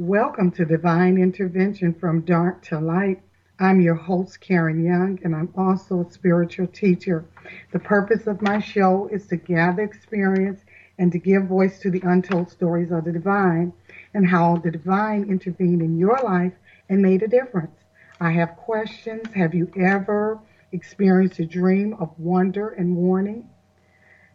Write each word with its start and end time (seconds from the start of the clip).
Welcome 0.00 0.52
to 0.52 0.64
Divine 0.64 1.18
Intervention 1.18 1.92
from 1.92 2.20
Dark 2.20 2.62
to 2.66 2.78
Light. 2.78 3.20
I'm 3.58 3.80
your 3.80 3.96
host, 3.96 4.40
Karen 4.40 4.84
Young, 4.84 5.18
and 5.24 5.34
I'm 5.34 5.52
also 5.56 6.02
a 6.02 6.12
spiritual 6.12 6.68
teacher. 6.68 7.24
The 7.72 7.80
purpose 7.80 8.28
of 8.28 8.40
my 8.40 8.60
show 8.60 9.08
is 9.08 9.26
to 9.26 9.36
gather 9.36 9.82
experience 9.82 10.60
and 11.00 11.10
to 11.10 11.18
give 11.18 11.48
voice 11.48 11.80
to 11.80 11.90
the 11.90 12.00
untold 12.04 12.48
stories 12.48 12.92
of 12.92 13.06
the 13.06 13.10
divine 13.10 13.72
and 14.14 14.24
how 14.24 14.58
the 14.58 14.70
divine 14.70 15.24
intervened 15.24 15.82
in 15.82 15.98
your 15.98 16.20
life 16.22 16.52
and 16.88 17.02
made 17.02 17.24
a 17.24 17.28
difference. 17.28 17.80
I 18.20 18.30
have 18.30 18.56
questions. 18.56 19.26
Have 19.34 19.52
you 19.52 19.68
ever 19.76 20.38
experienced 20.70 21.40
a 21.40 21.44
dream 21.44 21.94
of 21.94 22.16
wonder 22.20 22.68
and 22.68 22.94
warning? 22.94 23.50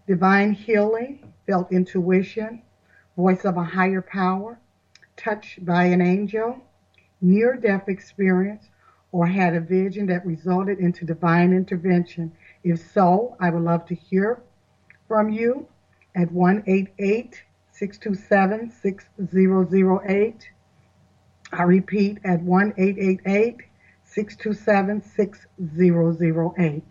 Divine 0.08 0.52
healing, 0.52 1.32
felt 1.48 1.72
intuition, 1.72 2.64
voice 3.16 3.46
of 3.46 3.56
a 3.56 3.64
higher 3.64 4.02
power, 4.02 4.60
touched 5.18 5.66
by 5.66 5.86
an 5.86 6.02
angel, 6.02 6.58
near 7.22 7.56
death 7.56 7.88
experience, 7.88 8.70
or 9.12 9.28
had 9.28 9.56
a 9.56 9.62
vision 9.62 10.08
that 10.08 10.26
resulted 10.26 10.80
into 10.80 11.06
divine 11.06 11.54
intervention? 11.54 12.32
If 12.64 12.80
so, 12.92 13.38
I 13.40 13.50
would 13.50 13.64
love 13.64 13.86
to 13.88 13.96
hear 13.96 14.42
from 15.08 15.30
you 15.30 15.68
at 16.16 16.32
188 16.32 17.44
627 17.72 18.72
6008. 18.72 20.50
I 21.52 21.64
repeat 21.64 22.18
at 22.24 22.42
1 22.42 22.74
627 24.06 25.04
6008. 25.04 26.84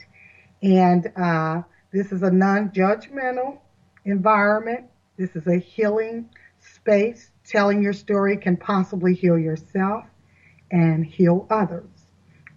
And 0.62 1.12
uh, 1.16 1.62
this 1.93 2.12
is 2.12 2.23
a 2.23 2.30
non 2.30 2.70
judgmental 2.70 3.59
environment. 4.04 4.87
This 5.16 5.34
is 5.34 5.48
a 5.48 5.59
healing 5.59 6.30
space. 6.60 7.31
Telling 7.45 7.82
your 7.82 7.92
story 7.92 8.37
can 8.37 8.56
possibly 8.56 9.14
heal 9.14 9.38
yourself 9.38 10.05
and 10.70 11.05
heal 11.05 11.46
others. 11.51 11.88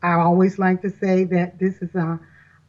I 0.04 0.14
always 0.14 0.60
like 0.60 0.82
to 0.84 0.90
say 0.90 1.24
that 1.26 1.58
this 1.58 1.82
is 1.82 1.96
a, 1.96 2.20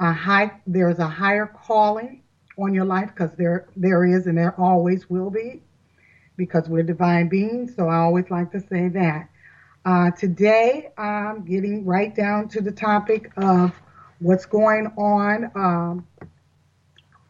a 0.01 0.13
high, 0.13 0.53
there's 0.67 0.99
a 0.99 1.09
higher 1.09 1.47
calling 1.47 2.23
on 2.59 2.73
your 2.73 2.87
life 2.87 3.11
because 3.15 3.31
there, 3.37 3.69
there 3.77 4.05
is 4.05 4.27
and 4.27 4.39
there 4.39 4.59
always 4.59 5.11
will 5.11 5.31
be 5.31 5.63
because 6.37 6.69
we're 6.69 6.83
divine 6.83 7.29
beings. 7.29 7.75
So 7.77 7.89
I 7.89 7.97
always 7.97 8.31
like 8.31 8.51
to 8.53 8.61
say 8.61 8.89
that. 8.89 9.29
Uh, 9.85 10.11
today, 10.11 10.89
I'm 10.99 11.45
getting 11.45 11.85
right 11.85 12.15
down 12.15 12.49
to 12.49 12.61
the 12.61 12.73
topic 12.73 13.31
of 13.37 13.73
what's 14.19 14.47
going 14.47 14.87
on, 14.97 15.51
um, 15.55 16.07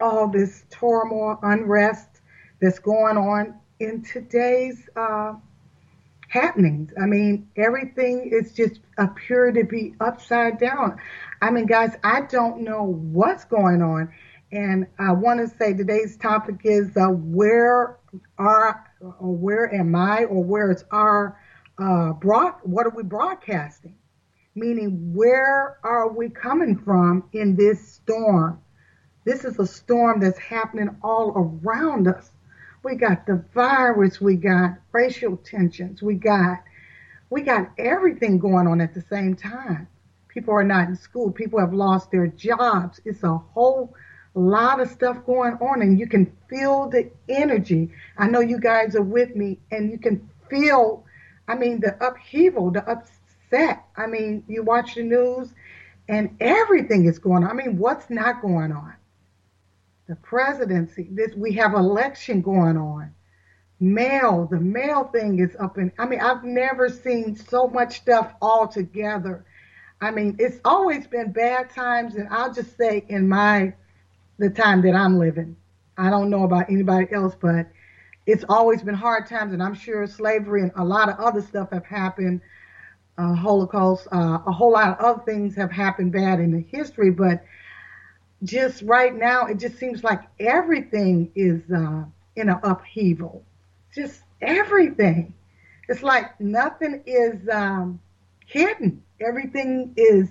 all 0.01 0.29
this 0.29 0.65
turmoil, 0.71 1.39
unrest 1.43 2.21
that's 2.61 2.79
going 2.79 3.17
on 3.17 3.59
in 3.79 4.03
today's 4.03 4.89
uh, 4.97 5.35
happenings. 6.29 6.93
I 7.01 7.07
mean, 7.07 7.49
everything 7.57 8.31
is 8.33 8.53
just 8.53 8.81
appear 8.99 9.53
to 9.53 9.65
be 9.65 9.95
upside 10.01 10.59
down. 10.59 10.99
I 11.41 11.51
mean, 11.51 11.67
guys, 11.67 11.95
I 12.03 12.23
don't 12.23 12.63
know 12.63 12.85
what's 12.85 13.45
going 13.45 13.83
on. 13.83 14.13
And 14.53 14.87
I 14.99 15.13
want 15.13 15.41
to 15.41 15.57
say 15.57 15.75
today's 15.75 16.17
topic 16.17 16.61
is 16.65 16.97
uh, 16.97 17.09
where 17.09 17.99
are, 18.39 18.91
or 19.01 19.35
where 19.35 19.75
am 19.75 19.95
I, 19.95 20.25
or 20.25 20.43
where 20.43 20.71
is 20.71 20.85
our 20.91 21.39
uh, 21.79 22.13
broad, 22.13 22.55
what 22.63 22.87
are 22.87 22.93
we 22.95 23.03
broadcasting? 23.03 23.97
Meaning, 24.55 25.13
where 25.15 25.79
are 25.83 26.09
we 26.09 26.31
coming 26.31 26.79
from 26.79 27.25
in 27.33 27.57
this 27.57 27.93
storm? 27.93 28.63
This 29.25 29.45
is 29.45 29.59
a 29.59 29.67
storm 29.67 30.21
that's 30.21 30.39
happening 30.39 30.97
all 31.03 31.33
around 31.37 32.09
us. 32.09 32.31
We 32.87 32.95
got 32.95 33.27
the 33.27 33.45
virus, 33.53 34.21
we 34.21 34.37
got 34.37 34.79
racial 34.93 35.39
tensions, 35.39 36.05
we 36.05 36.15
got 36.15 36.63
we 37.31 37.43
got 37.43 37.73
everything 37.79 38.39
going 38.39 38.69
on 38.69 38.81
at 38.81 38.95
the 38.95 39.01
same 39.01 39.35
time. 39.35 39.89
People 40.29 40.55
are 40.55 40.63
not 40.63 40.87
in 40.87 40.95
school, 40.95 41.33
people 41.33 41.59
have 41.59 41.75
lost 41.75 42.13
their 42.13 42.29
jobs. 42.29 43.01
It's 43.05 43.25
a 43.25 43.39
whole 43.39 43.93
lot 44.35 44.79
of 44.79 44.89
stuff 44.89 45.27
going 45.27 45.55
on 45.55 45.83
and 45.83 45.99
you 45.99 46.07
can 46.07 46.33
feel 46.49 46.89
the 46.89 47.11
energy. 47.29 47.91
I 48.19 48.29
know 48.29 48.39
you 48.39 48.61
guys 48.61 48.95
are 48.95 49.03
with 49.03 49.35
me 49.35 49.59
and 49.73 49.91
you 49.91 49.99
can 49.99 50.31
feel 50.49 51.05
I 51.49 51.57
mean 51.57 51.81
the 51.81 51.97
upheaval, 52.07 52.71
the 52.71 52.89
upset. 52.89 53.85
I 53.97 54.07
mean, 54.07 54.45
you 54.47 54.63
watch 54.63 54.95
the 54.95 55.03
news 55.03 55.53
and 56.09 56.37
everything 56.39 57.07
is 57.07 57.19
going 57.19 57.43
on. 57.43 57.51
I 57.51 57.53
mean, 57.53 57.79
what's 57.79 58.09
not 58.11 58.43
going 58.43 58.71
on? 58.71 58.95
The 60.09 60.17
presidency. 60.17 61.09
This 61.11 61.35
we 61.35 61.53
have 61.55 61.75
election 61.75 62.41
going 62.43 62.77
on. 62.77 63.13
Mail, 63.79 64.49
the 64.51 64.61
mail 64.61 65.05
thing 65.05 65.39
is 65.39 65.55
up 65.61 65.77
in. 65.79 65.93
I 65.99 66.07
mean, 66.07 66.21
I've 66.21 66.45
never 66.45 66.89
seen 66.89 67.37
so 67.37 67.69
much 67.69 67.99
stuff 67.99 68.33
all 68.41 68.67
together. 68.67 69.45
I 70.01 70.11
mean, 70.11 70.37
it's 70.39 70.59
always 70.65 71.07
been 71.07 71.33
bad 71.33 71.71
times, 71.71 72.15
and 72.17 72.29
I'll 72.31 72.53
just 72.53 72.77
say 72.77 73.05
in 73.09 73.29
my 73.29 73.75
the 74.39 74.51
time 74.51 74.83
that 74.83 74.95
I'm 74.95 75.19
living. 75.19 75.57
I 75.99 76.11
don't 76.11 76.31
know 76.31 76.45
about 76.45 76.71
anybody 76.71 77.07
else, 77.13 77.35
but 77.41 77.67
it's 78.27 78.45
always 78.49 78.83
been 78.83 78.95
hard 78.95 79.27
times, 79.27 79.53
and 79.53 79.63
I'm 79.63 79.75
sure 79.75 80.07
slavery 80.07 80.63
and 80.63 80.73
a 80.77 80.85
lot 80.85 81.09
of 81.09 81.19
other 81.19 81.41
stuff 81.41 81.71
have 81.73 81.87
happened. 81.87 82.43
Uh, 83.19 83.35
Holocaust, 83.35 84.09
uh, 84.13 84.41
a 84.47 84.53
whole 84.53 84.73
lot 84.73 84.89
of 84.89 84.99
other 84.99 85.23
things 85.25 85.55
have 85.57 85.71
happened 85.71 86.13
bad 86.13 86.39
in 86.39 86.53
the 86.53 86.61
history, 86.61 87.11
but 87.11 87.43
just 88.43 88.83
right 88.83 89.15
now, 89.15 89.47
it 89.47 89.59
just 89.59 89.79
seems 89.79 90.05
like 90.05 90.21
everything 90.39 91.31
is 91.35 91.63
uh, 91.71 92.05
in 92.37 92.49
an 92.49 92.61
upheaval. 92.63 93.43
Just 93.95 94.23
everything. 94.41 95.35
It's 95.89 96.03
like 96.03 96.39
nothing 96.41 97.03
is 97.07 97.49
um, 97.51 98.01
hidden. 98.45 99.03
Everything 99.21 99.95
is 99.97 100.29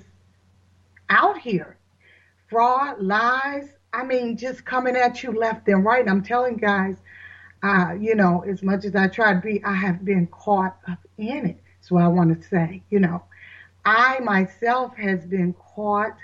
out 1.10 1.38
here. 1.38 1.78
Fraud, 2.48 3.02
lies. 3.02 3.70
I 3.94 4.04
mean, 4.04 4.38
just 4.38 4.66
coming 4.66 4.96
at 4.96 5.24
you 5.24 5.32
left 5.32 5.68
and 5.68 5.84
right. 5.86 6.08
I'm 6.08 6.22
telling 6.22 6.58
guys, 6.58 6.98
uh, 7.64 7.94
you 8.00 8.14
know, 8.14 8.44
as 8.48 8.62
much 8.62 8.86
as 8.86 8.96
I 8.96 9.08
try 9.08 9.34
to 9.34 9.40
be, 9.40 9.64
I 9.64 9.74
have 9.74 10.04
been 10.06 10.28
caught 10.28 10.78
up 10.88 11.00
in 11.18 11.46
it. 11.46 11.64
That's 11.80 11.92
what 11.92 12.04
I 12.04 12.08
want 12.08 12.40
to 12.40 12.48
say. 12.48 12.84
You 12.90 13.00
know, 13.00 13.24
I 13.86 14.20
myself 14.20 14.96
has 14.98 15.26
been 15.26 15.54
caught 15.54 16.16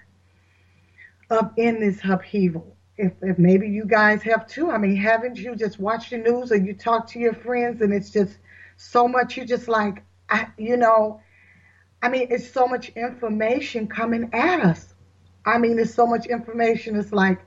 up 1.32 1.54
in 1.58 1.80
this 1.80 2.00
upheaval. 2.04 2.76
If, 2.98 3.14
if 3.22 3.40
maybe 3.40 3.68
you 3.68 3.86
guys 3.86 4.22
have 4.24 4.48
too. 4.48 4.70
I 4.70 4.78
mean, 4.78 4.96
haven't 4.96 5.38
you 5.38 5.56
just 5.56 5.80
watched 5.80 6.12
the 6.12 6.18
news 6.18 6.52
or 6.52 6.58
you 6.58 6.74
talk 6.74 7.08
to 7.10 7.20
your 7.20 7.34
friends 7.34 7.82
and 7.82 7.94
it's 7.94 8.12
just 8.12 8.38
so 8.78 9.08
much 9.08 9.38
You're 9.38 9.46
just 9.46 9.68
like, 9.68 10.04
I, 10.30 10.48
you 10.58 10.78
know, 10.78 11.22
I 12.02 12.10
mean, 12.10 12.28
it's 12.30 12.52
so 12.52 12.68
much 12.68 12.90
information 12.90 13.88
coming 13.88 14.30
at 14.34 14.62
us. 14.62 14.94
I 15.46 15.58
mean, 15.58 15.76
there's 15.78 15.94
so 15.94 16.06
much 16.06 16.26
information. 16.28 16.96
It's 16.96 17.12
like 17.12 17.40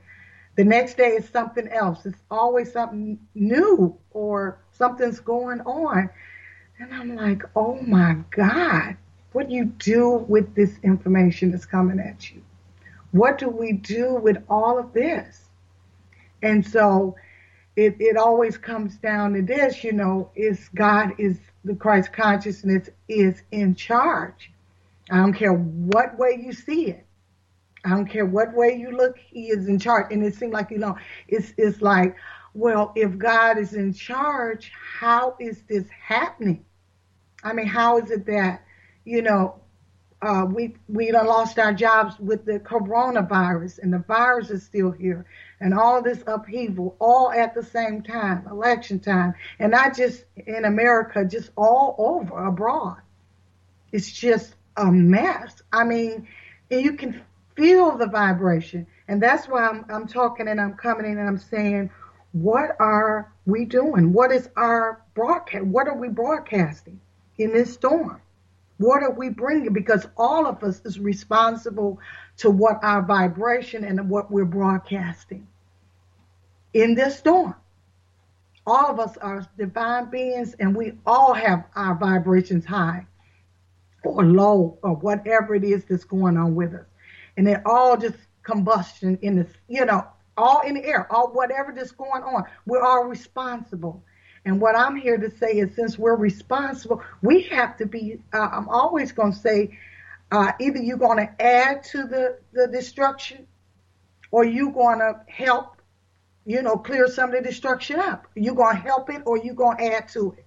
the 0.57 0.65
next 0.65 0.97
day 0.97 1.11
is 1.11 1.29
something 1.29 1.69
else. 1.69 2.07
It's 2.07 2.23
always 2.31 2.73
something 2.73 3.19
new 3.35 3.99
or 4.11 4.59
something's 4.73 5.21
going 5.21 5.61
on. 5.63 6.11
And 6.79 6.93
I'm 6.93 7.17
like, 7.17 7.43
oh 7.55 7.81
my 7.83 8.19
God, 8.31 8.97
what 9.33 9.49
do 9.49 9.55
you 9.55 9.67
do 9.67 10.11
with 10.11 10.55
this 10.55 10.73
information 10.83 11.51
that's 11.51 11.67
coming 11.67 12.01
at 12.01 12.31
you? 12.33 12.43
What 13.15 13.39
do 13.39 13.49
we 13.49 13.71
do 13.71 14.17
with 14.17 14.39
all 14.51 14.77
of 14.77 14.93
this? 14.93 15.49
And 16.43 16.67
so 16.67 17.15
it, 17.77 17.95
it 18.01 18.17
always 18.17 18.59
comes 18.59 18.97
down 18.97 19.35
to 19.35 19.43
this, 19.43 19.85
you 19.85 19.93
know, 19.93 20.33
is 20.35 20.69
God 20.75 21.13
is 21.17 21.39
the 21.65 21.77
Christ 21.77 22.13
consciousness 22.13 22.89
is 23.09 23.41
in 23.53 23.77
charge. 23.77 24.51
I 25.13 25.19
don't 25.19 25.33
care 25.33 25.53
what 25.53 26.19
way 26.19 26.43
you 26.45 26.53
see 26.53 26.87
it. 26.89 27.07
I 27.85 27.91
don't 27.91 28.07
care 28.07 28.27
what 28.27 28.53
way 28.53 28.75
you 28.77 28.91
look, 28.91 29.17
he 29.17 29.47
is 29.47 29.69
in 29.69 29.79
charge. 29.79 30.11
And 30.11 30.25
it 30.25 30.35
seems 30.35 30.53
like, 30.53 30.73
you 30.73 30.79
know, 30.79 30.97
it's 31.29 31.55
it's 31.57 31.81
like, 31.81 32.17
well, 32.53 32.93
if 32.97 33.17
God 33.17 33.59
is 33.59 33.75
in 33.75 33.93
charge, 33.95 34.73
how 34.75 35.37
is 35.39 35.63
this 35.69 35.85
happening? 35.89 36.65
I 37.45 37.53
mean, 37.53 37.67
how 37.67 37.99
is 37.99 38.11
it 38.11 38.27
that, 38.27 38.65
you 39.05 39.23
know, 39.23 39.61
uh, 40.25 40.47
we 40.47 40.75
we 40.89 41.13
lost 41.13 41.59
our 41.59 41.75
jobs 41.75 42.19
with 42.19 42.47
the 42.47 42.59
coronavirus, 42.59 43.79
and 43.79 43.93
the 43.93 43.99
virus 43.99 44.49
is 44.49 44.63
still 44.63 44.91
here, 44.91 45.27
and 45.61 45.75
all 45.75 46.03
this 46.03 46.25
upheaval, 46.27 46.97
all 46.99 47.31
at 47.31 47.55
the 47.55 47.63
same 47.63 48.03
time, 48.03 48.47
election 48.51 49.01
time, 49.01 49.35
and 49.59 49.71
not 49.71 49.95
just 49.95 50.25
in 50.47 50.65
America, 50.65 51.27
just 51.27 51.51
all 51.57 51.95
over 51.99 52.47
abroad. 52.47 52.97
It's 53.93 54.11
just 54.11 54.55
a 54.79 54.91
mess. 54.91 55.61
I 55.71 55.85
mean, 55.85 56.27
you 56.71 56.95
can 56.95 57.21
feel 57.55 57.99
the 57.99 58.07
vibration, 58.07 58.87
and 59.07 59.23
that's 59.23 59.47
why 59.47 59.69
I'm 59.69 59.85
I'm 59.91 60.09
talking 60.09 60.49
and 60.49 60.59
I'm 60.59 60.75
coming 60.75 61.05
in 61.05 61.19
and 61.19 61.29
I'm 61.29 61.39
saying, 61.39 61.91
what 62.33 62.77
are 62.81 63.31
we 63.45 63.67
doing? 63.67 64.15
What 64.15 64.33
is 64.33 64.49
our 64.57 65.03
broadcast? 65.13 65.67
What 65.67 65.87
are 65.87 65.99
we 65.99 66.09
broadcasting 66.09 66.99
in 67.37 67.53
this 67.53 67.75
storm? 67.75 68.23
What 68.79 69.03
are 69.03 69.13
we 69.13 69.31
bringing? 69.31 69.73
Because 69.73 70.07
all 70.17 70.47
of 70.47 70.63
us 70.65 70.83
is 70.85 70.99
responsible 71.01 72.01
to 72.39 72.51
what 72.51 72.79
our 72.83 73.03
vibration 73.03 73.85
and 73.85 74.11
what 74.11 74.31
we're 74.31 74.45
broadcasting 74.47 75.47
in 76.75 76.95
this 76.95 77.19
storm. 77.19 77.55
all 78.67 78.87
of 78.91 79.01
us 79.01 79.17
are 79.19 79.47
divine 79.59 80.11
beings 80.11 80.55
and 80.61 80.77
we 80.77 80.95
all 81.07 81.35
have 81.35 81.65
our 81.77 81.97
vibrations 81.97 82.65
high 82.65 83.07
or 84.05 84.25
low 84.25 84.79
or 84.83 84.95
whatever 84.97 85.55
it 85.55 85.65
is 85.65 85.85
that's 85.87 86.05
going 86.05 86.37
on 86.37 86.55
with 86.55 86.75
us. 86.75 86.87
And 87.37 87.49
it 87.49 87.61
all 87.67 87.97
just 87.97 88.17
combustion 88.45 89.19
in 89.23 89.37
the, 89.37 89.47
you 89.69 89.85
know, 89.85 90.07
all 90.37 90.63
in 90.63 90.75
the 90.75 90.85
air, 90.85 91.11
all 91.13 91.33
whatever 91.33 91.73
that's 91.77 91.93
going 91.93 92.23
on. 92.23 92.45
We're 92.67 92.83
all 92.85 93.05
responsible. 93.05 94.05
And 94.45 94.61
what 94.61 94.77
I'm 94.77 94.97
here 94.97 95.17
to 95.17 95.31
say 95.31 95.53
is 95.53 95.75
since 95.75 95.99
we're 95.99 96.17
responsible, 96.17 97.03
we 97.23 97.43
have 97.45 97.77
to 97.79 97.87
be, 97.87 98.21
uh, 98.33 98.49
I'm 98.53 98.69
always 98.69 99.13
going 99.13 99.33
to 99.33 99.39
say, 99.39 99.79
uh, 100.31 100.53
either 100.61 100.79
you're 100.79 100.99
going 100.99 101.19
to 101.19 101.43
add 101.43 101.85
to 101.85 102.05
the, 102.05 102.39
the 102.53 102.67
destruction 102.69 103.47
or 104.31 104.45
you're 104.45 104.73
going 104.73 104.99
to 104.99 105.21
help, 105.29 105.81
you 106.45 106.61
know, 106.61 106.77
clear 106.77 107.07
some 107.09 107.31
of 107.31 107.37
the 107.37 107.49
destruction 107.49 108.01
up. 108.01 108.27
You're 108.35 108.55
going 108.55 108.77
to 108.77 108.83
help 108.83 109.09
it 109.09 109.23
or 109.25 109.39
you're 109.39 109.55
going 109.55 109.79
to 109.79 109.95
add 109.95 110.09
to 110.11 110.33
it. 110.33 110.45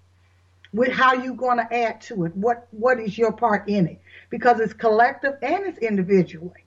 With 0.74 0.92
how 0.92 1.14
you 1.14 1.34
going 1.34 1.58
to 1.58 1.74
add 1.74 2.02
to 2.02 2.26
it? 2.26 2.36
What 2.36 2.68
What 2.72 3.00
is 3.00 3.18
your 3.18 3.32
part 3.32 3.70
in 3.70 3.88
it? 3.88 4.02
Because 4.30 4.60
it's 4.60 4.74
collective 4.74 5.36
and 5.42 5.66
it's 5.66 5.78
individually. 5.78 6.66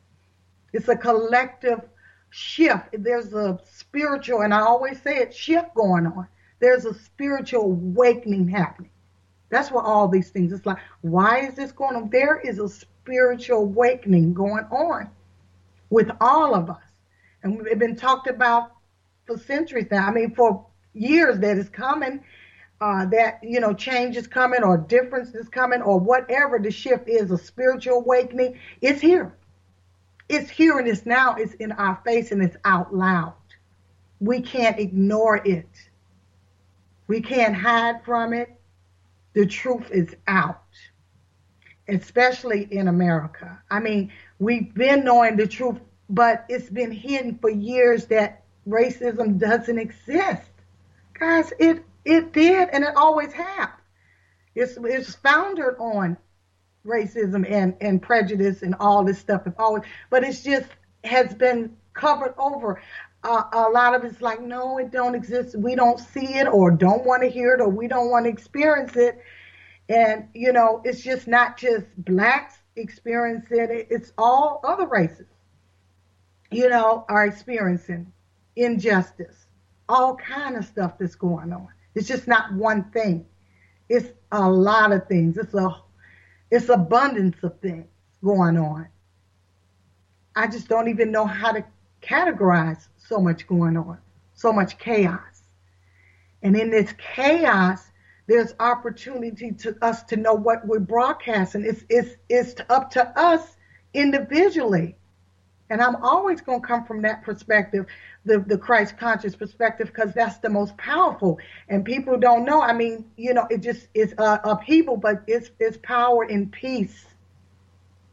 It's 0.73 0.89
a 0.89 0.97
collective 0.97 1.81
shift. 2.31 2.89
There's 2.93 3.33
a 3.35 3.61
spiritual, 3.73 4.41
and 4.41 4.55
I 4.55 4.61
always 4.61 5.03
say 5.03 5.19
it, 5.19 5.35
shift 5.35 5.75
going 5.75 6.07
on. 6.07 6.27
There's 6.61 6.85
a 6.85 6.95
spiritual 6.95 7.63
awakening 7.63 8.49
happening. 8.49 8.91
That's 9.49 9.71
what 9.71 9.85
all 9.85 10.09
these 10.09 10.31
things. 10.31 10.53
It's 10.53 10.65
like, 10.65 10.79
why 11.01 11.41
is 11.41 11.55
this 11.55 11.73
going 11.73 11.97
on? 11.97 12.11
There 12.11 12.39
is 12.39 12.59
a 12.59 12.69
spiritual 12.69 13.63
awakening 13.63 14.35
going 14.35 14.65
on 14.71 15.11
with 15.89 16.11
all 16.21 16.55
of 16.55 16.71
us. 16.71 16.83
And 17.43 17.59
we've 17.59 17.79
been 17.79 17.97
talked 17.97 18.29
about 18.29 18.73
for 19.27 19.39
centuries 19.39 19.89
now. 19.91 20.07
I 20.07 20.13
mean, 20.13 20.35
for 20.35 20.67
years 20.93 21.41
that 21.41 21.59
is 21.59 21.69
coming, 21.69 22.23
uh, 22.81 23.07
that, 23.07 23.41
you 23.43 23.61
know, 23.61 23.75
change 23.75 24.17
is 24.17 24.27
coming 24.27 24.63
or 24.63 24.79
difference 24.79 25.35
is 25.35 25.49
coming 25.49 25.83
or 25.83 25.99
whatever 25.99 26.59
the 26.59 26.71
shift 26.71 27.09
is, 27.09 27.31
a 27.31 27.39
spiritual 27.39 27.99
awakening, 27.99 28.59
it's 28.81 29.01
here. 29.01 29.35
It's 30.29 30.49
here 30.49 30.79
and 30.79 30.87
it's 30.87 31.05
now. 31.05 31.35
It's 31.35 31.55
in 31.55 31.73
our 31.73 32.01
face 32.05 32.31
and 32.31 32.43
it's 32.43 32.57
out 32.65 32.95
loud. 32.95 33.35
We 34.21 34.41
can't 34.41 34.79
ignore 34.79 35.37
it. 35.45 35.69
We 37.11 37.21
can't 37.23 37.57
hide 37.57 38.05
from 38.05 38.33
it. 38.33 38.51
The 39.33 39.45
truth 39.45 39.91
is 39.91 40.15
out, 40.29 40.63
especially 41.89 42.69
in 42.71 42.87
America. 42.87 43.61
I 43.69 43.81
mean, 43.81 44.13
we've 44.39 44.73
been 44.73 45.03
knowing 45.03 45.35
the 45.35 45.49
truth, 45.49 45.81
but 46.09 46.45
it's 46.49 46.71
been 46.71 46.93
hidden 46.93 47.37
for 47.41 47.51
years 47.51 48.07
that 48.07 48.45
racism 48.65 49.39
doesn't 49.39 49.77
exist. 49.77 50.53
Guys, 51.19 51.53
it 51.59 51.85
it 52.05 52.33
did 52.33 52.69
and 52.69 52.85
it 52.85 52.95
always 52.95 53.33
has. 53.33 53.71
It's 54.55 54.79
it's 54.81 55.17
founded 55.17 55.75
on 55.81 56.17
racism 56.87 57.45
and, 57.51 57.75
and 57.81 58.01
prejudice 58.01 58.63
and 58.63 58.77
all 58.79 59.03
this 59.03 59.19
stuff. 59.19 59.43
Always, 59.59 59.83
but 60.11 60.23
it's 60.23 60.45
just 60.45 60.69
has 61.03 61.35
been 61.35 61.77
covered 61.93 62.35
over. 62.39 62.81
Uh, 63.23 63.43
a 63.53 63.69
lot 63.69 63.95
of 63.95 64.05
it's 64.05 64.23
like, 64.23 64.41
no, 64.41 64.79
it 64.79 64.91
don't 64.91 65.15
exist. 65.15 65.57
We 65.57 65.75
don't 65.75 65.99
see 65.99 66.35
it 66.39 66.47
or 66.47 66.71
don't 66.71 67.05
want 67.05 67.23
to 67.23 67.29
hear 67.29 67.55
it 67.55 67.61
or 67.61 67.69
we 67.69 67.87
don't 67.87 68.11
want 68.11 68.25
to 68.25 68.31
experience 68.31 68.97
it. 68.97 69.21
And, 69.89 70.29
you 70.35 70.53
know, 70.53 70.81
it's 70.85 71.03
just 71.03 71.29
not 71.29 71.59
just 71.59 71.87
blacks 71.99 72.55
experiencing 72.77 73.59
it. 73.59 73.89
It's 73.91 74.13
all 74.17 74.61
other 74.65 74.87
races, 74.87 75.27
you 76.51 76.69
know, 76.69 77.05
are 77.09 77.27
experiencing 77.27 78.13
injustice, 78.57 79.47
all 79.89 80.17
kind 80.17 80.57
of 80.57 80.65
stuff 80.65 80.97
that's 80.99 81.15
going 81.15 81.53
on. 81.53 81.69
It's 81.95 82.09
just 82.09 82.27
not 82.29 82.55
one 82.55 82.91
thing. 82.91 83.27
It's 83.89 84.09
a 84.33 84.49
lot 84.49 84.93
of 84.93 85.09
things. 85.09 85.37
It's 85.37 85.55
a 85.55 85.77
it's 86.51 86.69
abundance 86.69 87.37
of 87.43 87.61
things 87.61 87.87
going 88.25 88.57
on. 88.57 88.89
I 90.35 90.47
just 90.47 90.69
don't 90.69 90.89
even 90.89 91.11
know 91.11 91.27
how 91.27 91.53
to 91.53 91.65
categorize 92.03 92.87
so 93.11 93.21
much 93.21 93.47
going 93.47 93.77
on, 93.77 93.99
so 94.35 94.53
much 94.53 94.79
chaos. 94.79 95.43
And 96.43 96.57
in 96.57 96.71
this 96.71 96.95
chaos, 97.15 97.83
there's 98.29 98.55
opportunity 98.61 99.51
to 99.51 99.77
us 99.83 100.05
to 100.05 100.17
know 100.17 100.35
what 100.35 100.65
we're 100.65 100.79
broadcasting. 100.79 101.65
It's, 101.67 101.85
it's, 101.91 102.17
it's 102.29 102.55
up 102.71 102.93
to 102.93 103.07
us 103.19 103.57
individually. 103.93 104.97
And 105.69 105.83
I'm 105.83 105.97
always 105.97 106.41
going 106.41 106.63
to 106.63 106.67
come 106.67 106.85
from 106.85 107.03
that 107.03 107.23
perspective 107.25 107.87
the, 108.25 108.39
the 108.39 108.59
Christ 108.59 108.97
conscious 108.99 109.35
perspective 109.35 109.89
because 109.89 110.13
that's 110.15 110.39
the 110.39 110.49
most 110.49 110.77
powerful. 110.77 111.39
And 111.69 111.85
people 111.85 112.19
don't 112.19 112.45
know. 112.45 112.63
I 112.63 112.73
mean, 112.73 113.07
you 113.17 113.35
know, 113.35 113.47
it 113.51 113.59
just 113.59 113.89
is 113.95 114.15
uh, 114.19 114.39
upheaval, 114.45 114.99
but 114.99 115.23
it's, 115.27 115.51
it's 115.59 115.79
power 115.83 116.25
in 116.25 116.51
peace. 116.51 117.07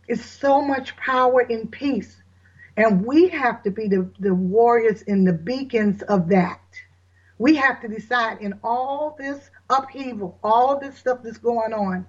It's 0.08 0.26
so 0.26 0.62
much 0.62 0.96
power 0.96 1.42
in 1.42 1.68
peace. 1.68 2.16
And 2.78 3.06
we 3.06 3.28
have 3.30 3.64
to 3.64 3.72
be 3.72 3.88
the, 3.88 4.10
the 4.20 4.34
warriors 4.34 5.04
and 5.08 5.28
the 5.28 5.34
beacons 5.34 6.02
of 6.04 6.30
that. 6.30 6.62
We 7.40 7.56
have 7.56 7.82
to 7.82 7.88
decide 7.88 8.40
in 8.42 8.60
all 8.64 9.16
this 9.20 9.50
upheaval, 9.70 10.40
all 10.44 10.80
this 10.80 10.98
stuff 10.98 11.20
that's 11.24 11.38
going 11.38 11.74
on, 11.74 12.06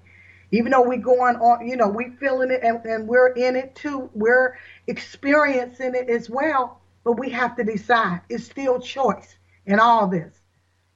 even 0.53 0.73
though 0.73 0.87
we're 0.87 0.99
going 0.99 1.37
on, 1.37 1.67
you 1.67 1.77
know, 1.77 1.89
we're 1.89 2.17
feeling 2.21 2.51
it 2.51 2.63
and, 2.63 2.85
and 2.85 3.09
we're 3.09 3.33
in 3.33 3.57
it 3.57 3.75
too. 3.75 4.09
We're 4.15 4.57
experiencing 4.87 5.95
it 5.95 6.09
as 6.09 6.31
well 6.31 6.81
but 7.09 7.19
we 7.19 7.31
have 7.31 7.57
to 7.57 7.65
decide. 7.65 8.21
It's 8.29 8.45
still 8.45 8.79
choice 8.79 9.39
in 9.65 9.81
all 9.81 10.09
this. 10.09 10.41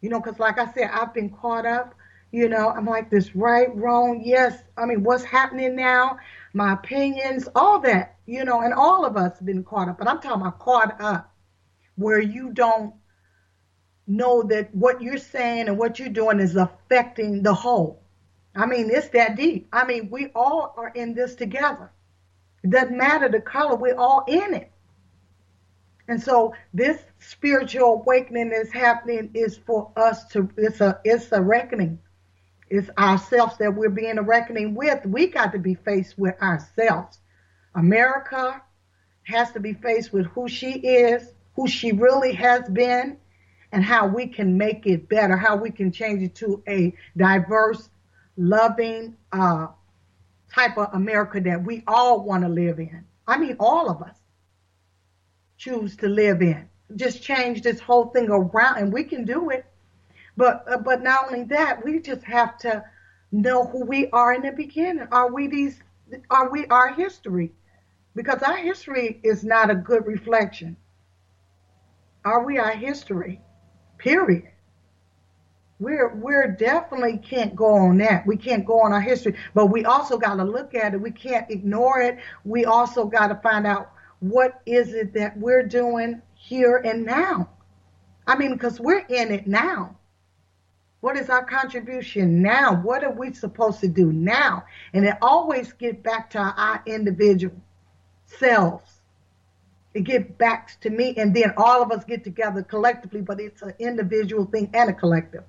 You 0.03 0.11
know, 0.11 0.21
because 0.21 0.39
like 0.39 0.59
I 0.59 0.71
said, 0.75 0.91
I've 0.93 1.15
been 1.15 1.31
caught 1.31 1.65
up. 1.65 1.95
You 2.33 2.51
know, 2.51 2.69
I'm 2.69 2.85
like 2.85 3.09
this 3.09 3.35
right, 3.35 3.75
wrong, 3.75 4.21
yes. 4.23 4.59
I 4.77 4.85
mean, 4.85 5.05
what's 5.05 5.25
happening 5.25 5.75
now, 5.75 6.19
my 6.55 6.73
opinions, 6.75 7.49
all 7.55 7.81
that, 7.81 8.17
you 8.27 8.45
know, 8.45 8.61
and 8.61 8.75
all 8.75 9.05
of 9.05 9.17
us 9.17 9.39
been 9.41 9.65
caught 9.65 9.89
up. 9.89 9.99
But 9.99 10.09
I'm 10.09 10.21
talking 10.21 10.41
about 10.41 10.59
caught 10.59 11.01
up 11.01 11.33
where 11.97 12.21
you 12.21 12.51
don't 12.53 12.95
know 14.07 14.43
that 14.43 14.75
what 14.75 15.01
you're 15.01 15.17
saying 15.19 15.69
and 15.69 15.79
what 15.79 15.99
you're 15.99 16.09
doing 16.09 16.41
is 16.41 16.57
affecting 16.57 17.43
the 17.43 17.55
whole. 17.55 18.03
I 18.55 18.67
mean, 18.67 18.91
it's 18.91 19.09
that 19.11 19.37
deep. 19.37 19.69
I 19.73 19.87
mean, 19.87 20.11
we 20.11 20.29
all 20.35 20.75
are 20.77 20.91
in 20.91 21.15
this 21.15 21.35
together. 21.35 21.91
It 22.63 22.71
doesn't 22.71 22.97
matter 22.97 23.29
the 23.29 23.41
color, 23.41 23.77
we're 23.77 23.97
all 23.97 24.25
in 24.29 24.55
it. 24.55 24.71
And 26.09 26.23
so 26.23 26.55
this 26.75 26.99
spiritual 27.19 27.95
awakening 27.95 28.51
that's 28.51 28.73
happening 28.73 29.31
is 29.35 29.57
for 29.57 29.91
us 29.97 30.27
to 30.29 30.49
it's 30.57 30.81
a 30.81 31.01
it's 31.05 31.33
a 31.33 31.41
reckoning. 31.41 31.99
It's 32.73 32.89
ourselves 32.97 33.59
that 33.59 33.75
we're 33.75 33.91
being 33.91 34.17
a 34.17 34.23
reckoning 34.23 34.75
with. 34.75 35.05
We 35.05 35.27
got 35.27 35.53
to 35.53 35.59
be 35.59 35.75
faced 35.75 36.19
with 36.19 36.41
ourselves. 36.41 37.19
America 37.75 38.63
has 39.25 39.53
to 39.53 39.61
be 39.61 39.75
faced 39.75 40.11
with 40.11 40.25
who 40.29 40.49
she 40.49 40.79
is, 40.79 41.35
who 41.55 41.69
she 41.69 41.93
really 41.93 42.33
has 42.33 42.67
been, 42.71 43.19
and 43.73 43.85
how 43.85 44.07
we 44.07 44.27
can 44.27 44.57
make 44.57 44.87
it 44.87 45.07
better, 45.07 45.37
how 45.37 45.57
we 45.57 45.71
can 45.71 45.93
change 45.93 46.23
it 46.23 46.35
to 46.37 46.63
a 46.67 46.95
diverse, 47.15 47.91
loving 48.39 49.19
uh, 49.33 49.67
type 50.51 50.79
of 50.79 50.95
America 50.95 51.41
that 51.41 51.63
we 51.63 51.85
all 51.87 52.25
want 52.25 52.43
to 52.43 52.49
live 52.49 52.79
in. 52.79 53.05
I 53.27 53.37
mean, 53.37 53.57
all 53.61 53.91
of 53.91 54.01
us 54.01 54.17
choose 55.59 55.95
to 55.99 56.09
live 56.09 56.41
in. 56.41 56.71
Just 56.97 57.23
change 57.23 57.61
this 57.61 57.81
whole 57.81 58.07
thing 58.07 58.31
around, 58.31 58.79
and 58.79 58.91
we 58.91 59.05
can 59.05 59.27
do 59.27 59.51
it. 59.51 59.67
But 60.37 60.65
uh, 60.71 60.79
but 60.79 61.03
not 61.03 61.27
only 61.27 61.45
that, 61.45 61.85
we 61.85 62.01
just 62.01 62.25
have 62.25 62.59
to 62.59 62.85
know 63.31 63.65
who 63.65 63.85
we 63.85 64.09
are 64.11 64.35
in 64.35 64.43
the 64.43 64.53
beginning. 64.53 65.07
Are 65.13 65.33
we 65.33 65.49
these? 65.49 65.81
Are 66.31 66.51
we 66.51 66.67
our 66.67 66.93
history? 66.93 67.53
Because 68.15 68.43
our 68.43 68.57
history 68.57 69.21
is 69.23 69.45
not 69.45 69.71
a 69.71 69.75
good 69.75 70.07
reflection. 70.07 70.77
Are 72.25 72.45
we 72.45 72.59
our 72.59 72.73
history? 72.73 73.41
Period. 73.99 74.49
We're 75.81 76.15
we're 76.15 76.47
definitely 76.47 77.19
can't 77.19 77.57
go 77.57 77.75
on 77.75 77.99
that. 77.99 78.27
We 78.27 78.37
can't 78.37 78.65
go 78.65 78.81
on 78.83 78.93
our 78.93 79.01
history, 79.01 79.35
but 79.53 79.67
we 79.67 79.85
also 79.85 80.17
got 80.17 80.37
to 80.37 80.45
look 80.45 80.75
at 80.75 80.95
it. 80.95 81.01
We 81.01 81.11
can't 81.11 81.51
ignore 81.51 82.01
it. 82.01 82.19
We 82.45 82.65
also 82.65 83.05
got 83.05 83.29
to 83.29 83.35
find 83.37 83.67
out 83.67 83.91
what 84.21 84.61
is 84.65 84.95
it 84.95 85.13
that 85.15 85.37
we're 85.37 85.65
doing 85.65 86.23
here 86.35 86.77
and 86.77 87.05
now? 87.05 87.51
I 88.27 88.37
mean, 88.37 88.53
because 88.53 88.79
we're 88.79 89.05
in 89.09 89.33
it 89.33 89.49
now. 89.49 89.97
What 91.03 91.17
is 91.17 91.29
our 91.31 91.45
contribution 91.45 92.43
now? 92.43 92.81
What 92.81 93.03
are 93.03 93.11
we 93.11 93.33
supposed 93.33 93.81
to 93.81 93.89
do 93.89 94.13
now? 94.13 94.65
And 94.95 95.05
it 95.05 95.17
always 95.21 95.73
get 95.73 96.01
back 96.05 96.31
to 96.31 96.39
our 96.39 96.81
individual 96.87 97.57
selves. 98.27 99.01
It 99.95 100.05
get 100.05 100.39
back 100.39 100.81
to 100.81 100.91
me, 100.91 101.13
and 101.17 101.35
then 101.35 101.55
all 101.57 101.83
of 101.83 101.91
us 101.91 102.05
get 102.05 102.23
together 102.23 102.63
collectively, 102.63 103.21
but 103.21 103.41
it's 103.41 103.63
an 103.63 103.75
individual 103.81 104.45
thing 104.45 104.71
and 104.75 104.91
a 104.91 104.93
collective. 104.93 105.43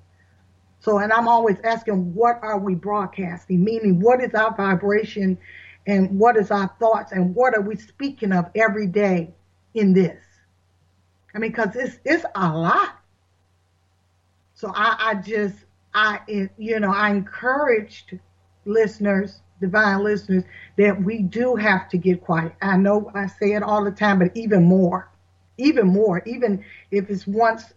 So, 0.80 0.98
and 0.98 1.12
I'm 1.12 1.28
always 1.28 1.60
asking, 1.62 2.14
what 2.14 2.40
are 2.42 2.58
we 2.58 2.74
broadcasting? 2.74 3.62
Meaning, 3.62 4.00
what 4.00 4.20
is 4.20 4.34
our 4.34 4.56
vibration 4.56 5.38
and 5.86 6.18
what 6.18 6.36
is 6.36 6.50
our 6.50 6.68
thoughts 6.80 7.12
and 7.12 7.32
what 7.32 7.54
are 7.54 7.62
we 7.62 7.76
speaking 7.76 8.32
of 8.32 8.50
every 8.56 8.88
day 8.88 9.32
in 9.72 9.92
this? 9.92 10.20
I 11.32 11.38
mean, 11.38 11.52
because 11.52 11.76
it's, 11.76 11.96
it's 12.04 12.24
a 12.34 12.52
lot. 12.52 12.98
So 14.54 14.72
I, 14.74 14.96
I 14.98 15.14
just, 15.16 15.56
I, 15.94 16.20
you 16.56 16.80
know, 16.80 16.92
I 16.92 17.10
encouraged 17.10 18.18
listeners, 18.64 19.40
divine 19.60 20.02
listeners, 20.04 20.44
that 20.76 21.02
we 21.02 21.22
do 21.22 21.56
have 21.56 21.88
to 21.90 21.98
get 21.98 22.22
quiet. 22.22 22.54
I 22.62 22.76
know 22.76 23.10
I 23.14 23.26
say 23.26 23.52
it 23.52 23.62
all 23.62 23.84
the 23.84 23.90
time, 23.90 24.18
but 24.20 24.30
even 24.36 24.64
more, 24.64 25.10
even 25.58 25.88
more, 25.88 26.22
even 26.26 26.64
if 26.90 27.10
it's 27.10 27.26
once 27.26 27.74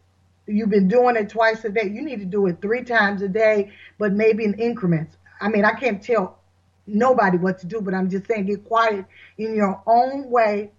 you've 0.48 0.70
been 0.70 0.88
doing 0.88 1.16
it 1.16 1.30
twice 1.30 1.64
a 1.66 1.70
day, 1.70 1.90
you 1.90 2.02
need 2.04 2.20
to 2.20 2.26
do 2.26 2.48
it 2.48 2.62
three 2.62 2.84
times 2.84 3.22
a 3.22 3.28
day, 3.28 3.72
but 3.98 4.14
maybe 4.14 4.46
in 4.46 4.54
increments. 4.56 5.18
I 5.42 5.50
mean, 5.50 5.66
I 5.66 5.74
can't 5.74 6.02
tell 6.02 6.40
nobody 6.86 7.38
what 7.38 7.60
to 7.60 7.68
do, 7.68 7.82
but 7.82 7.94
I'm 7.94 8.10
just 8.10 8.28
saying 8.28 8.46
get 8.46 8.66
quiet 8.66 9.06
in 9.38 9.56
your 9.56 9.82
own 9.86 10.30
way, 10.30 10.72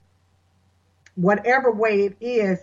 whatever 1.17 1.71
way 1.71 2.07
it 2.07 2.17
is. 2.21 2.59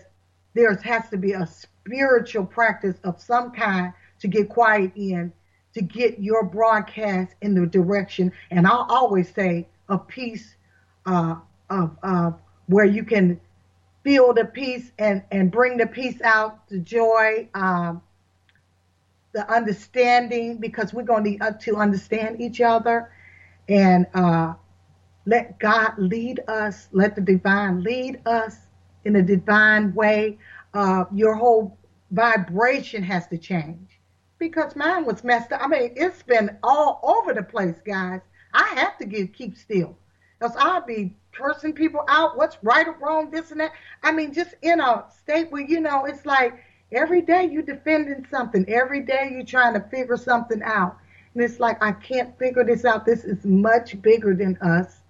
There 0.54 0.74
has 0.74 1.08
to 1.10 1.18
be 1.18 1.32
a 1.32 1.46
spiritual 1.86 2.44
practice 2.44 2.96
of 3.04 3.20
some 3.20 3.52
kind 3.52 3.92
to 4.20 4.28
get 4.28 4.48
quiet 4.48 4.92
in, 4.96 5.32
to 5.74 5.82
get 5.82 6.18
your 6.18 6.44
broadcast 6.44 7.34
in 7.42 7.54
the 7.54 7.66
direction. 7.66 8.32
And 8.50 8.66
I'll 8.66 8.86
always 8.88 9.32
say 9.32 9.68
a 9.88 9.98
piece 9.98 10.56
uh, 11.04 11.36
of 11.70 11.96
uh, 12.02 12.32
where 12.66 12.84
you 12.84 13.04
can 13.04 13.40
feel 14.02 14.32
the 14.34 14.44
peace 14.44 14.90
and, 14.98 15.22
and 15.30 15.50
bring 15.50 15.76
the 15.76 15.86
peace 15.86 16.20
out, 16.22 16.68
the 16.68 16.78
joy, 16.78 17.48
um, 17.54 18.02
the 19.32 19.48
understanding, 19.52 20.56
because 20.58 20.94
we're 20.94 21.02
going 21.02 21.24
to 21.24 21.30
need 21.30 21.42
uh, 21.42 21.52
to 21.52 21.76
understand 21.76 22.40
each 22.40 22.60
other 22.60 23.10
and 23.68 24.06
uh, 24.14 24.54
let 25.26 25.58
God 25.58 25.92
lead 25.98 26.40
us, 26.48 26.88
let 26.92 27.16
the 27.16 27.20
divine 27.20 27.82
lead 27.82 28.20
us 28.26 28.56
in 29.04 29.16
a 29.16 29.22
divine 29.22 29.94
way. 29.94 30.38
Uh, 30.76 31.06
your 31.14 31.34
whole 31.34 31.78
vibration 32.10 33.02
has 33.02 33.26
to 33.28 33.38
change 33.38 33.98
because 34.38 34.76
mine 34.76 35.06
was 35.06 35.24
messed 35.24 35.50
up. 35.50 35.62
I 35.62 35.68
mean, 35.68 35.94
it's 35.96 36.22
been 36.22 36.58
all 36.62 37.00
over 37.02 37.32
the 37.32 37.42
place, 37.42 37.80
guys. 37.86 38.20
I 38.52 38.74
have 38.74 38.98
to 38.98 39.06
get 39.06 39.32
keep 39.32 39.56
still, 39.56 39.96
else 40.42 40.52
I'll 40.58 40.84
be 40.84 41.16
cursing 41.32 41.72
people 41.72 42.04
out. 42.08 42.36
What's 42.36 42.58
right 42.62 42.86
or 42.86 42.94
wrong, 43.00 43.30
this 43.30 43.52
and 43.52 43.60
that. 43.60 43.72
I 44.02 44.12
mean, 44.12 44.34
just 44.34 44.54
in 44.60 44.80
a 44.80 45.06
state 45.18 45.50
where 45.50 45.62
you 45.62 45.80
know 45.80 46.04
it's 46.04 46.26
like 46.26 46.62
every 46.92 47.22
day 47.22 47.48
you're 47.50 47.62
defending 47.62 48.26
something, 48.30 48.68
every 48.68 49.00
day 49.00 49.30
you're 49.32 49.46
trying 49.46 49.72
to 49.72 49.80
figure 49.88 50.18
something 50.18 50.62
out. 50.62 50.98
And 51.32 51.42
it's 51.42 51.58
like, 51.58 51.82
I 51.82 51.92
can't 51.92 52.38
figure 52.38 52.64
this 52.64 52.84
out. 52.84 53.06
This 53.06 53.24
is 53.24 53.46
much 53.46 54.02
bigger 54.02 54.34
than 54.34 54.58
us. 54.58 55.00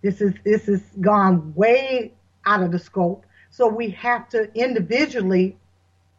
This 0.00 0.22
is 0.22 0.32
this 0.46 0.66
is 0.66 0.80
gone 0.98 1.52
way 1.54 2.14
out 2.46 2.62
of 2.62 2.72
the 2.72 2.78
scope. 2.78 3.26
So 3.50 3.68
we 3.68 3.90
have 3.90 4.28
to 4.30 4.50
individually 4.54 5.56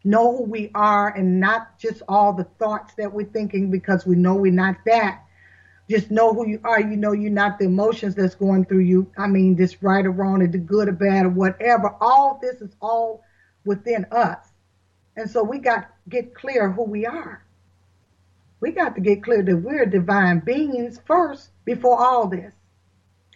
know 0.04 0.36
who 0.36 0.44
we 0.44 0.70
are 0.74 1.08
and 1.08 1.40
not 1.40 1.78
just 1.78 2.02
all 2.08 2.32
the 2.32 2.44
thoughts 2.58 2.94
that 2.94 3.12
we're 3.12 3.26
thinking 3.26 3.70
because 3.70 4.06
we 4.06 4.16
know 4.16 4.34
we're 4.34 4.52
not 4.52 4.76
that. 4.86 5.24
Just 5.88 6.10
know 6.10 6.32
who 6.32 6.46
you 6.46 6.60
are. 6.62 6.80
You 6.80 6.96
know 6.96 7.12
you're 7.12 7.30
not 7.30 7.58
the 7.58 7.64
emotions 7.64 8.14
that's 8.14 8.34
going 8.34 8.64
through 8.64 8.80
you. 8.80 9.10
I 9.18 9.26
mean, 9.26 9.56
this 9.56 9.82
right 9.82 10.06
or 10.06 10.12
wrong, 10.12 10.40
or 10.42 10.46
the 10.46 10.58
good 10.58 10.88
or 10.88 10.92
bad 10.92 11.26
or 11.26 11.30
whatever. 11.30 11.94
All 12.00 12.38
this 12.40 12.60
is 12.60 12.70
all 12.80 13.24
within 13.64 14.06
us. 14.12 14.38
And 15.16 15.28
so 15.28 15.42
we 15.42 15.58
got 15.58 15.80
to 15.80 15.88
get 16.08 16.34
clear 16.34 16.70
who 16.70 16.84
we 16.84 17.06
are 17.06 17.42
we 18.60 18.72
got 18.72 18.94
to 18.94 19.00
get 19.00 19.24
clear 19.24 19.42
that 19.42 19.56
we're 19.56 19.86
divine 19.86 20.40
beings 20.40 21.00
first 21.06 21.50
before 21.64 21.98
all 21.98 22.28
this. 22.28 22.52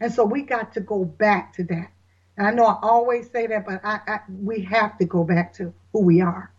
And 0.01 0.13
so 0.13 0.25
we 0.25 0.43
got 0.43 0.75
to 0.75 0.81
go 0.81 1.05
back 1.05 1.55
to 1.55 1.65
that. 1.65 1.91
I 2.37 2.51
know 2.51 2.65
I 2.65 2.79
always 2.83 3.31
say 3.31 3.47
that, 3.47 3.65
but 3.65 3.81
I, 3.85 4.01
I, 4.07 4.21
we 4.29 4.63
have 4.63 4.99
to 4.99 5.05
go 5.05 5.25
back 5.25 5.55
to 5.55 5.73
who 5.93 6.01
we 6.01 6.21
are. 6.21 6.53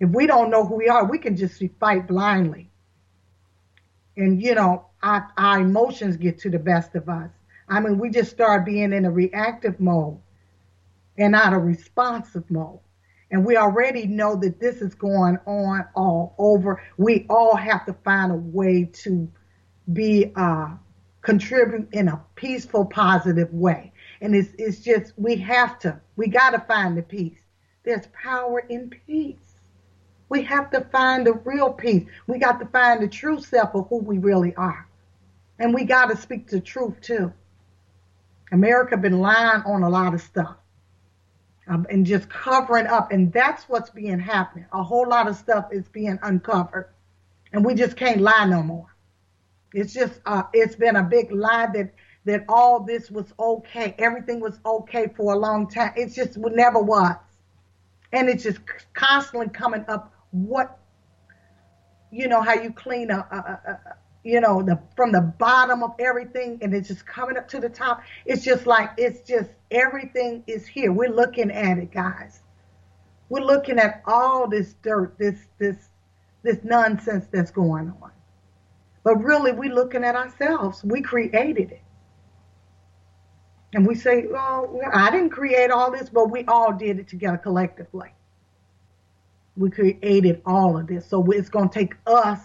If 0.00 0.10
we 0.10 0.26
don't 0.26 0.50
know 0.50 0.64
who 0.64 0.76
we 0.76 0.88
are, 0.88 1.04
we 1.04 1.18
can 1.18 1.36
just 1.36 1.62
fight 1.78 2.08
blindly. 2.08 2.70
And, 4.16 4.42
you 4.42 4.54
know, 4.54 4.86
our, 5.02 5.30
our 5.36 5.60
emotions 5.60 6.16
get 6.16 6.38
to 6.40 6.50
the 6.50 6.58
best 6.58 6.94
of 6.94 7.08
us. 7.08 7.30
I 7.68 7.80
mean, 7.80 7.98
we 7.98 8.10
just 8.10 8.30
start 8.30 8.64
being 8.64 8.92
in 8.92 9.04
a 9.04 9.10
reactive 9.10 9.78
mode 9.78 10.18
and 11.16 11.32
not 11.32 11.52
a 11.52 11.58
responsive 11.58 12.50
mode. 12.50 12.80
And 13.30 13.46
we 13.46 13.56
already 13.56 14.06
know 14.06 14.34
that 14.36 14.58
this 14.58 14.82
is 14.82 14.94
going 14.94 15.38
on 15.46 15.86
all 15.94 16.34
over. 16.36 16.82
We 16.96 17.26
all 17.30 17.54
have 17.54 17.86
to 17.86 17.92
find 18.04 18.32
a 18.32 18.34
way 18.34 18.90
to 19.04 19.30
be 19.92 20.32
uh, 20.34 20.70
contribute 21.22 21.88
in 21.92 22.08
a 22.08 22.20
peaceful, 22.34 22.86
positive 22.86 23.52
way. 23.52 23.92
And 24.20 24.34
it's 24.34 24.50
it's 24.58 24.80
just 24.80 25.12
we 25.16 25.36
have 25.36 25.78
to. 25.80 26.00
We 26.16 26.28
got 26.28 26.50
to 26.50 26.60
find 26.60 26.96
the 26.96 27.02
peace. 27.02 27.38
There's 27.84 28.06
power 28.08 28.60
in 28.60 28.90
peace. 29.06 29.36
We 30.28 30.42
have 30.42 30.70
to 30.70 30.82
find 30.82 31.26
the 31.26 31.32
real 31.32 31.72
peace. 31.72 32.06
We 32.26 32.38
got 32.38 32.60
to 32.60 32.66
find 32.66 33.02
the 33.02 33.08
true 33.08 33.40
self 33.40 33.74
of 33.74 33.88
who 33.88 33.98
we 33.98 34.18
really 34.18 34.54
are. 34.54 34.86
And 35.58 35.74
we 35.74 35.84
got 35.84 36.06
to 36.06 36.16
speak 36.16 36.48
the 36.48 36.60
truth 36.60 37.00
too. 37.00 37.32
America 38.52 38.96
been 38.96 39.20
lying 39.20 39.62
on 39.62 39.82
a 39.82 39.88
lot 39.88 40.14
of 40.14 40.20
stuff 40.20 40.56
um, 41.68 41.86
and 41.88 42.04
just 42.04 42.28
covering 42.28 42.86
up. 42.86 43.12
And 43.12 43.32
that's 43.32 43.68
what's 43.68 43.90
being 43.90 44.18
happening. 44.18 44.66
A 44.72 44.82
whole 44.82 45.08
lot 45.08 45.28
of 45.28 45.36
stuff 45.36 45.68
is 45.72 45.88
being 45.88 46.18
uncovered, 46.22 46.88
and 47.52 47.64
we 47.64 47.74
just 47.74 47.96
can't 47.96 48.20
lie 48.20 48.44
no 48.44 48.62
more. 48.62 48.86
It's 49.72 49.92
just 49.92 50.20
uh, 50.26 50.42
it's 50.52 50.74
been 50.74 50.96
a 50.96 51.02
big 51.04 51.30
lie 51.30 51.68
that 51.74 51.94
that 52.24 52.44
all 52.48 52.80
this 52.80 53.10
was 53.10 53.32
okay, 53.38 53.94
everything 53.98 54.40
was 54.40 54.58
okay 54.64 55.08
for 55.16 55.34
a 55.34 55.38
long 55.38 55.68
time. 55.68 55.92
It 55.96 56.12
just 56.12 56.36
never 56.36 56.80
was, 56.80 57.16
and 58.12 58.28
it's 58.28 58.42
just 58.44 58.60
constantly 58.94 59.48
coming 59.48 59.84
up. 59.88 60.12
What 60.30 60.78
you 62.10 62.28
know 62.28 62.42
how 62.42 62.54
you 62.54 62.72
clean 62.72 63.10
a, 63.10 63.78
you 64.22 64.40
know, 64.40 64.62
the 64.62 64.78
from 64.96 65.12
the 65.12 65.20
bottom 65.20 65.82
of 65.82 65.94
everything 65.98 66.58
and 66.62 66.74
it's 66.74 66.88
just 66.88 67.06
coming 67.06 67.36
up 67.36 67.48
to 67.48 67.60
the 67.60 67.68
top. 67.68 68.02
It's 68.26 68.44
just 68.44 68.66
like 68.66 68.90
it's 68.98 69.26
just 69.26 69.50
everything 69.70 70.44
is 70.46 70.66
here. 70.66 70.92
We're 70.92 71.10
looking 71.10 71.50
at 71.50 71.78
it, 71.78 71.90
guys. 71.90 72.40
We're 73.28 73.44
looking 73.44 73.78
at 73.78 74.02
all 74.06 74.48
this 74.48 74.74
dirt, 74.82 75.16
this 75.18 75.38
this 75.58 75.76
this 76.42 76.58
nonsense 76.64 77.26
that's 77.32 77.50
going 77.50 77.92
on. 78.02 78.10
But 79.04 79.16
really 79.16 79.52
we're 79.52 79.74
looking 79.74 80.04
at 80.04 80.16
ourselves. 80.16 80.84
We 80.84 81.00
created 81.00 81.72
it. 81.72 81.82
And 83.72 83.86
we 83.86 83.94
say, 83.94 84.26
well, 84.28 84.80
I 84.92 85.10
didn't 85.10 85.30
create 85.30 85.70
all 85.70 85.90
this, 85.90 86.08
but 86.08 86.30
we 86.30 86.44
all 86.46 86.72
did 86.72 86.98
it 86.98 87.08
together 87.08 87.38
collectively. 87.38 88.12
We 89.56 89.70
created 89.70 90.42
all 90.44 90.76
of 90.76 90.86
this. 90.86 91.06
So 91.06 91.24
it's 91.30 91.48
going 91.48 91.68
to 91.68 91.78
take 91.78 91.94
us 92.06 92.40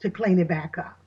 to 0.00 0.10
clean 0.10 0.38
it 0.38 0.48
back 0.48 0.78
up. 0.78 0.98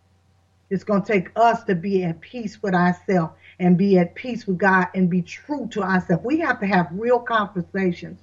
It's 0.70 0.84
going 0.84 1.02
to 1.02 1.12
take 1.12 1.32
us 1.36 1.64
to 1.64 1.74
be 1.74 2.04
at 2.04 2.22
peace 2.22 2.62
with 2.62 2.76
ourselves 2.76 3.34
and 3.60 3.78
be 3.78 3.98
at 3.98 4.14
peace 4.14 4.46
with 4.46 4.60
God 4.60 4.88
and 4.94 5.10
be 5.10 5.22
true 5.24 5.68
to 5.72 5.82
ourselves. 5.82 6.24
We 6.24 6.40
have 6.40 6.60
to 6.60 6.68
have 6.68 6.88
real 6.92 7.20
conversations 7.20 8.20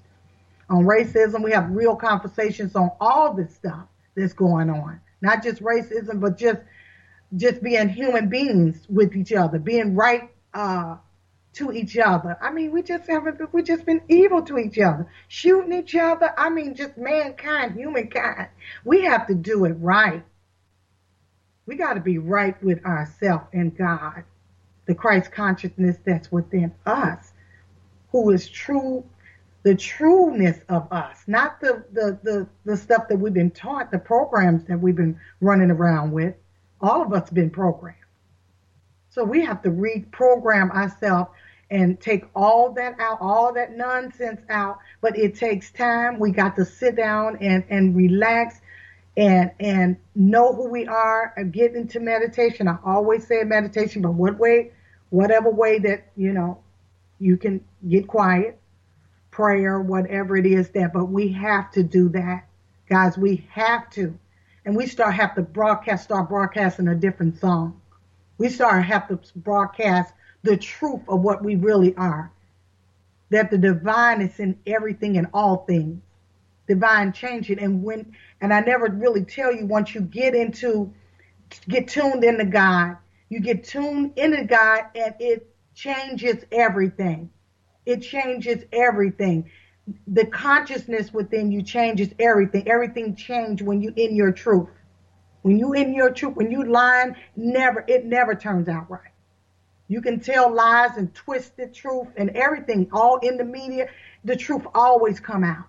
on 0.70 0.84
racism. 0.84 1.42
We 1.42 1.52
have 1.52 1.70
real 1.70 1.96
conversations 1.96 2.76
on 2.76 2.90
all 3.00 3.34
this 3.34 3.54
stuff 3.54 3.86
that's 4.14 4.32
going 4.32 4.70
on. 4.70 5.00
Not 5.20 5.42
just 5.42 5.62
racism, 5.62 6.20
but 6.20 6.38
just 6.38 6.60
just 7.36 7.60
being 7.62 7.88
human 7.88 8.28
beings 8.28 8.86
with 8.88 9.16
each 9.16 9.32
other, 9.32 9.58
being 9.58 9.96
right 9.96 10.30
uh, 10.54 10.96
to 11.56 11.72
each 11.72 11.96
other. 11.96 12.36
I 12.40 12.50
mean, 12.50 12.70
we 12.70 12.82
just 12.82 13.08
haven't 13.08 13.52
we 13.52 13.62
just 13.62 13.86
been 13.86 14.02
evil 14.08 14.42
to 14.42 14.58
each 14.58 14.78
other, 14.78 15.10
shooting 15.28 15.72
each 15.72 15.94
other. 15.94 16.32
I 16.36 16.50
mean, 16.50 16.74
just 16.74 16.96
mankind, 16.98 17.74
humankind. 17.74 18.48
We 18.84 19.04
have 19.04 19.26
to 19.28 19.34
do 19.34 19.64
it 19.64 19.72
right. 19.72 20.22
We 21.64 21.76
got 21.76 21.94
to 21.94 22.00
be 22.00 22.18
right 22.18 22.62
with 22.62 22.84
ourselves 22.84 23.46
and 23.52 23.76
God, 23.76 24.24
the 24.86 24.94
Christ 24.94 25.32
consciousness 25.32 25.96
that's 26.04 26.30
within 26.30 26.72
us, 26.84 27.32
who 28.12 28.30
is 28.30 28.48
true, 28.48 29.04
the 29.62 29.74
trueness 29.74 30.58
of 30.68 30.92
us, 30.92 31.24
not 31.26 31.60
the, 31.60 31.84
the, 31.92 32.18
the, 32.22 32.46
the 32.66 32.76
stuff 32.76 33.08
that 33.08 33.18
we've 33.18 33.34
been 33.34 33.50
taught, 33.50 33.90
the 33.90 33.98
programs 33.98 34.64
that 34.66 34.78
we've 34.78 34.94
been 34.94 35.18
running 35.40 35.70
around 35.70 36.12
with. 36.12 36.34
All 36.80 37.02
of 37.02 37.12
us 37.14 37.30
been 37.30 37.50
programmed. 37.50 37.96
So 39.08 39.24
we 39.24 39.46
have 39.46 39.62
to 39.62 39.70
reprogram 39.70 40.70
ourselves 40.70 41.30
and 41.70 42.00
take 42.00 42.24
all 42.34 42.72
that 42.72 42.98
out, 43.00 43.18
all 43.20 43.52
that 43.54 43.76
nonsense 43.76 44.40
out. 44.48 44.78
But 45.00 45.18
it 45.18 45.34
takes 45.34 45.70
time. 45.72 46.18
We 46.18 46.30
got 46.30 46.56
to 46.56 46.64
sit 46.64 46.96
down 46.96 47.38
and, 47.40 47.64
and 47.68 47.96
relax 47.96 48.60
and 49.16 49.50
and 49.58 49.96
know 50.14 50.52
who 50.52 50.68
we 50.68 50.86
are 50.86 51.32
and 51.36 51.52
get 51.52 51.74
into 51.74 52.00
meditation. 52.00 52.68
I 52.68 52.78
always 52.84 53.26
say 53.26 53.42
meditation, 53.44 54.02
but 54.02 54.12
what 54.12 54.38
way, 54.38 54.72
whatever 55.10 55.50
way 55.50 55.78
that 55.80 56.08
you 56.16 56.32
know 56.32 56.62
you 57.18 57.36
can 57.36 57.64
get 57.88 58.06
quiet, 58.06 58.58
prayer, 59.30 59.80
whatever 59.80 60.36
it 60.36 60.46
is 60.46 60.68
that. 60.70 60.92
But 60.92 61.06
we 61.06 61.28
have 61.32 61.70
to 61.72 61.82
do 61.82 62.10
that, 62.10 62.46
guys. 62.88 63.16
We 63.16 63.46
have 63.50 63.88
to, 63.90 64.18
and 64.64 64.76
we 64.76 64.86
start 64.86 65.14
have 65.14 65.34
to 65.36 65.42
broadcast, 65.42 66.04
start 66.04 66.28
broadcasting 66.28 66.88
a 66.88 66.94
different 66.94 67.40
song. 67.40 67.80
We 68.38 68.50
start 68.50 68.84
have 68.84 69.08
to 69.08 69.18
broadcast 69.34 70.12
the 70.46 70.56
truth 70.56 71.02
of 71.08 71.20
what 71.20 71.44
we 71.44 71.56
really 71.56 71.94
are. 71.96 72.32
That 73.30 73.50
the 73.50 73.58
divine 73.58 74.22
is 74.22 74.38
in 74.38 74.58
everything 74.66 75.18
and 75.18 75.26
all 75.34 75.64
things 75.66 76.00
divine 76.66 77.12
changing. 77.12 77.58
And 77.58 77.82
when, 77.82 78.14
and 78.40 78.52
I 78.52 78.60
never 78.60 78.86
really 78.86 79.24
tell 79.24 79.52
you 79.52 79.66
once 79.66 79.94
you 79.94 80.00
get 80.00 80.34
into, 80.34 80.92
get 81.68 81.88
tuned 81.88 82.24
into 82.24 82.44
God, 82.44 82.96
you 83.28 83.40
get 83.40 83.64
tuned 83.64 84.12
into 84.16 84.44
God 84.44 84.84
and 84.94 85.14
it 85.18 85.48
changes 85.74 86.44
everything. 86.52 87.30
It 87.84 88.02
changes 88.02 88.64
everything. 88.72 89.50
The 90.08 90.26
consciousness 90.26 91.12
within 91.12 91.52
you 91.52 91.62
changes 91.62 92.08
everything. 92.18 92.68
Everything 92.68 93.14
changes 93.14 93.64
when 93.64 93.80
you 93.80 93.92
in 93.96 94.16
your 94.16 94.32
truth. 94.32 94.68
When 95.42 95.58
you 95.58 95.74
in 95.74 95.94
your 95.94 96.10
truth, 96.10 96.34
when 96.34 96.50
you 96.50 96.64
lying, 96.64 97.14
never, 97.36 97.84
it 97.86 98.04
never 98.04 98.34
turns 98.34 98.66
out 98.68 98.90
right. 98.90 99.12
You 99.88 100.00
can 100.00 100.20
tell 100.20 100.52
lies 100.52 100.96
and 100.96 101.14
twist 101.14 101.56
the 101.56 101.66
truth 101.68 102.08
and 102.16 102.30
everything 102.30 102.88
all 102.92 103.18
in 103.18 103.36
the 103.36 103.44
media. 103.44 103.88
The 104.24 104.36
truth 104.36 104.66
always 104.74 105.20
come 105.20 105.44
out. 105.44 105.66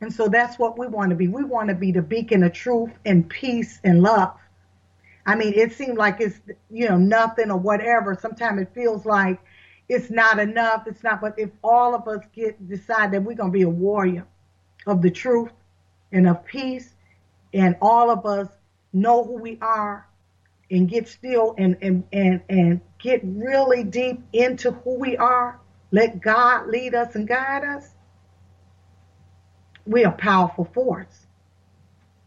And 0.00 0.12
so 0.12 0.28
that's 0.28 0.58
what 0.58 0.78
we 0.78 0.86
want 0.86 1.10
to 1.10 1.16
be. 1.16 1.28
We 1.28 1.44
want 1.44 1.68
to 1.68 1.74
be 1.74 1.92
the 1.92 2.02
beacon 2.02 2.42
of 2.42 2.52
truth 2.52 2.90
and 3.06 3.28
peace 3.28 3.80
and 3.84 4.02
love. 4.02 4.34
I 5.24 5.36
mean, 5.36 5.54
it 5.54 5.72
seems 5.72 5.96
like 5.96 6.20
it's, 6.20 6.38
you 6.70 6.88
know, 6.88 6.98
nothing 6.98 7.50
or 7.50 7.56
whatever. 7.56 8.18
Sometimes 8.20 8.60
it 8.60 8.74
feels 8.74 9.06
like 9.06 9.40
it's 9.88 10.10
not 10.10 10.38
enough. 10.38 10.86
It's 10.86 11.02
not, 11.02 11.20
but 11.20 11.38
if 11.38 11.50
all 11.62 11.94
of 11.94 12.06
us 12.08 12.24
get, 12.34 12.68
decide 12.68 13.12
that 13.12 13.22
we're 13.22 13.34
going 13.34 13.50
to 13.50 13.56
be 13.56 13.62
a 13.62 13.68
warrior 13.68 14.26
of 14.86 15.00
the 15.00 15.10
truth 15.10 15.52
and 16.12 16.28
of 16.28 16.44
peace 16.44 16.94
and 17.54 17.76
all 17.80 18.10
of 18.10 18.26
us 18.26 18.48
know 18.92 19.24
who 19.24 19.34
we 19.40 19.58
are 19.62 20.06
and 20.70 20.88
get 20.88 21.08
still 21.08 21.54
and, 21.58 21.76
and, 21.82 22.04
and, 22.12 22.40
and 22.48 22.80
get 22.98 23.20
really 23.24 23.84
deep 23.84 24.20
into 24.32 24.72
who 24.72 24.98
we 24.98 25.16
are, 25.16 25.60
let 25.90 26.20
God 26.20 26.68
lead 26.68 26.94
us 26.94 27.14
and 27.14 27.28
guide 27.28 27.64
us, 27.64 27.88
we're 29.86 30.10
powerful 30.10 30.64
force. 30.64 31.26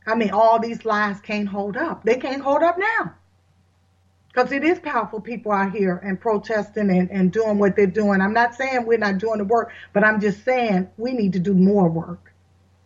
I 0.06 0.16
mean, 0.16 0.32
all 0.32 0.60
these 0.60 0.86
lies 0.86 1.20
can't 1.20 1.50
hold 1.50 1.76
up. 1.76 2.04
They 2.04 2.16
can't 2.16 2.42
hold 2.42 2.64
up 2.64 2.78
now. 2.78 3.16
Because 4.30 4.52
it 4.52 4.64
is 4.64 4.80
powerful 4.80 5.20
people 5.20 5.52
out 5.52 5.74
here 5.74 5.98
and 5.98 6.20
protesting 6.20 6.92
and, 6.92 7.10
and 7.10 7.32
doing 7.32 7.58
what 7.58 7.76
they're 7.76 7.88
doing. 7.88 8.22
I'm 8.22 8.34
not 8.34 8.56
saying 8.56 8.86
we're 8.86 9.00
not 9.00 9.18
doing 9.18 9.40
the 9.40 9.44
work, 9.46 9.72
but 9.94 10.04
I'm 10.04 10.22
just 10.22 10.46
saying 10.46 10.90
we 10.98 11.14
need 11.14 11.34
to 11.34 11.40
do 11.40 11.54
more 11.54 11.90
work. 11.90 12.32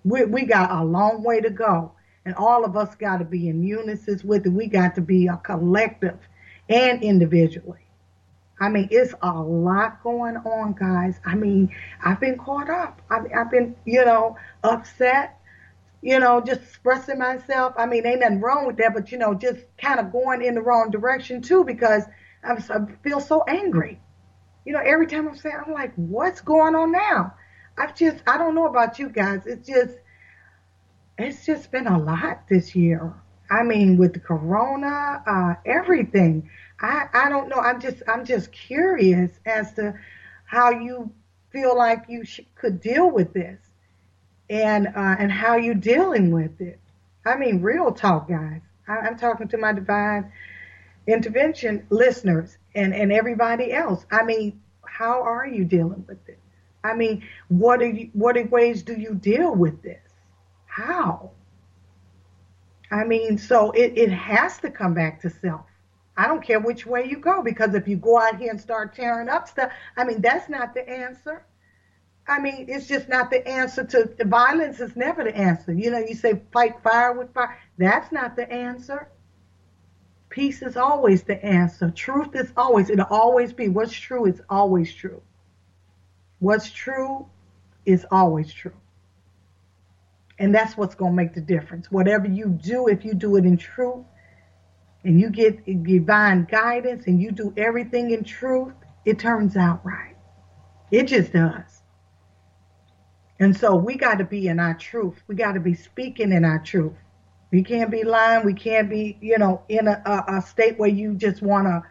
We, 0.03 0.25
we 0.25 0.46
got 0.46 0.72
a 0.72 0.84
long 0.84 1.24
way 1.24 1.41
to 1.41 1.50
go. 1.50 1.91
And 2.25 2.36
all 2.36 2.63
of 2.66 2.78
us 2.78 2.94
got 2.96 3.18
to 3.18 3.25
be 3.25 3.50
in 3.50 3.63
unison 3.63 4.22
with 4.24 4.46
it. 4.46 4.50
We 4.50 4.68
got 4.68 4.96
to 4.96 5.01
be 5.01 5.28
a 5.28 5.38
collective 5.38 6.20
and 6.70 7.04
individually. 7.04 7.80
I 8.60 8.70
mean, 8.70 8.90
it's 8.92 9.16
a 9.24 9.34
lot 9.34 10.04
going 10.04 10.38
on, 10.38 10.74
guys. 10.74 11.20
I 11.25 11.34
mean, 11.34 11.75
I've 12.06 12.20
been 12.20 12.38
caught 12.38 12.70
up. 12.70 13.01
I, 13.10 13.22
I've 13.36 13.50
been, 13.50 13.75
you 13.86 14.06
know, 14.06 14.38
upset, 14.63 15.40
you 16.04 16.20
know, 16.20 16.42
just 16.42 16.62
expressing 16.62 17.18
myself. 17.18 17.74
I 17.75 17.88
mean, 17.88 18.06
ain't 18.06 18.20
nothing 18.20 18.40
wrong 18.40 18.68
with 18.68 18.78
that, 18.78 18.94
but, 18.94 19.12
you 19.12 19.18
know, 19.18 19.34
just 19.34 19.62
kind 19.80 20.00
of 20.00 20.12
going 20.12 20.44
in 20.44 20.54
the 20.54 20.62
wrong 20.62 20.92
direction 20.92 21.42
too 21.42 21.63
because 21.63 22.04
I'm, 22.44 22.58
I 22.70 22.92
feel 23.01 23.20
so 23.20 23.44
angry. 23.48 24.00
You 24.63 24.74
know, 24.74 24.82
every 24.86 25.08
time 25.08 25.28
I'm 25.28 25.36
saying, 25.36 25.58
I'm 25.66 25.74
like, 25.74 25.94
what's 25.96 26.42
going 26.42 26.75
on 26.75 26.92
now? 26.92 27.34
I've 27.80 27.96
just, 27.96 28.22
I 28.28 28.38
don't 28.38 28.54
know 28.54 28.68
about 28.68 29.00
you 29.00 29.10
guys. 29.10 29.48
It's 29.48 29.68
just, 29.68 29.96
it's 31.24 31.46
just 31.46 31.72
been 31.72 31.88
a 31.88 31.98
lot 32.00 32.48
this 32.48 32.75
year. 32.75 33.13
I 33.50 33.63
mean, 33.63 33.98
with 33.98 34.13
the 34.13 34.20
corona, 34.20 35.22
uh, 35.28 35.56
everything. 35.66 36.50
I, 36.80 37.08
I 37.13 37.30
don't 37.30 37.50
know. 37.50 37.58
I'm 37.58 37.82
just, 37.82 38.01
I'm 38.08 38.25
just 38.25 38.51
curious 38.51 39.32
as 39.46 39.74
to 39.74 39.94
how 40.46 40.72
you 40.72 41.12
feel 41.51 41.78
like 41.78 42.06
you 42.08 42.24
sh- 42.25 42.42
could 42.56 42.80
deal 42.82 43.12
with 43.12 43.34
this 43.34 43.60
and, 44.50 44.88
uh, 44.88 45.16
and 45.20 45.32
how 45.32 45.58
you're 45.58 45.75
dealing 45.75 46.32
with 46.32 46.62
it. 46.62 46.80
I 47.25 47.36
mean, 47.36 47.62
real 47.62 47.92
talk, 47.92 48.30
guys. 48.30 48.62
I, 48.88 48.98
I'm 48.98 49.18
talking 49.18 49.48
to 49.50 49.58
my 49.58 49.74
divine 49.74 50.32
intervention 51.08 51.86
listeners 51.90 52.57
and, 52.74 52.94
and 52.94 53.12
everybody 53.12 53.74
else. 53.74 54.05
I 54.12 54.24
mean, 54.24 54.62
how 54.86 55.24
are 55.24 55.48
you 55.48 55.66
dealing 55.66 56.05
with 56.07 56.27
it? 56.29 56.40
I 56.84 56.96
mean, 56.96 57.24
what 57.50 57.81
are 57.81 57.90
you, 57.90 58.10
what 58.14 58.38
ways 58.50 58.84
do 58.84 58.94
you 58.94 59.14
deal 59.14 59.53
with 59.53 59.81
this? 59.84 60.00
How? 60.72 61.31
I 62.90 63.03
mean, 63.03 63.38
so 63.38 63.72
it, 63.72 63.98
it 63.98 64.10
has 64.10 64.57
to 64.60 64.72
come 64.72 64.94
back 64.94 65.22
to 65.22 65.29
self. 65.29 65.66
I 66.16 66.27
don't 66.27 66.42
care 66.42 66.62
which 66.62 66.86
way 66.86 67.10
you 67.10 67.18
go 67.18 67.44
because 67.44 67.75
if 67.75 67.90
you 67.90 67.98
go 67.98 68.18
out 68.18 68.38
here 68.38 68.51
and 68.51 68.60
start 68.60 68.96
tearing 68.96 69.27
up 69.27 69.50
stuff, 69.50 69.74
I 69.98 70.05
mean, 70.05 70.22
that's 70.22 70.48
not 70.48 70.74
the 70.74 70.88
answer. 70.88 71.46
I 72.25 72.40
mean, 72.40 72.68
it's 72.70 72.88
just 72.88 73.10
not 73.10 73.29
the 73.31 73.46
answer 73.46 73.84
to 73.84 74.24
violence 74.24 74.79
is 74.79 74.96
never 74.96 75.25
the 75.25 75.36
answer. 75.36 75.74
You 75.74 75.92
know, 75.92 75.98
you 75.98 76.16
say 76.16 76.42
fight 76.53 76.81
fire 76.81 77.12
with 77.12 77.34
fire. 77.34 77.60
That's 77.77 78.10
not 78.14 78.38
the 78.38 78.50
answer. 78.50 79.10
Peace 80.29 80.62
is 80.62 80.77
always 80.77 81.24
the 81.24 81.44
answer. 81.44 81.92
Truth 81.92 82.34
is 82.36 82.53
always, 82.55 82.90
it'll 82.90 83.07
always 83.10 83.51
be. 83.51 83.68
What's 83.68 83.92
true 83.92 84.25
is 84.25 84.42
always 84.50 84.94
true. 84.94 85.22
What's 86.40 86.72
true 86.72 87.27
is 87.86 88.05
always 88.10 88.53
true. 88.53 88.80
And 90.42 90.56
that's 90.56 90.75
what's 90.75 90.96
going 90.96 91.12
to 91.12 91.16
make 91.16 91.36
the 91.36 91.42
difference. 91.42 91.92
Whatever 91.92 92.27
you 92.27 92.48
do, 92.48 92.88
if 92.88 93.06
you 93.06 93.14
do 93.14 93.36
it 93.36 93.46
in 93.46 93.58
truth 93.58 94.04
and 95.04 95.22
you 95.22 95.30
get 95.30 95.64
divine 95.84 96.48
guidance 96.50 97.06
and 97.06 97.22
you 97.22 97.32
do 97.32 97.54
everything 97.56 98.10
in 98.10 98.24
truth, 98.24 98.74
it 99.06 99.20
turns 99.20 99.56
out 99.56 99.86
right. 99.86 100.16
It 100.90 101.04
just 101.04 101.32
does. 101.32 101.84
And 103.40 103.56
so 103.56 103.75
we 103.75 103.98
got 103.98 104.18
to 104.18 104.24
be 104.24 104.48
in 104.48 104.60
our 104.60 104.74
truth. 104.74 105.22
We 105.27 105.36
got 105.36 105.51
to 105.51 105.60
be 105.60 105.75
speaking 105.75 106.32
in 106.32 106.44
our 106.44 106.60
truth. 106.60 106.98
We 107.51 107.62
can't 107.62 107.92
be 107.92 108.04
lying. 108.04 108.44
We 108.44 108.56
can't 108.56 108.90
be, 108.90 109.20
you 109.22 109.38
know, 109.38 109.62
in 109.70 109.88
a, 109.88 110.01
a, 110.08 110.38
a 110.38 110.42
state 110.42 110.80
where 110.80 110.90
you 110.90 111.14
just 111.14 111.44
want 111.44 111.68
to, 111.68 111.84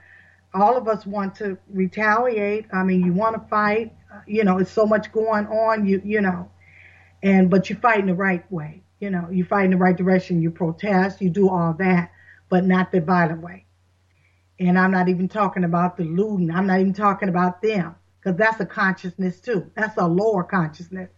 all 0.55 0.77
of 0.77 0.89
us 0.89 1.07
want 1.07 1.37
to 1.37 1.57
retaliate. 1.73 2.67
I 2.73 2.83
mean, 2.83 3.05
you 3.05 3.13
want 3.13 3.41
to 3.41 3.49
fight. 3.49 3.93
You 4.27 4.43
know, 4.43 4.59
it's 4.59 4.73
so 4.73 4.87
much 4.87 5.13
going 5.13 5.47
on. 5.47 5.87
You, 5.87 6.03
you 6.05 6.21
know, 6.21 6.51
and 7.23 7.51
but 7.51 7.69
you 7.71 7.77
fight 7.77 8.01
in 8.01 8.07
the 8.07 8.15
right 8.15 8.51
way. 8.51 8.83
You 8.99 9.11
know, 9.11 9.29
you 9.31 9.45
fight 9.45 9.65
in 9.65 9.71
the 9.71 9.77
right 9.77 9.97
direction. 9.97 10.43
You 10.43 10.51
protest. 10.51 11.21
You 11.21 11.31
do 11.31 11.49
all 11.49 11.75
that, 11.79 12.13
but 12.49 12.65
not 12.65 12.93
the 12.93 13.01
violent 13.01 13.43
way. 13.43 13.67
And 14.59 14.79
I'm 14.79 14.91
not 14.91 15.09
even 15.09 15.29
talking 15.29 15.65
about 15.65 15.97
the 15.97 16.05
looting. 16.05 16.51
I'm 16.51 16.67
not 16.67 16.81
even 16.81 16.93
talking 16.93 17.31
about 17.31 17.63
them 17.63 17.95
because 18.19 18.37
that's 18.37 18.61
a 18.61 18.67
consciousness 18.67 19.41
too. 19.41 19.71
That's 19.75 19.97
a 19.97 20.07
lower 20.07 20.45
consciousness. 20.45 21.11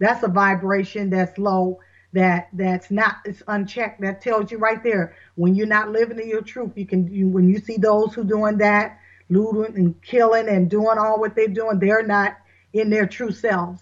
That's 0.00 0.22
a 0.24 0.28
vibration 0.28 1.10
that's 1.10 1.38
low. 1.38 1.80
That 2.12 2.48
that's 2.52 2.90
not 2.90 3.16
it's 3.24 3.42
unchecked. 3.46 4.00
That 4.00 4.20
tells 4.20 4.50
you 4.50 4.58
right 4.58 4.82
there 4.82 5.14
when 5.36 5.54
you're 5.54 5.68
not 5.68 5.92
living 5.92 6.18
in 6.18 6.28
your 6.28 6.42
truth. 6.42 6.72
You 6.74 6.84
can 6.84 7.06
you, 7.12 7.28
when 7.28 7.48
you 7.48 7.60
see 7.60 7.76
those 7.76 8.14
who 8.14 8.24
doing 8.24 8.58
that, 8.58 8.98
looting 9.28 9.76
and 9.76 10.02
killing 10.02 10.48
and 10.48 10.68
doing 10.68 10.98
all 10.98 11.20
what 11.20 11.36
they're 11.36 11.46
doing, 11.46 11.78
they're 11.78 12.04
not 12.04 12.36
in 12.72 12.90
their 12.90 13.06
true 13.06 13.30
selves 13.30 13.80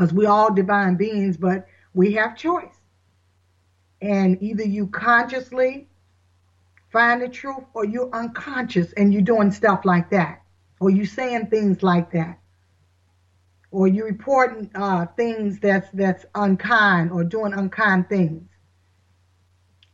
because 0.00 0.14
we 0.14 0.24
all 0.24 0.50
divine 0.50 0.96
beings, 0.96 1.36
but 1.36 1.66
we 1.92 2.14
have 2.14 2.34
choice. 2.34 2.74
And 4.00 4.42
either 4.42 4.64
you 4.64 4.86
consciously 4.86 5.88
find 6.90 7.20
the 7.20 7.28
truth 7.28 7.64
or 7.74 7.84
you're 7.84 8.08
unconscious 8.14 8.94
and 8.94 9.12
you're 9.12 9.20
doing 9.20 9.50
stuff 9.50 9.84
like 9.84 10.08
that, 10.08 10.40
or 10.80 10.88
you're 10.88 11.04
saying 11.04 11.48
things 11.48 11.82
like 11.82 12.12
that, 12.12 12.38
or 13.70 13.88
you're 13.88 14.06
reporting 14.06 14.70
uh, 14.74 15.04
things 15.18 15.60
that's 15.60 15.90
that's 15.92 16.24
unkind 16.34 17.10
or 17.12 17.22
doing 17.22 17.52
unkind 17.52 18.08
things. 18.08 18.48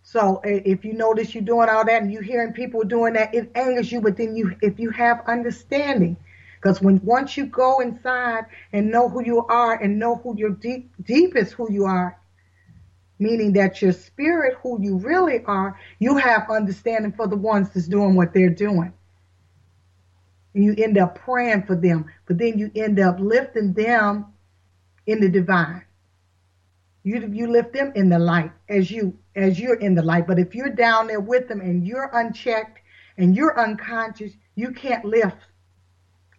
So 0.04 0.40
if 0.44 0.84
you 0.84 0.92
notice 0.92 1.34
you're 1.34 1.42
doing 1.42 1.68
all 1.68 1.84
that 1.84 2.02
and 2.02 2.12
you're 2.12 2.22
hearing 2.22 2.52
people 2.52 2.84
doing 2.84 3.14
that, 3.14 3.34
it 3.34 3.50
angers 3.56 3.90
you. 3.90 4.00
But 4.00 4.16
then 4.16 4.36
you, 4.36 4.54
if 4.62 4.78
you 4.78 4.90
have 4.90 5.24
understanding, 5.26 6.16
because 6.60 6.80
when 6.80 7.00
once 7.04 7.36
you 7.36 7.46
go 7.46 7.80
inside 7.80 8.44
and 8.72 8.90
know 8.90 9.08
who 9.08 9.24
you 9.24 9.44
are 9.46 9.74
and 9.74 9.98
know 9.98 10.16
who 10.16 10.36
your 10.36 10.50
deep 10.50 10.90
deepest 11.02 11.52
who 11.52 11.70
you 11.70 11.84
are, 11.84 12.18
meaning 13.18 13.52
that 13.54 13.80
your 13.82 13.92
spirit, 13.92 14.56
who 14.62 14.80
you 14.82 14.98
really 14.98 15.44
are, 15.44 15.78
you 15.98 16.16
have 16.16 16.50
understanding 16.50 17.12
for 17.12 17.26
the 17.26 17.36
ones 17.36 17.70
that's 17.70 17.86
doing 17.86 18.14
what 18.14 18.32
they're 18.34 18.50
doing. 18.50 18.92
And 20.54 20.64
you 20.64 20.74
end 20.78 20.96
up 20.98 21.18
praying 21.18 21.64
for 21.64 21.76
them, 21.76 22.06
but 22.26 22.38
then 22.38 22.58
you 22.58 22.70
end 22.74 22.98
up 22.98 23.20
lifting 23.20 23.74
them 23.74 24.26
in 25.06 25.20
the 25.20 25.28
divine. 25.28 25.84
You, 27.04 27.28
you 27.32 27.46
lift 27.46 27.72
them 27.72 27.92
in 27.94 28.08
the 28.08 28.18
light 28.18 28.50
as 28.68 28.90
you 28.90 29.16
as 29.36 29.60
you're 29.60 29.76
in 29.76 29.94
the 29.94 30.02
light. 30.02 30.26
But 30.26 30.38
if 30.38 30.54
you're 30.54 30.70
down 30.70 31.06
there 31.06 31.20
with 31.20 31.46
them 31.46 31.60
and 31.60 31.86
you're 31.86 32.10
unchecked 32.12 32.80
and 33.16 33.36
you're 33.36 33.58
unconscious, 33.60 34.32
you 34.56 34.72
can't 34.72 35.04
lift 35.04 35.36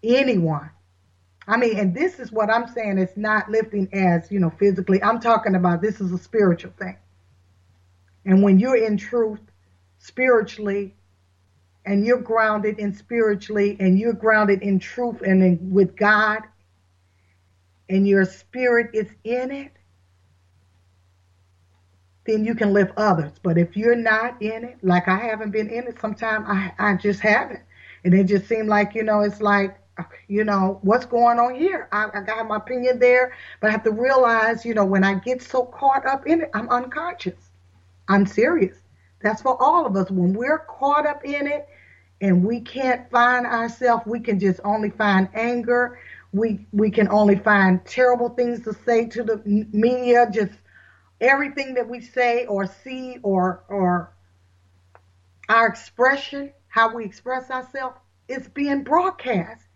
anyone. 0.03 0.69
I 1.47 1.57
mean, 1.57 1.77
and 1.79 1.95
this 1.95 2.19
is 2.19 2.31
what 2.31 2.49
I'm 2.49 2.67
saying. 2.67 2.97
It's 2.97 3.15
not 3.15 3.49
lifting 3.49 3.87
as, 3.93 4.29
you 4.31 4.39
know, 4.39 4.49
physically. 4.49 5.01
I'm 5.01 5.19
talking 5.19 5.55
about 5.55 5.81
this 5.81 6.01
is 6.01 6.11
a 6.11 6.17
spiritual 6.17 6.73
thing. 6.77 6.97
And 8.25 8.43
when 8.43 8.59
you're 8.59 8.75
in 8.75 8.97
truth 8.97 9.39
spiritually 9.99 10.95
and 11.85 12.05
you're 12.05 12.21
grounded 12.21 12.79
in 12.79 12.93
spiritually 12.93 13.77
and 13.79 13.97
you're 13.97 14.13
grounded 14.13 14.61
in 14.61 14.79
truth 14.79 15.21
and 15.21 15.41
in, 15.41 15.71
with 15.71 15.95
God, 15.95 16.41
and 17.89 18.05
your 18.05 18.25
spirit 18.25 18.89
is 18.93 19.07
in 19.23 19.51
it, 19.51 19.71
then 22.25 22.43
you 22.43 22.53
can 22.53 22.73
lift 22.73 22.91
others. 22.97 23.31
But 23.41 23.57
if 23.57 23.77
you're 23.77 23.95
not 23.95 24.41
in 24.41 24.65
it, 24.65 24.77
like 24.83 25.07
I 25.07 25.17
haven't 25.17 25.51
been 25.51 25.69
in 25.69 25.87
it, 25.87 26.01
sometimes 26.01 26.45
I, 26.49 26.73
I 26.77 26.95
just 26.95 27.21
haven't. 27.21 27.61
And 28.03 28.13
it 28.13 28.25
just 28.25 28.47
seemed 28.47 28.67
like, 28.67 28.93
you 28.95 29.03
know, 29.03 29.21
it's 29.21 29.39
like, 29.39 29.77
you 30.27 30.43
know, 30.43 30.79
what's 30.81 31.05
going 31.05 31.39
on 31.39 31.55
here? 31.55 31.87
I, 31.91 32.07
I 32.13 32.21
got 32.21 32.47
my 32.47 32.57
opinion 32.57 32.99
there, 32.99 33.33
but 33.61 33.69
I 33.69 33.71
have 33.71 33.83
to 33.83 33.91
realize, 33.91 34.65
you 34.65 34.73
know, 34.73 34.85
when 34.85 35.03
I 35.03 35.15
get 35.15 35.41
so 35.41 35.65
caught 35.65 36.05
up 36.05 36.27
in 36.27 36.41
it, 36.41 36.49
I'm 36.53 36.69
unconscious. 36.69 37.51
I'm 38.07 38.25
serious. 38.25 38.77
That's 39.21 39.41
for 39.41 39.61
all 39.61 39.85
of 39.85 39.95
us. 39.95 40.09
When 40.11 40.33
we're 40.33 40.59
caught 40.59 41.05
up 41.05 41.25
in 41.25 41.47
it 41.47 41.67
and 42.21 42.43
we 42.45 42.61
can't 42.61 43.09
find 43.09 43.45
ourselves, 43.45 44.03
we 44.05 44.19
can 44.19 44.39
just 44.39 44.59
only 44.63 44.89
find 44.89 45.29
anger. 45.33 45.99
We 46.33 46.67
we 46.71 46.91
can 46.91 47.07
only 47.09 47.37
find 47.37 47.83
terrible 47.85 48.29
things 48.29 48.63
to 48.65 48.73
say 48.85 49.07
to 49.07 49.23
the 49.23 49.41
media, 49.45 50.27
just 50.31 50.53
everything 51.19 51.73
that 51.75 51.87
we 51.89 52.01
say 52.01 52.45
or 52.45 52.67
see 52.67 53.17
or 53.23 53.63
or 53.69 54.13
our 55.49 55.67
expression, 55.67 56.51
how 56.67 56.93
we 56.93 57.05
express 57.05 57.49
ourselves, 57.49 57.97
is 58.27 58.47
being 58.49 58.83
broadcast. 58.83 59.66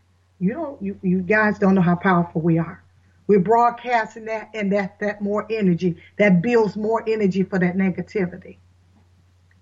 You 0.41 0.53
don't 0.53 0.81
you, 0.81 0.99
you 1.03 1.21
guys 1.21 1.59
don't 1.59 1.75
know 1.75 1.81
how 1.81 1.95
powerful 1.95 2.41
we 2.41 2.57
are. 2.57 2.83
We're 3.27 3.39
broadcasting 3.39 4.25
that 4.25 4.49
and 4.55 4.71
that 4.73 4.99
that 4.99 5.21
more 5.21 5.45
energy, 5.49 5.97
that 6.17 6.41
builds 6.41 6.75
more 6.75 7.07
energy 7.07 7.43
for 7.43 7.59
that 7.59 7.77
negativity. 7.77 8.57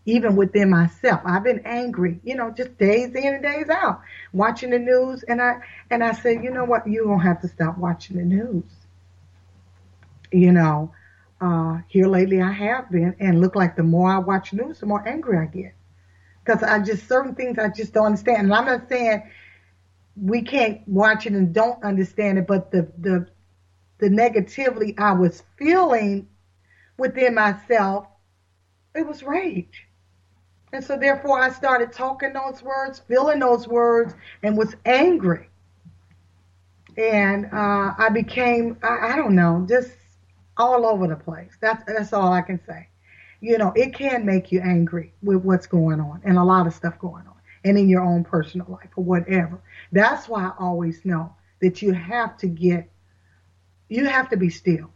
Even 0.06 0.38
within 0.38 0.70
myself. 0.70 1.20
I've 1.26 1.44
been 1.44 1.62
angry, 1.66 2.22
you 2.24 2.34
know, 2.34 2.50
just 2.50 2.78
days 2.78 3.14
in 3.14 3.34
and 3.34 3.44
days 3.44 3.70
out, 3.70 4.00
watching 4.32 4.70
the 4.70 4.80
news 4.80 5.22
and 5.24 5.42
I 5.42 5.60
and 5.92 6.02
I 6.02 6.14
said, 6.14 6.44
you 6.46 6.50
know 6.50 6.64
what, 6.64 6.88
you 6.88 7.04
don't 7.04 7.20
have 7.20 7.42
to 7.42 7.50
stop 7.50 7.78
watching 7.78 8.16
the 8.16 8.24
news. 8.24 8.64
You 10.32 10.54
know, 10.54 10.94
uh, 11.42 11.80
here 11.90 12.08
lately 12.08 12.42
I 12.42 12.52
have 12.54 12.90
been, 12.90 13.16
and 13.20 13.42
look 13.42 13.56
like 13.56 13.76
the 13.76 13.84
more 13.84 14.10
I 14.10 14.20
watch 14.20 14.54
news, 14.54 14.80
the 14.80 14.86
more 14.86 15.06
angry 15.06 15.38
I 15.38 15.46
get. 15.46 15.74
Because 16.44 16.64
I 16.64 16.80
just, 16.80 17.08
certain 17.08 17.36
things 17.36 17.60
I 17.60 17.68
just 17.68 17.94
don't 17.94 18.06
understand. 18.06 18.44
And 18.44 18.54
I'm 18.54 18.66
not 18.66 18.88
saying 18.88 19.24
we 20.16 20.42
can't 20.42 20.88
watch 20.88 21.26
it 21.26 21.34
and 21.34 21.54
don't 21.54 21.84
understand 21.84 22.38
it, 22.38 22.48
but 22.48 22.72
the, 22.72 22.92
the, 22.98 23.28
the 24.00 24.10
negativity 24.10 25.00
I 25.00 25.14
was 25.14 25.44
feeling 25.58 26.28
within 26.98 27.36
myself, 27.36 28.08
it 28.96 29.06
was 29.08 29.24
rage. 29.24 29.88
And 30.72 30.84
so 30.84 30.98
therefore 30.98 31.42
I 31.42 31.50
started 31.50 31.92
talking 31.92 32.34
those 32.34 32.62
words, 32.62 33.00
feeling 33.08 33.40
those 33.40 33.68
words, 33.68 34.14
and 34.44 34.58
was 34.58 34.76
angry. 34.86 35.50
And 36.98 37.46
uh, 37.46 37.94
I 37.98 38.10
became, 38.10 38.78
I, 38.84 39.14
I 39.14 39.16
don't 39.16 39.36
know, 39.36 39.66
just 39.68 39.92
all 40.58 40.86
over 40.86 41.08
the 41.08 41.16
place. 41.16 41.52
That's 41.62 41.84
that's 41.88 42.14
all 42.14 42.32
I 42.34 42.42
can 42.42 42.60
say. 42.68 42.88
You 43.42 43.58
know, 43.58 43.72
it 43.76 43.96
can 43.96 44.26
make 44.26 44.52
you 44.52 44.60
angry 44.60 45.14
with 45.24 45.38
what's 45.38 45.66
going 45.66 46.02
on 46.02 46.22
and 46.26 46.38
a 46.38 46.44
lot 46.44 46.68
of 46.68 46.74
stuff 46.74 47.00
going 47.00 47.26
on 47.26 47.39
and 47.64 47.78
in 47.78 47.90
your 47.90 48.02
own 48.02 48.24
personal 48.24 48.68
life 48.70 48.90
or 48.96 49.04
whatever. 49.04 49.62
That's 49.92 50.28
why 50.28 50.46
I 50.46 50.54
always 50.60 51.04
know 51.06 51.34
that 51.62 51.82
you 51.82 51.94
have 51.94 52.38
to 52.38 52.48
get 52.48 52.90
you 53.90 54.06
have 54.06 54.30
to 54.30 54.38
be 54.38 54.50
still. 54.50 54.92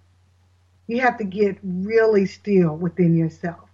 You 0.88 1.02
have 1.02 1.17
to 1.17 1.23
get 1.23 1.58
really 1.63 2.28
still 2.28 2.76
within 2.76 3.15
yourself. 3.15 3.69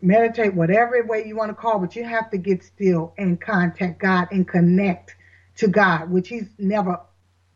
Meditate 0.00 0.54
whatever 0.54 1.02
way 1.04 1.26
you 1.26 1.34
want 1.34 1.50
to 1.50 1.54
call, 1.54 1.80
but 1.80 1.96
you 1.96 2.04
have 2.04 2.30
to 2.30 2.38
get 2.38 2.62
still 2.62 3.12
and 3.18 3.40
contact 3.40 3.98
God 3.98 4.28
and 4.30 4.46
connect 4.46 5.16
to 5.56 5.66
God, 5.66 6.10
which 6.10 6.28
He's 6.28 6.48
never 6.58 7.00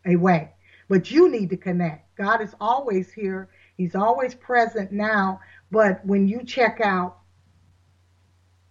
away. 0.05 0.51
But 0.89 1.11
you 1.11 1.31
need 1.31 1.51
to 1.51 1.57
connect. 1.57 2.17
God 2.17 2.41
is 2.41 2.55
always 2.61 3.13
here. 3.13 3.49
He's 3.77 3.95
always 3.95 4.35
present 4.35 4.91
now. 4.91 5.41
But 5.71 6.05
when 6.05 6.27
you 6.27 6.43
check 6.45 6.81
out, 6.83 7.20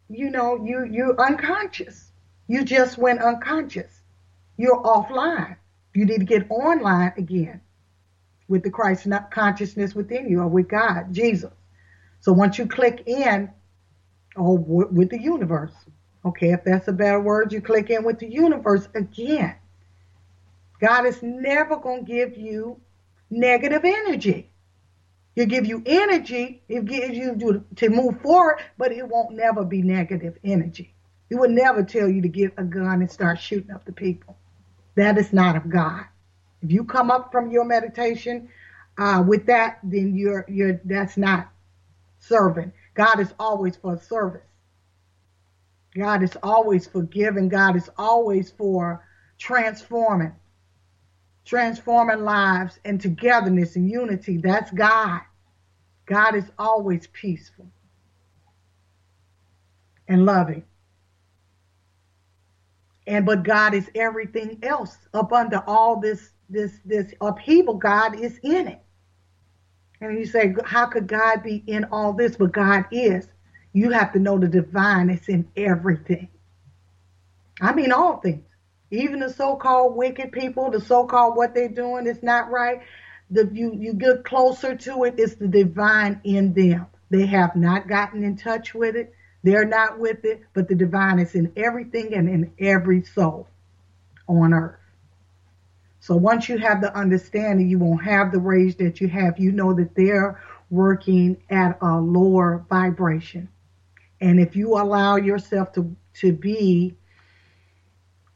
you 0.09 0.29
know, 0.29 0.63
you 0.63 0.85
you're 0.85 1.19
unconscious. 1.19 2.11
You 2.47 2.63
just 2.63 2.97
went 2.97 3.21
unconscious. 3.21 4.01
You're 4.57 4.81
offline. 4.81 5.55
You 5.93 6.05
need 6.05 6.19
to 6.19 6.25
get 6.25 6.49
online 6.49 7.13
again 7.17 7.61
with 8.47 8.63
the 8.63 8.71
Christ 8.71 9.07
consciousness 9.31 9.93
within 9.93 10.27
you 10.27 10.41
or 10.41 10.47
with 10.47 10.67
God, 10.67 11.13
Jesus. 11.13 11.53
So 12.21 12.33
once 12.33 12.57
you 12.57 12.65
click 12.67 13.03
in, 13.05 13.49
oh, 14.35 14.57
or 14.57 14.87
with 14.87 15.09
the 15.09 15.21
universe, 15.21 15.73
okay, 16.25 16.51
if 16.51 16.63
that's 16.63 16.87
a 16.87 16.93
better 16.93 17.19
word, 17.19 17.53
you 17.53 17.61
click 17.61 17.89
in 17.89 18.03
with 18.03 18.19
the 18.19 18.27
universe 18.27 18.87
again. 18.95 19.55
God 20.81 21.05
is 21.05 21.21
never 21.21 21.77
going 21.77 22.05
to 22.05 22.11
give 22.11 22.37
you 22.37 22.79
negative 23.29 23.85
energy. 23.85 24.49
He'll 25.39 25.47
give 25.47 25.65
you 25.65 25.81
energy, 25.85 26.61
he'll 26.67 26.83
give 26.83 27.13
you 27.13 27.63
to 27.77 27.89
move 27.89 28.19
forward, 28.19 28.57
but 28.77 28.91
it 28.91 29.07
won't 29.07 29.37
never 29.37 29.63
be 29.63 29.81
negative 29.81 30.37
energy. 30.43 30.93
He 31.29 31.35
will 31.35 31.49
never 31.49 31.81
tell 31.81 32.09
you 32.09 32.21
to 32.23 32.27
get 32.27 32.55
a 32.57 32.63
gun 32.65 32.99
and 32.99 33.09
start 33.09 33.39
shooting 33.39 33.71
up 33.71 33.85
the 33.85 33.93
people. 33.93 34.35
That 34.95 35.17
is 35.17 35.31
not 35.31 35.55
of 35.55 35.69
God. 35.69 36.03
If 36.61 36.73
you 36.73 36.83
come 36.83 37.09
up 37.09 37.31
from 37.31 37.51
your 37.51 37.63
meditation 37.63 38.49
uh, 38.97 39.23
with 39.25 39.45
that, 39.45 39.79
then 39.81 40.13
you're 40.13 40.43
you're 40.49 40.81
that's 40.83 41.15
not 41.15 41.49
serving. 42.17 42.73
God 42.93 43.21
is 43.21 43.33
always 43.39 43.77
for 43.77 43.97
service. 43.97 44.43
God 45.95 46.21
is 46.21 46.35
always 46.43 46.85
forgiving. 46.85 47.47
God 47.47 47.77
is 47.77 47.89
always 47.97 48.51
for 48.51 49.07
transforming 49.37 50.33
transforming 51.49 52.23
lives 52.23 52.79
and 52.85 53.01
togetherness 53.01 53.75
and 53.75 53.89
unity. 53.89 54.37
That's 54.37 54.69
God. 54.71 55.21
God 56.09 56.35
is 56.35 56.45
always 56.57 57.07
peaceful 57.07 57.67
and 60.07 60.25
loving. 60.25 60.63
And 63.05 63.25
but 63.25 63.43
God 63.43 63.75
is 63.75 63.89
everything 63.93 64.59
else 64.63 64.97
up 65.13 65.31
under 65.31 65.63
all 65.67 65.99
this 65.99 66.31
this 66.49 66.79
this 66.83 67.13
upheaval. 67.21 67.75
God 67.75 68.19
is 68.19 68.39
in 68.41 68.67
it. 68.67 68.81
And 70.01 70.17
you 70.17 70.25
say, 70.25 70.55
how 70.65 70.87
could 70.87 71.07
God 71.07 71.43
be 71.43 71.63
in 71.67 71.85
all 71.85 72.13
this? 72.13 72.35
But 72.35 72.53
God 72.53 72.85
is. 72.91 73.27
You 73.73 73.91
have 73.91 74.11
to 74.13 74.19
know 74.19 74.39
the 74.39 74.47
divine 74.47 75.09
is 75.11 75.29
in 75.29 75.47
everything. 75.55 76.29
I 77.61 77.73
mean 77.73 77.91
all 77.91 78.17
things 78.17 78.43
even 78.91 79.19
the 79.19 79.31
so-called 79.31 79.95
wicked 79.95 80.31
people, 80.31 80.71
the 80.71 80.81
so-called 80.81 81.35
what 81.35 81.53
they're 81.53 81.69
doing 81.69 82.07
is 82.07 82.23
not 82.23 82.49
right. 82.49 82.81
The 83.31 83.49
you 83.53 83.73
you 83.75 83.93
get 83.93 84.23
closer 84.23 84.75
to 84.75 85.03
it, 85.03 85.15
it's 85.17 85.35
the 85.35 85.47
divine 85.47 86.21
in 86.23 86.53
them. 86.53 86.87
They 87.09 87.25
have 87.25 87.55
not 87.55 87.87
gotten 87.87 88.23
in 88.23 88.37
touch 88.37 88.73
with 88.73 88.95
it. 88.95 89.13
They're 89.43 89.65
not 89.65 89.99
with 89.99 90.25
it, 90.25 90.43
but 90.53 90.67
the 90.67 90.75
divine 90.75 91.19
is 91.19 91.35
in 91.35 91.53
everything 91.55 92.13
and 92.13 92.27
in 92.27 92.51
every 92.59 93.03
soul 93.03 93.47
on 94.27 94.53
earth. 94.53 94.79
So 96.01 96.15
once 96.15 96.49
you 96.49 96.57
have 96.57 96.81
the 96.81 96.95
understanding, 96.95 97.69
you 97.69 97.79
won't 97.79 98.03
have 98.03 98.31
the 98.31 98.39
rage 98.39 98.77
that 98.77 99.01
you 99.01 99.07
have. 99.09 99.39
You 99.39 99.51
know 99.51 99.73
that 99.73 99.95
they're 99.95 100.41
working 100.69 101.37
at 101.49 101.77
a 101.81 101.99
lower 101.99 102.65
vibration. 102.69 103.49
And 104.21 104.39
if 104.39 104.55
you 104.55 104.77
allow 104.77 105.15
yourself 105.15 105.73
to, 105.73 105.95
to 106.15 106.33
be 106.33 106.95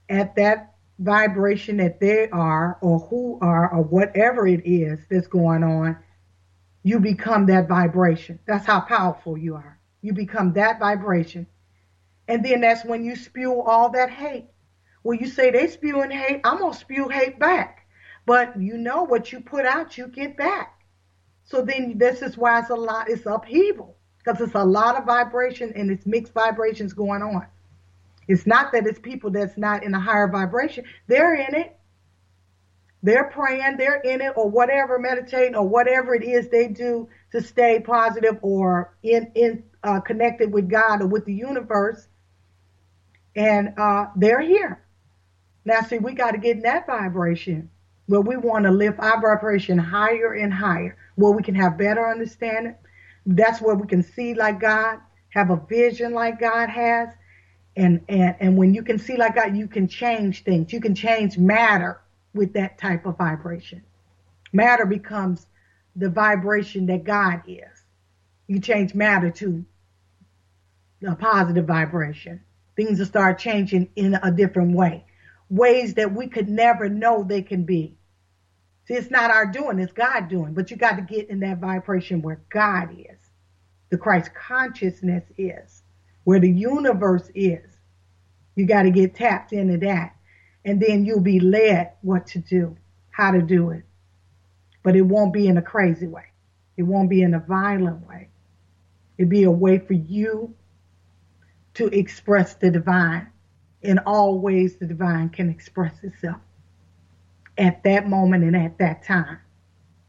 at 0.10 0.36
that 0.36 0.73
vibration 1.04 1.78
that 1.78 2.00
they 2.00 2.30
are 2.30 2.78
or 2.82 3.00
who 3.00 3.38
are 3.42 3.72
or 3.74 3.84
whatever 3.84 4.48
it 4.48 4.62
is 4.66 5.00
that's 5.10 5.28
going 5.28 5.64
on, 5.64 5.98
you 6.84 7.00
become 7.00 7.46
that 7.48 7.68
vibration. 7.68 8.40
That's 8.46 8.66
how 8.66 8.82
powerful 8.82 9.38
you 9.38 9.56
are. 9.56 9.80
You 10.02 10.14
become 10.14 10.54
that 10.54 10.80
vibration. 10.80 11.48
And 12.28 12.44
then 12.44 12.62
that's 12.62 12.86
when 12.86 13.04
you 13.04 13.16
spew 13.16 13.62
all 13.62 13.90
that 13.92 14.10
hate. 14.10 14.48
When 15.02 15.20
you 15.20 15.28
say 15.28 15.52
they 15.52 15.68
spewing 15.68 16.12
hate, 16.12 16.42
I'm 16.44 16.60
going 16.60 16.74
to 16.74 16.80
spew 16.80 17.10
hate 17.10 17.38
back. 17.38 17.86
But 18.26 18.60
you 18.60 18.78
know 18.78 19.04
what 19.04 19.32
you 19.32 19.42
put 19.42 19.66
out, 19.66 19.98
you 19.98 20.08
get 20.08 20.38
back. 20.38 20.82
So 21.44 21.62
then 21.62 21.98
this 21.98 22.22
is 22.22 22.38
why 22.38 22.60
it's 22.60 22.70
a 22.70 22.76
lot, 22.76 23.10
it's 23.10 23.26
upheaval 23.26 23.98
because 24.24 24.40
it's 24.40 24.56
a 24.56 24.64
lot 24.64 24.96
of 24.96 25.06
vibration 25.06 25.74
and 25.76 25.92
it's 25.92 26.06
mixed 26.06 26.34
vibrations 26.34 26.94
going 26.94 27.22
on. 27.22 27.46
It's 28.28 28.46
not 28.48 28.72
that 28.72 28.88
it's 28.88 29.00
people 29.00 29.32
that's 29.32 29.58
not 29.58 29.84
in 29.84 29.94
a 29.94 30.00
higher 30.00 30.28
vibration. 30.28 30.86
They're 31.08 31.36
in 31.36 31.56
it. 31.56 31.78
They're 33.04 33.30
praying, 33.32 33.76
they're 33.78 34.00
in 34.00 34.22
it, 34.22 34.32
or 34.38 34.50
whatever, 34.50 34.98
meditating, 34.98 35.56
or 35.56 35.68
whatever 35.68 36.16
it 36.16 36.24
is 36.24 36.48
they 36.48 36.70
do 36.70 37.10
to 37.34 37.42
stay 37.42 37.82
positive 37.82 38.38
or 38.42 38.96
in 39.04 39.30
in 39.36 39.64
uh, 39.84 40.00
connected 40.00 40.54
with 40.54 40.70
God 40.70 41.02
or 41.02 41.08
with 41.08 41.26
the 41.26 41.34
universe. 41.34 42.08
And 43.36 43.74
uh, 43.78 44.06
they're 44.16 44.42
here. 44.42 44.86
Now, 45.66 45.82
see, 45.82 45.98
we 45.98 46.14
got 46.14 46.32
to 46.32 46.38
get 46.38 46.58
in 46.58 46.62
that 46.64 46.88
vibration 46.88 47.70
where 48.06 48.22
we 48.22 48.38
want 48.38 48.66
to 48.66 48.72
lift 48.72 49.00
our 49.00 49.22
vibration 49.22 49.78
higher 49.78 50.34
and 50.34 50.54
higher, 50.54 50.98
where 51.16 51.32
we 51.32 51.44
can 51.44 51.56
have 51.56 51.78
better 51.78 52.10
understanding. 52.10 52.76
That's 53.26 53.62
where 53.62 53.76
we 53.76 53.88
can 53.88 54.04
see 54.04 54.34
like 54.34 54.60
God, 54.60 55.00
have 55.30 55.50
a 55.50 55.58
vision 55.68 56.14
like 56.14 56.40
God 56.40 56.70
has, 56.70 57.10
and 57.76 58.02
and 58.10 58.36
and 58.40 58.58
when 58.58 58.74
you 58.74 58.84
can 58.84 59.00
see 59.00 59.18
like 59.18 59.36
God, 59.36 59.56
you 59.58 59.68
can 59.68 59.88
change 59.88 60.44
things. 60.44 60.74
You 60.74 60.82
can 60.82 60.96
change 60.96 61.38
matter. 61.38 62.02
with 62.34 62.54
that 62.54 62.78
type 62.78 63.06
of 63.06 63.18
vibration. 63.18 63.84
Matter 64.54 64.86
becomes 64.86 65.48
the 65.96 66.10
vibration 66.10 66.88
that 66.88 67.04
God 67.04 67.44
is. 67.48 67.86
You 68.48 68.60
change 68.60 68.94
matter 68.96 69.32
to 69.32 69.66
a 71.08 71.16
positive 71.16 71.66
vibration. 71.66 72.42
Things 72.76 73.00
will 73.00 73.06
start 73.06 73.40
changing 73.40 73.90
in 73.96 74.16
a 74.16 74.32
different 74.32 74.76
way. 74.76 75.06
Ways 75.50 75.96
that 75.96 76.14
we 76.14 76.28
could 76.28 76.50
never 76.50 76.90
know 76.90 77.24
they 77.24 77.44
can 77.44 77.66
be. 77.66 77.98
See, 78.88 78.96
it's 78.96 79.12
not 79.12 79.32
our 79.32 79.46
doing, 79.46 79.80
it's 79.80 79.94
God 79.94 80.28
doing. 80.30 80.54
But 80.54 80.72
you 80.72 80.78
got 80.78 80.96
to 80.96 81.04
get 81.04 81.30
in 81.30 81.42
that 81.42 81.60
vibration 81.60 82.22
where 82.22 82.42
God 82.50 82.90
is, 82.98 83.20
the 83.92 83.98
Christ 83.98 84.32
consciousness 84.36 85.24
is, 85.38 85.83
where 86.24 86.40
the 86.40 86.50
universe 86.50 87.30
is. 87.36 87.80
You 88.56 88.66
got 88.66 88.84
to 88.84 88.92
get 88.92 89.16
tapped 89.16 89.54
into 89.54 89.78
that. 89.86 90.16
And 90.66 90.82
then 90.82 91.06
you'll 91.06 91.20
be 91.20 91.40
led 91.40 91.92
what 92.02 92.28
to 92.28 92.40
do, 92.40 92.78
how 93.10 93.32
to 93.32 93.42
do 93.42 93.72
it. 93.72 93.84
But 94.82 94.96
it 94.96 95.02
won't 95.02 95.34
be 95.34 95.48
in 95.48 95.58
a 95.58 95.62
crazy 95.62 96.08
way. 96.08 96.26
It 96.78 96.84
won't 96.84 97.10
be 97.10 97.22
in 97.22 97.34
a 97.34 97.40
violent 97.40 98.08
way. 98.08 98.30
It'll 99.18 99.30
be 99.30 99.44
a 99.44 99.52
way 99.52 99.80
for 99.80 99.94
you 99.94 100.56
to 101.76 101.88
express 101.88 102.56
the 102.56 102.72
divine 102.72 103.28
in 103.82 104.00
all 104.00 104.40
ways 104.40 104.78
the 104.78 104.86
divine 104.86 105.30
can 105.30 105.50
express 105.50 106.04
itself 106.04 106.40
at 107.58 107.84
that 107.84 108.08
moment 108.08 108.44
and 108.44 108.56
at 108.56 108.78
that 108.80 109.04
time. 109.04 109.40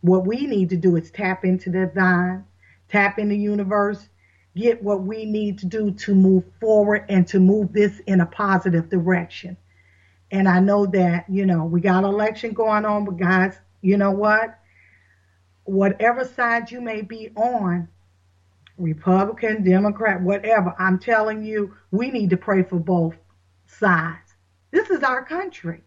What 0.00 0.26
we 0.26 0.46
need 0.46 0.70
to 0.70 0.76
do 0.76 0.96
is 0.96 1.10
tap 1.10 1.44
into 1.44 1.70
the 1.70 1.86
divine, 1.86 2.44
tap 2.88 3.18
in 3.18 3.28
the 3.28 3.36
universe, 3.36 4.08
get 4.56 4.82
what 4.82 5.02
we 5.02 5.24
need 5.24 5.58
to 5.58 5.66
do 5.66 5.90
to 5.90 6.14
move 6.14 6.44
forward 6.60 7.04
and 7.08 7.26
to 7.28 7.40
move 7.40 7.72
this 7.72 8.00
in 8.06 8.20
a 8.20 8.26
positive 8.26 8.88
direction. 8.88 9.56
And 10.30 10.48
I 10.48 10.60
know 10.60 10.86
that, 10.86 11.28
you 11.28 11.46
know, 11.46 11.64
we 11.64 11.80
got 11.80 12.04
election 12.04 12.52
going 12.52 12.84
on, 12.84 13.04
but 13.04 13.16
guys, 13.16 13.58
you 13.82 13.96
know 13.96 14.12
what? 14.12 14.58
Whatever 15.64 16.24
side 16.24 16.70
you 16.70 16.80
may 16.80 17.02
be 17.02 17.30
on, 17.36 17.88
Republican, 18.76 19.62
Democrat, 19.62 20.20
whatever, 20.20 20.74
I'm 20.78 20.98
telling 20.98 21.44
you, 21.44 21.74
we 21.90 22.10
need 22.10 22.30
to 22.30 22.36
pray 22.36 22.62
for 22.62 22.78
both 22.78 23.14
sides. 23.66 24.34
This 24.70 24.90
is 24.90 25.02
our 25.02 25.24
country. 25.24 25.82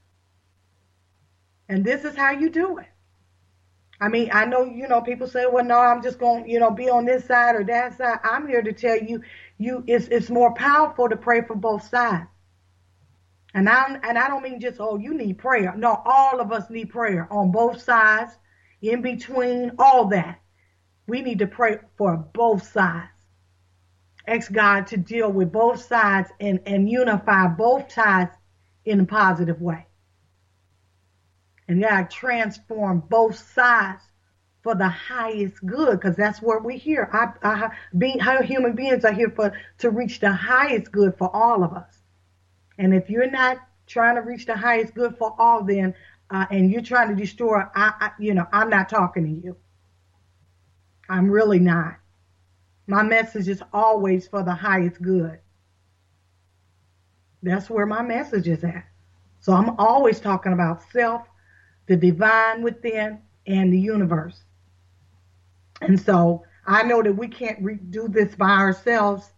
And 1.70 1.84
this 1.84 2.06
is 2.06 2.16
how 2.16 2.32
you 2.32 2.50
do 2.50 2.78
it. 2.78 2.88
I 4.00 4.10
mean, 4.10 4.30
I 4.32 4.46
know, 4.46 4.64
you 4.64 4.88
know, 4.88 5.02
people 5.02 5.28
say, 5.28 5.46
well, 5.52 5.66
no, 5.66 5.80
I'm 5.80 6.04
just 6.04 6.20
going 6.20 6.44
to, 6.44 6.50
you 6.50 6.60
know, 6.60 6.70
be 6.70 6.90
on 6.90 7.06
this 7.06 7.26
side 7.26 7.56
or 7.56 7.64
that 7.64 7.98
side. 7.98 8.20
I'm 8.24 8.48
here 8.48 8.62
to 8.62 8.72
tell 8.72 8.98
you, 8.98 9.22
you, 9.58 9.84
it's, 9.88 10.08
it's 10.10 10.30
more 10.30 10.54
powerful 10.54 11.10
to 11.10 11.16
pray 11.16 11.42
for 11.42 11.56
both 11.56 11.88
sides. 11.90 12.30
And 13.56 13.68
I, 13.68 14.00
and 14.04 14.18
I 14.18 14.28
don't 14.28 14.44
mean 14.44 14.60
just, 14.60 14.80
oh, 14.80 14.98
you 14.98 15.16
need 15.16 15.40
prayer. 15.40 15.74
No, 15.76 16.00
all 16.06 16.40
of 16.40 16.52
us 16.52 16.70
need 16.70 16.92
prayer 16.92 17.28
on 17.32 17.52
both 17.52 17.82
sides, 17.82 18.32
in 18.84 19.02
between, 19.02 19.72
all 19.80 20.10
that. 20.10 20.42
We 21.08 21.22
need 21.22 21.40
to 21.40 21.48
pray 21.48 21.78
for 21.98 22.18
both 22.18 22.72
sides. 22.72 23.10
Ask 24.28 24.52
God 24.52 24.88
to 24.88 24.98
deal 24.98 25.32
with 25.32 25.52
both 25.52 25.82
sides 25.82 26.30
and, 26.40 26.60
and 26.68 26.88
unify 26.88 27.48
both 27.48 27.92
sides 27.92 28.36
in 28.86 29.00
a 29.00 29.06
positive 29.06 29.62
way. 29.62 29.88
And 31.68 31.82
God 31.82 32.10
transform 32.10 33.02
both 33.10 33.38
sides 33.54 34.04
for 34.64 34.76
the 34.76 34.88
highest 34.88 35.66
good, 35.66 36.00
because 36.00 36.16
that's 36.16 36.42
what 36.42 36.64
we're 36.64 36.78
here. 36.78 37.10
I, 37.14 37.32
I, 37.48 37.70
being, 37.98 38.20
human 38.20 38.74
beings 38.74 39.06
are 39.06 39.14
here 39.14 39.30
for 39.30 39.54
to 39.80 39.90
reach 39.90 40.20
the 40.20 40.32
highest 40.32 40.92
good 40.92 41.18
for 41.18 41.34
all 41.34 41.64
of 41.64 41.74
us. 41.74 42.02
And 42.78 42.94
if 42.94 43.10
you're 43.10 43.32
not 43.32 43.58
trying 43.86 44.16
to 44.16 44.22
reach 44.22 44.46
the 44.46 44.58
highest 44.58 44.94
good 44.94 45.18
for 45.18 45.36
all, 45.40 45.64
then 45.64 45.94
uh, 46.30 46.46
and 46.52 46.72
you're 46.72 46.82
trying 46.82 47.10
to 47.10 47.16
destroy, 47.16 47.62
I, 47.74 47.94
I, 48.00 48.12
you 48.20 48.34
know, 48.34 48.46
I'm 48.52 48.70
not 48.70 48.90
talking 48.90 49.24
to 49.24 49.48
you. 49.48 49.56
I'm 51.10 51.30
really 51.30 51.60
not. 51.60 51.98
My 52.86 53.04
message 53.04 53.48
is 53.48 53.64
always 53.72 54.28
for 54.28 54.44
the 54.44 54.54
highest 54.54 55.02
good. 55.02 55.40
That's 57.42 57.70
where 57.70 57.86
my 57.86 58.02
message 58.02 58.48
is 58.48 58.64
at. 58.64 58.86
So 59.40 59.54
I'm 59.54 59.80
always 59.80 60.20
talking 60.20 60.52
about 60.52 60.82
self 60.92 61.28
the 61.88 61.96
divine 61.96 62.62
within, 62.64 63.22
and 63.48 63.72
the 63.72 63.80
universe. 63.80 64.42
And 65.82 66.00
so 66.00 66.44
I 66.66 66.84
know 66.84 67.02
that 67.02 67.14
we 67.14 67.28
can't 67.28 67.64
re- 67.64 67.76
do 67.76 68.08
this 68.08 68.36
by 68.36 68.50
ourselves 68.50 69.32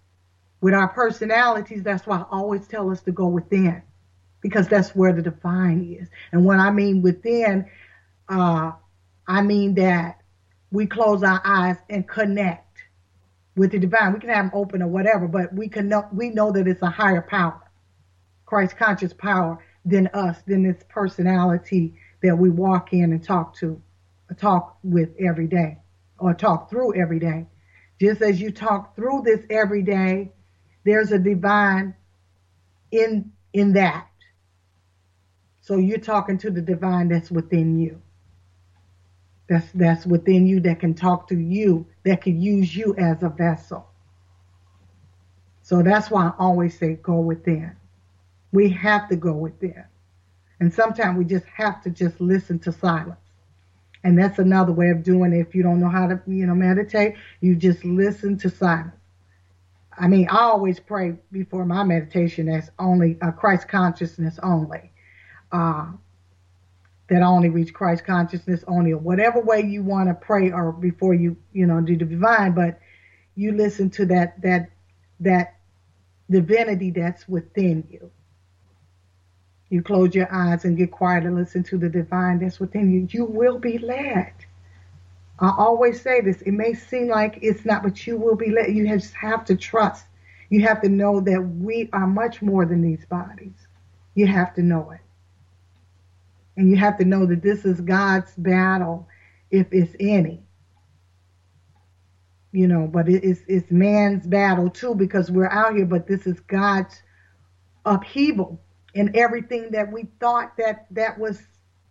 with 0.61 0.73
our 0.73 0.87
personalities. 0.89 1.83
That's 1.83 2.07
why 2.07 2.17
I 2.17 2.25
always 2.31 2.67
tell 2.67 2.89
us 2.89 3.01
to 3.03 3.11
go 3.11 3.27
within 3.27 3.83
because 4.41 4.67
that's 4.67 4.95
where 4.95 5.13
the 5.13 5.21
divine 5.21 5.97
is. 5.99 6.09
And 6.31 6.43
when 6.45 6.59
I 6.59 6.71
mean 6.71 7.01
within, 7.01 7.69
uh, 8.27 8.71
I 9.27 9.41
mean 9.41 9.75
that 9.75 10.21
we 10.71 10.87
close 10.87 11.23
our 11.23 11.41
eyes 11.45 11.77
and 11.89 12.07
connect 12.07 12.81
with 13.55 13.71
the 13.71 13.79
divine. 13.79 14.13
We 14.13 14.19
can 14.19 14.29
have 14.29 14.45
them 14.45 14.51
open 14.53 14.81
or 14.81 14.87
whatever, 14.87 15.27
but 15.27 15.53
we 15.53 15.67
can 15.67 15.89
know, 15.89 16.07
we 16.11 16.29
know 16.29 16.51
that 16.51 16.67
it's 16.67 16.81
a 16.81 16.89
higher 16.89 17.21
power, 17.21 17.61
Christ 18.45 18.77
conscious 18.77 19.13
power 19.13 19.63
than 19.85 20.07
us, 20.13 20.41
than 20.47 20.63
this 20.63 20.83
personality 20.89 21.95
that 22.21 22.37
we 22.37 22.49
walk 22.49 22.93
in 22.93 23.11
and 23.11 23.23
talk 23.23 23.55
to, 23.55 23.81
talk 24.37 24.77
with 24.83 25.09
every 25.19 25.47
day, 25.47 25.77
or 26.17 26.33
talk 26.33 26.69
through 26.69 26.95
every 26.95 27.19
day. 27.19 27.45
Just 27.99 28.21
as 28.21 28.39
you 28.39 28.51
talk 28.51 28.95
through 28.95 29.23
this 29.25 29.45
every 29.49 29.81
day, 29.81 30.31
there's 30.85 31.11
a 31.11 31.19
divine 31.19 31.95
in 32.91 33.31
in 33.53 33.73
that. 33.73 34.07
So 35.61 35.77
you're 35.77 35.99
talking 35.99 36.37
to 36.39 36.51
the 36.51 36.61
divine 36.61 37.09
that's 37.09 37.29
within 37.29 37.77
you. 37.77 38.01
That's 39.47 39.69
that's 39.73 40.05
within 40.05 40.47
you 40.47 40.59
that 40.61 40.79
can 40.79 40.93
talk 40.93 41.27
to 41.29 41.37
you, 41.37 41.87
that 42.05 42.21
can 42.21 42.41
use 42.41 42.75
you 42.75 42.95
as 42.97 43.23
a 43.23 43.29
vessel. 43.29 43.87
So 45.61 45.83
that's 45.83 46.09
why 46.09 46.27
I 46.27 46.33
always 46.39 46.77
say 46.77 46.95
go 46.95 47.19
within. 47.19 47.75
We 48.51 48.69
have 48.69 49.09
to 49.09 49.15
go 49.15 49.33
within. 49.33 49.83
And 50.59 50.73
sometimes 50.73 51.17
we 51.17 51.25
just 51.25 51.45
have 51.45 51.81
to 51.83 51.89
just 51.89 52.19
listen 52.19 52.59
to 52.59 52.71
silence. 52.71 53.19
And 54.03 54.17
that's 54.17 54.39
another 54.39 54.71
way 54.71 54.89
of 54.89 55.03
doing 55.03 55.33
it. 55.33 55.39
If 55.39 55.55
you 55.55 55.63
don't 55.63 55.79
know 55.79 55.89
how 55.89 56.07
to, 56.07 56.21
you 56.27 56.45
know, 56.45 56.55
meditate, 56.55 57.15
you 57.41 57.55
just 57.55 57.83
listen 57.83 58.37
to 58.39 58.49
silence. 58.49 58.95
I 59.97 60.07
mean, 60.07 60.29
I 60.29 60.43
always 60.43 60.79
pray 60.79 61.15
before 61.31 61.65
my 61.65 61.83
meditation 61.83 62.47
as 62.47 62.71
only 62.79 63.17
uh, 63.21 63.31
Christ 63.31 63.67
consciousness 63.67 64.39
only. 64.41 64.91
Uh, 65.51 65.87
that 67.09 67.23
I 67.23 67.25
only 67.25 67.49
reach 67.49 67.73
Christ 67.73 68.05
consciousness 68.05 68.63
only, 68.67 68.93
or 68.93 68.99
whatever 68.99 69.41
way 69.41 69.61
you 69.61 69.83
want 69.83 70.09
to 70.09 70.13
pray, 70.13 70.51
or 70.51 70.71
before 70.71 71.13
you, 71.15 71.37
you 71.51 71.65
know, 71.65 71.81
do 71.81 71.97
the 71.97 72.05
divine. 72.05 72.53
But 72.53 72.79
you 73.35 73.51
listen 73.51 73.89
to 73.91 74.05
that 74.05 74.41
that 74.43 74.69
that 75.19 75.55
divinity 76.29 76.91
that's 76.91 77.27
within 77.27 77.87
you. 77.89 78.11
You 79.69 79.83
close 79.83 80.15
your 80.15 80.33
eyes 80.33 80.65
and 80.65 80.77
get 80.77 80.91
quiet 80.91 81.25
and 81.25 81.35
listen 81.35 81.63
to 81.63 81.77
the 81.77 81.89
divine 81.89 82.39
that's 82.39 82.59
within 82.59 82.91
you. 82.91 83.07
You 83.09 83.25
will 83.25 83.59
be 83.59 83.77
led. 83.77 84.33
I 85.39 85.53
always 85.57 86.01
say 86.01 86.21
this. 86.21 86.41
It 86.41 86.51
may 86.51 86.73
seem 86.73 87.07
like 87.07 87.39
it's 87.41 87.65
not, 87.65 87.83
but 87.83 88.05
you 88.05 88.17
will 88.17 88.35
be 88.35 88.49
led. 88.49 88.75
You 88.75 88.87
just 88.87 89.13
have 89.13 89.45
to 89.45 89.55
trust. 89.55 90.05
You 90.49 90.61
have 90.63 90.81
to 90.81 90.89
know 90.89 91.21
that 91.21 91.39
we 91.41 91.89
are 91.93 92.07
much 92.07 92.41
more 92.41 92.65
than 92.65 92.81
these 92.81 93.05
bodies. 93.05 93.53
You 94.15 94.25
have 94.25 94.55
to 94.55 94.63
know 94.63 94.91
it. 94.91 95.01
And 96.57 96.69
you 96.69 96.75
have 96.77 96.97
to 96.97 97.05
know 97.05 97.25
that 97.27 97.43
this 97.43 97.63
is 97.63 97.79
God's 97.79 98.33
battle, 98.35 99.07
if 99.51 99.67
it's 99.71 99.95
any. 99.99 100.41
You 102.51 102.67
know, 102.67 102.87
but 102.87 103.07
it's 103.07 103.41
it's 103.47 103.69
man's 103.69 104.25
battle 104.25 104.71
too 104.71 104.95
because 104.95 105.29
we're 105.29 105.47
out 105.47 105.75
here, 105.75 105.85
but 105.85 106.07
this 106.07 106.25
is 106.25 106.39
God's 106.39 107.01
upheaval 107.85 108.59
and 108.95 109.15
everything 109.15 109.71
that 109.71 109.91
we 109.91 110.07
thought 110.19 110.57
that 110.57 110.85
that 110.91 111.17
was 111.17 111.41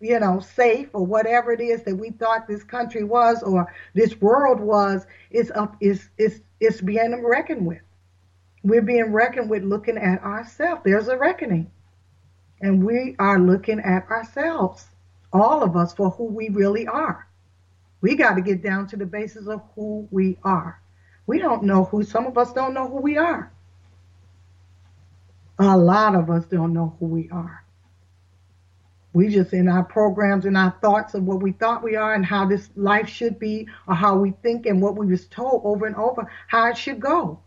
you 0.01 0.19
know 0.19 0.41
safe 0.41 0.89
or 0.93 1.05
whatever 1.05 1.53
it 1.53 1.61
is 1.61 1.83
that 1.85 1.97
we 1.97 2.11
thought 2.11 2.47
this 2.47 2.65
country 2.65 3.05
was 3.05 3.43
or 3.43 3.73
this 3.95 4.21
world 4.21 4.61
was 4.61 5.07
is 5.31 5.51
up 5.55 5.77
is 5.81 6.09
is 6.19 6.41
is 6.61 6.81
being 6.81 7.25
reckoned 7.25 7.67
with. 7.67 7.81
We're 8.65 8.83
being 8.83 9.13
reckoned 9.13 9.49
with 9.49 9.63
looking 9.63 9.97
at 9.97 10.23
ourselves. 10.23 10.83
There's 10.85 11.09
a 11.09 11.17
reckoning. 11.17 11.71
And 12.61 12.85
we 12.85 13.15
are 13.21 13.39
looking 13.39 13.79
at 13.79 14.09
ourselves 14.09 14.85
all 15.33 15.63
of 15.63 15.77
us 15.77 15.95
for 15.95 16.11
who 16.11 16.25
we 16.25 16.49
really 16.49 16.89
are. 16.89 17.29
We 18.01 18.17
got 18.17 18.35
to 18.35 18.41
get 18.41 18.63
down 18.63 18.89
to 18.89 18.97
the 18.97 19.07
basis 19.07 19.47
of 19.47 19.63
who 19.75 20.09
we 20.11 20.39
are. 20.43 20.81
We 21.27 21.39
don't 21.39 21.63
know 21.63 21.85
who 21.85 22.03
some 22.03 22.27
of 22.27 22.37
us 22.37 22.53
don't 22.53 22.75
know 22.75 22.89
who 22.89 23.01
we 23.01 23.17
are 23.17 23.53
a 25.59 25.77
lot 25.77 26.15
of 26.15 26.31
us 26.31 26.45
don't 26.47 26.73
know 26.73 26.97
who 26.99 27.07
we 27.07 27.29
are. 27.31 27.65
We 29.13 29.29
just 29.29 29.53
in 29.53 29.69
our 29.69 29.83
programs 29.83 30.45
and 30.45 30.57
our 30.57 30.77
thoughts 30.81 31.15
of 31.15 31.25
what 31.25 31.43
we 31.43 31.53
thought 31.53 31.83
we 31.83 31.97
are 31.97 32.15
and 32.15 32.25
how 32.25 32.47
this 32.47 32.71
life 32.77 33.09
should 33.09 33.39
be 33.39 33.67
or 33.89 33.95
how 33.95 34.17
we 34.17 34.31
think 34.43 34.67
and 34.67 34.81
what 34.81 34.97
we 34.97 35.07
was 35.07 35.27
told 35.27 35.63
over 35.65 35.87
and 35.87 35.97
over 35.97 36.31
how 36.47 36.69
it 36.69 36.77
should 36.77 37.01
go. 37.01 37.41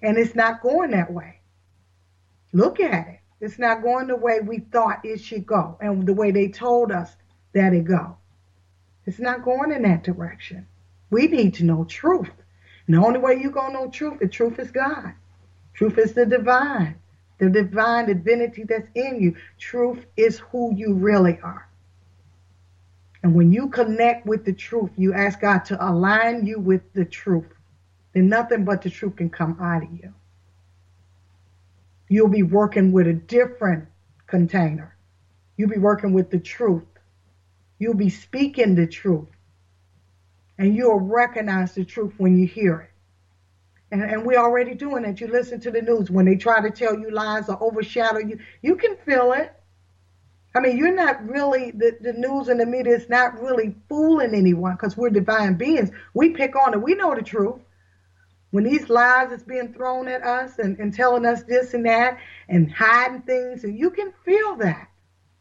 And 0.00 0.16
it's 0.16 0.34
not 0.34 0.62
going 0.62 0.92
that 0.92 1.12
way. 1.12 1.40
Look 2.52 2.80
at 2.80 3.08
it. 3.08 3.18
It's 3.40 3.58
not 3.58 3.82
going 3.82 4.06
the 4.06 4.16
way 4.16 4.40
we 4.40 4.60
thought 4.60 5.04
it 5.04 5.20
should 5.20 5.44
go 5.44 5.76
and 5.80 6.06
the 6.06 6.14
way 6.14 6.30
they 6.30 6.48
told 6.48 6.92
us 6.92 7.14
that 7.52 7.74
it 7.74 7.84
go. 7.84 8.16
It's 9.06 9.18
not 9.18 9.44
going 9.44 9.72
in 9.72 9.82
that 9.82 10.04
direction. 10.04 10.66
We 11.10 11.26
need 11.26 11.54
to 11.54 11.64
know 11.64 11.84
truth. 11.84 12.32
And 12.86 12.96
the 12.96 13.04
only 13.04 13.18
way 13.18 13.38
you're 13.40 13.50
going 13.50 13.72
to 13.72 13.80
know 13.80 13.90
truth, 13.90 14.20
the 14.20 14.28
truth 14.28 14.58
is 14.58 14.70
God. 14.70 15.14
Truth 15.74 15.98
is 15.98 16.12
the 16.14 16.24
divine, 16.24 16.96
the 17.38 17.50
divine 17.50 18.06
divinity 18.06 18.64
that's 18.64 18.88
in 18.94 19.20
you. 19.20 19.36
Truth 19.58 20.06
is 20.16 20.38
who 20.38 20.74
you 20.74 20.94
really 20.94 21.38
are. 21.42 21.68
And 23.22 23.34
when 23.34 23.52
you 23.52 23.68
connect 23.68 24.26
with 24.26 24.44
the 24.44 24.52
truth, 24.52 24.90
you 24.96 25.14
ask 25.14 25.40
God 25.40 25.64
to 25.66 25.84
align 25.84 26.46
you 26.46 26.60
with 26.60 26.92
the 26.92 27.04
truth, 27.04 27.52
then 28.12 28.28
nothing 28.28 28.64
but 28.64 28.82
the 28.82 28.90
truth 28.90 29.16
can 29.16 29.30
come 29.30 29.58
out 29.60 29.82
of 29.82 29.90
you. 29.92 30.14
You'll 32.08 32.28
be 32.28 32.42
working 32.42 32.92
with 32.92 33.06
a 33.08 33.14
different 33.14 33.88
container. 34.26 34.94
You'll 35.56 35.70
be 35.70 35.78
working 35.78 36.12
with 36.12 36.30
the 36.30 36.38
truth. 36.38 36.84
You'll 37.78 37.94
be 37.94 38.10
speaking 38.10 38.74
the 38.74 38.86
truth. 38.86 39.28
And 40.58 40.76
you'll 40.76 41.00
recognize 41.00 41.74
the 41.74 41.84
truth 41.84 42.12
when 42.18 42.36
you 42.36 42.46
hear 42.46 42.80
it. 42.80 42.93
And, 43.90 44.02
and 44.02 44.26
we're 44.26 44.38
already 44.38 44.74
doing 44.74 45.04
it. 45.04 45.20
You 45.20 45.28
listen 45.28 45.60
to 45.60 45.70
the 45.70 45.82
news 45.82 46.10
when 46.10 46.24
they 46.24 46.36
try 46.36 46.60
to 46.60 46.70
tell 46.70 46.98
you 46.98 47.10
lies 47.10 47.48
or 47.48 47.62
overshadow 47.62 48.18
you, 48.18 48.38
you 48.62 48.76
can 48.76 48.96
feel 49.04 49.32
it. 49.32 49.52
I 50.56 50.60
mean, 50.60 50.76
you're 50.78 50.94
not 50.94 51.26
really, 51.28 51.72
the, 51.72 51.96
the 52.00 52.12
news 52.12 52.48
and 52.48 52.60
the 52.60 52.66
media 52.66 52.94
is 52.94 53.08
not 53.08 53.40
really 53.40 53.74
fooling 53.88 54.34
anyone 54.34 54.72
because 54.74 54.96
we're 54.96 55.10
divine 55.10 55.54
beings. 55.54 55.90
We 56.14 56.30
pick 56.30 56.54
on 56.54 56.74
it. 56.74 56.82
We 56.82 56.94
know 56.94 57.14
the 57.14 57.22
truth. 57.22 57.60
When 58.50 58.62
these 58.62 58.88
lies 58.88 59.32
is 59.32 59.42
being 59.42 59.72
thrown 59.74 60.06
at 60.06 60.22
us 60.22 60.60
and, 60.60 60.78
and 60.78 60.94
telling 60.94 61.26
us 61.26 61.42
this 61.42 61.74
and 61.74 61.84
that 61.86 62.18
and 62.48 62.72
hiding 62.72 63.22
things, 63.22 63.64
and 63.64 63.76
you 63.76 63.90
can 63.90 64.12
feel 64.24 64.54
that. 64.56 64.88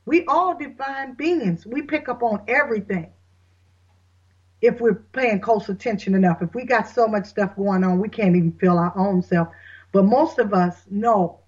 We 0.05 0.25
all 0.25 0.57
divine 0.57 1.13
beings. 1.13 1.65
We 1.65 1.83
pick 1.83 2.09
up 2.09 2.23
on 2.23 2.41
everything 2.47 3.12
if 4.63 4.79
we're 4.79 4.95
paying 4.95 5.41
close 5.41 5.67
attention 5.67 6.15
enough. 6.15 6.41
If 6.41 6.55
we 6.55 6.63
got 6.63 6.87
so 6.87 7.05
much 7.05 7.25
stuff 7.25 7.53
going 7.57 7.83
on, 7.83 7.99
we 7.99 8.07
can't 8.07 8.33
even 8.33 8.53
feel 8.53 8.77
our 8.77 8.97
own 8.97 9.21
self. 9.21 9.49
But 9.91 10.05
most 10.05 10.39
of 10.39 10.53
us 10.53 10.85
know 10.89 11.41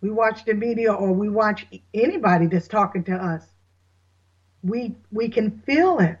we 0.00 0.10
watch 0.10 0.46
the 0.46 0.54
media 0.54 0.94
or 0.94 1.12
we 1.12 1.28
watch 1.28 1.66
anybody 1.92 2.46
that's 2.46 2.68
talking 2.68 3.04
to 3.04 3.14
us, 3.14 3.44
we 4.62 4.96
we 5.12 5.28
can 5.28 5.62
feel 5.66 5.98
it. 5.98 6.18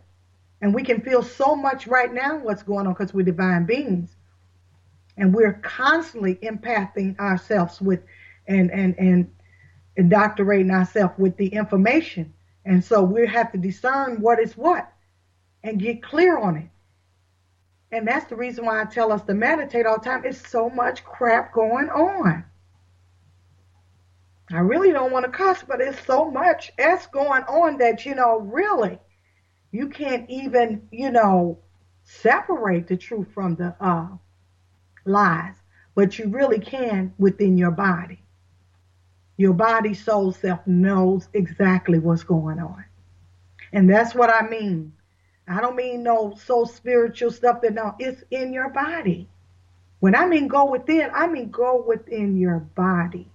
And 0.60 0.74
we 0.74 0.82
can 0.82 1.00
feel 1.00 1.22
so 1.22 1.56
much 1.56 1.86
right 1.86 2.12
now 2.12 2.36
what's 2.36 2.62
going 2.62 2.86
on 2.86 2.92
because 2.92 3.14
we're 3.14 3.24
divine 3.24 3.64
beings. 3.64 4.16
And 5.16 5.34
we're 5.34 5.54
constantly 5.54 6.34
empathing 6.36 7.18
ourselves 7.18 7.80
with 7.80 8.00
and 8.46 8.70
and 8.70 8.94
and 8.98 9.30
indoctrinating 9.96 10.70
ourselves 10.72 11.14
with 11.16 11.38
the 11.38 11.48
information. 11.48 12.34
And 12.66 12.84
so 12.84 13.02
we 13.02 13.26
have 13.26 13.50
to 13.52 13.58
discern 13.58 14.20
what 14.20 14.40
is 14.40 14.54
what 14.54 14.92
and 15.62 15.80
get 15.80 16.02
clear 16.02 16.38
on 16.38 16.56
it. 16.56 16.70
And 17.90 18.06
that's 18.06 18.26
the 18.26 18.36
reason 18.36 18.66
why 18.66 18.82
I 18.82 18.84
tell 18.84 19.12
us 19.12 19.22
to 19.22 19.34
meditate 19.34 19.86
all 19.86 19.98
the 19.98 20.04
time. 20.04 20.24
It's 20.24 20.46
so 20.48 20.68
much 20.68 21.04
crap 21.04 21.52
going 21.52 21.88
on. 21.88 22.44
I 24.50 24.60
really 24.60 24.92
don't 24.92 25.12
want 25.12 25.26
to 25.26 25.30
cuss, 25.30 25.62
but 25.66 25.80
it's 25.80 26.04
so 26.06 26.30
much 26.30 26.72
S 26.78 27.06
going 27.06 27.42
on 27.44 27.78
that, 27.78 28.06
you 28.06 28.14
know, 28.14 28.38
really, 28.38 28.98
you 29.72 29.88
can't 29.88 30.28
even, 30.30 30.88
you 30.90 31.10
know, 31.10 31.58
separate 32.04 32.88
the 32.88 32.96
truth 32.96 33.28
from 33.34 33.56
the 33.56 33.74
uh, 33.80 34.08
lies, 35.04 35.54
but 35.94 36.18
you 36.18 36.28
really 36.28 36.60
can 36.60 37.12
within 37.18 37.58
your 37.58 37.70
body. 37.70 38.22
Your 39.36 39.52
body, 39.52 39.94
soul, 39.94 40.32
self 40.32 40.66
knows 40.66 41.28
exactly 41.34 41.98
what's 41.98 42.24
going 42.24 42.58
on. 42.58 42.84
And 43.72 43.88
that's 43.88 44.14
what 44.14 44.30
I 44.30 44.48
mean. 44.48 44.92
I 45.50 45.60
don't 45.60 45.76
mean 45.76 46.02
no 46.02 46.34
so 46.44 46.64
spiritual 46.64 47.30
stuff 47.30 47.62
that 47.62 47.74
no, 47.74 47.94
it's 47.98 48.22
in 48.30 48.52
your 48.52 48.68
body. 48.68 49.28
When 50.00 50.14
I 50.14 50.26
mean 50.26 50.46
go 50.46 50.66
within, 50.70 51.10
I 51.12 51.26
mean 51.26 51.50
go 51.50 51.82
within 51.86 52.36
your 52.36 52.58
body 52.58 53.28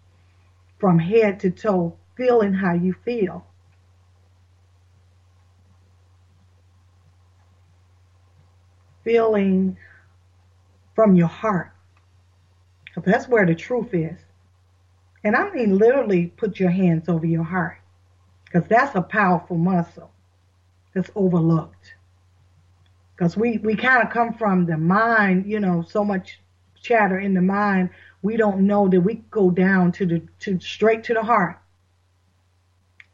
from 0.79 0.99
head 0.99 1.39
to 1.41 1.49
toe, 1.49 1.97
feeling 2.15 2.53
how 2.53 2.73
you 2.73 2.93
feel. 3.05 3.45
Feeling 9.03 9.77
from 10.95 11.15
your 11.15 11.27
heart. 11.27 11.71
Because 12.85 13.11
that's 13.11 13.27
where 13.27 13.45
the 13.45 13.55
truth 13.55 13.93
is. 13.93 14.19
And 15.23 15.35
I 15.35 15.49
mean 15.51 15.77
literally 15.77 16.27
put 16.27 16.59
your 16.59 16.69
hands 16.69 17.09
over 17.09 17.25
your 17.25 17.43
heart. 17.43 17.77
Because 18.45 18.67
that's 18.67 18.95
a 18.95 19.01
powerful 19.01 19.57
muscle 19.57 20.11
that's 20.93 21.09
overlooked. 21.15 21.95
Because 23.15 23.37
we, 23.37 23.57
we 23.57 23.75
kind 23.75 24.03
of 24.03 24.11
come 24.11 24.33
from 24.33 24.65
the 24.65 24.77
mind, 24.77 25.45
you 25.45 25.59
know, 25.59 25.83
so 25.87 26.03
much 26.03 26.39
chatter 26.81 27.19
in 27.19 27.33
the 27.33 27.41
mind 27.41 27.89
we 28.23 28.37
don't 28.37 28.61
know 28.61 28.87
that 28.87 29.01
we 29.01 29.15
go 29.29 29.51
down 29.51 29.91
to 29.91 30.05
the 30.07 30.23
to 30.39 30.59
straight 30.59 31.03
to 31.03 31.13
the 31.13 31.21
heart. 31.21 31.59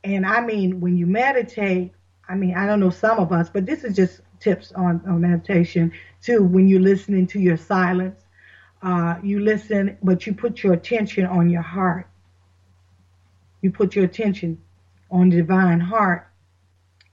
And 0.03 0.25
I 0.25 0.39
mean, 0.39 0.79
when 0.79 0.95
you 0.95 1.07
meditate, 1.07 1.91
I 2.29 2.35
mean, 2.35 2.55
I 2.55 2.65
don't 2.65 2.79
know 2.79 2.91
some 2.91 3.19
of 3.19 3.33
us, 3.33 3.49
but 3.49 3.65
this 3.65 3.83
is 3.83 3.95
just 3.95 4.21
tips 4.39 4.71
on, 4.71 5.01
on 5.05 5.19
meditation 5.19 5.91
too. 6.21 6.43
When 6.43 6.69
you're 6.69 6.79
listening 6.79 7.27
to 7.27 7.39
your 7.39 7.57
silence, 7.57 8.21
uh, 8.81 9.15
you 9.21 9.41
listen, 9.41 9.97
but 10.01 10.25
you 10.25 10.33
put 10.33 10.63
your 10.63 10.73
attention 10.73 11.25
on 11.25 11.49
your 11.49 11.63
heart. 11.63 12.07
You 13.61 13.71
put 13.71 13.95
your 13.95 14.05
attention 14.05 14.61
on 15.11 15.31
the 15.31 15.37
divine 15.37 15.79
heart, 15.81 16.29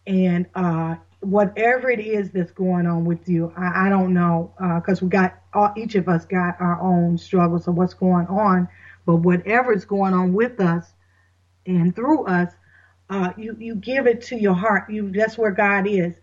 and 0.07 0.47
uh, 0.55 0.97
whatever 1.27 1.91
it 1.91 1.99
is 1.99 2.31
that's 2.31 2.53
going 2.53 2.87
on 2.87 3.05
with 3.05 3.29
you, 3.29 3.53
I, 3.57 3.87
I 3.87 3.89
don't 3.89 4.15
know, 4.15 4.53
because 4.77 5.03
uh, 5.03 5.07
we 5.07 5.11
got 5.11 5.35
all, 5.53 5.73
each 5.77 5.97
of 5.97 6.09
us 6.09 6.25
got 6.25 6.61
our 6.61 6.81
own 6.81 7.19
struggles 7.19 7.67
of 7.67 7.75
what's 7.75 7.95
going 7.95 8.27
on, 8.29 8.69
but 9.05 9.17
whatever 9.17 9.73
is 9.73 9.85
going 9.85 10.15
on 10.15 10.33
with 10.33 10.61
us 10.61 10.87
and 11.67 11.95
through 11.95 12.27
us, 12.27 12.53
uh, 13.11 13.33
you 13.37 13.57
you 13.59 13.75
give 13.75 14.07
it 14.07 14.23
to 14.23 14.37
your 14.37 14.55
heart. 14.55 14.91
You 14.91 15.13
that's 15.13 15.37
where 15.39 15.51
God 15.51 15.87
is, 15.87 16.15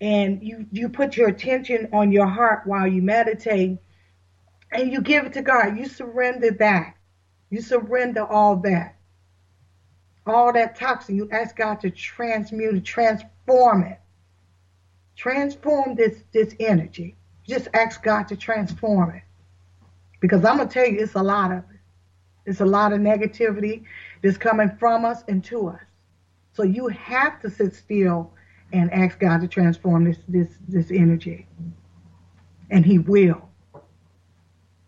and 0.00 0.42
you 0.42 0.66
you 0.70 0.88
put 0.88 1.16
your 1.16 1.28
attention 1.28 1.88
on 1.92 2.12
your 2.12 2.26
heart 2.26 2.62
while 2.66 2.86
you 2.86 3.02
meditate, 3.02 3.78
and 4.70 4.92
you 4.92 5.00
give 5.00 5.24
it 5.26 5.32
to 5.34 5.42
God. 5.42 5.78
You 5.78 5.86
surrender 5.86 6.50
that. 6.52 6.94
You 7.50 7.60
surrender 7.60 8.24
all 8.24 8.56
that, 8.56 8.96
all 10.26 10.52
that 10.54 10.76
toxin. 10.76 11.16
You 11.16 11.28
ask 11.30 11.54
God 11.54 11.80
to 11.80 11.90
transmute, 11.90 12.82
transform 12.84 13.84
it 13.84 13.98
Transform 15.16 15.94
this 15.94 16.22
this 16.32 16.54
energy. 16.58 17.16
Just 17.46 17.68
ask 17.74 18.02
God 18.02 18.28
to 18.28 18.36
transform 18.36 19.10
it. 19.10 19.22
Because 20.20 20.44
I'm 20.44 20.58
gonna 20.58 20.70
tell 20.70 20.86
you, 20.86 21.00
it's 21.00 21.14
a 21.14 21.22
lot 21.22 21.50
of 21.50 21.58
it. 21.58 21.80
It's 22.46 22.60
a 22.60 22.66
lot 22.66 22.92
of 22.92 23.00
negativity 23.00 23.84
that's 24.22 24.38
coming 24.38 24.70
from 24.78 25.04
us 25.04 25.22
and 25.28 25.44
to 25.44 25.68
us. 25.68 25.82
So 26.54 26.62
you 26.62 26.88
have 26.88 27.40
to 27.42 27.50
sit 27.50 27.74
still 27.74 28.32
and 28.72 28.92
ask 28.92 29.18
God 29.18 29.40
to 29.40 29.48
transform 29.48 30.04
this 30.04 30.18
this 30.28 30.48
this 30.68 30.90
energy. 30.90 31.46
And 32.70 32.86
He 32.86 32.98
will. 32.98 33.48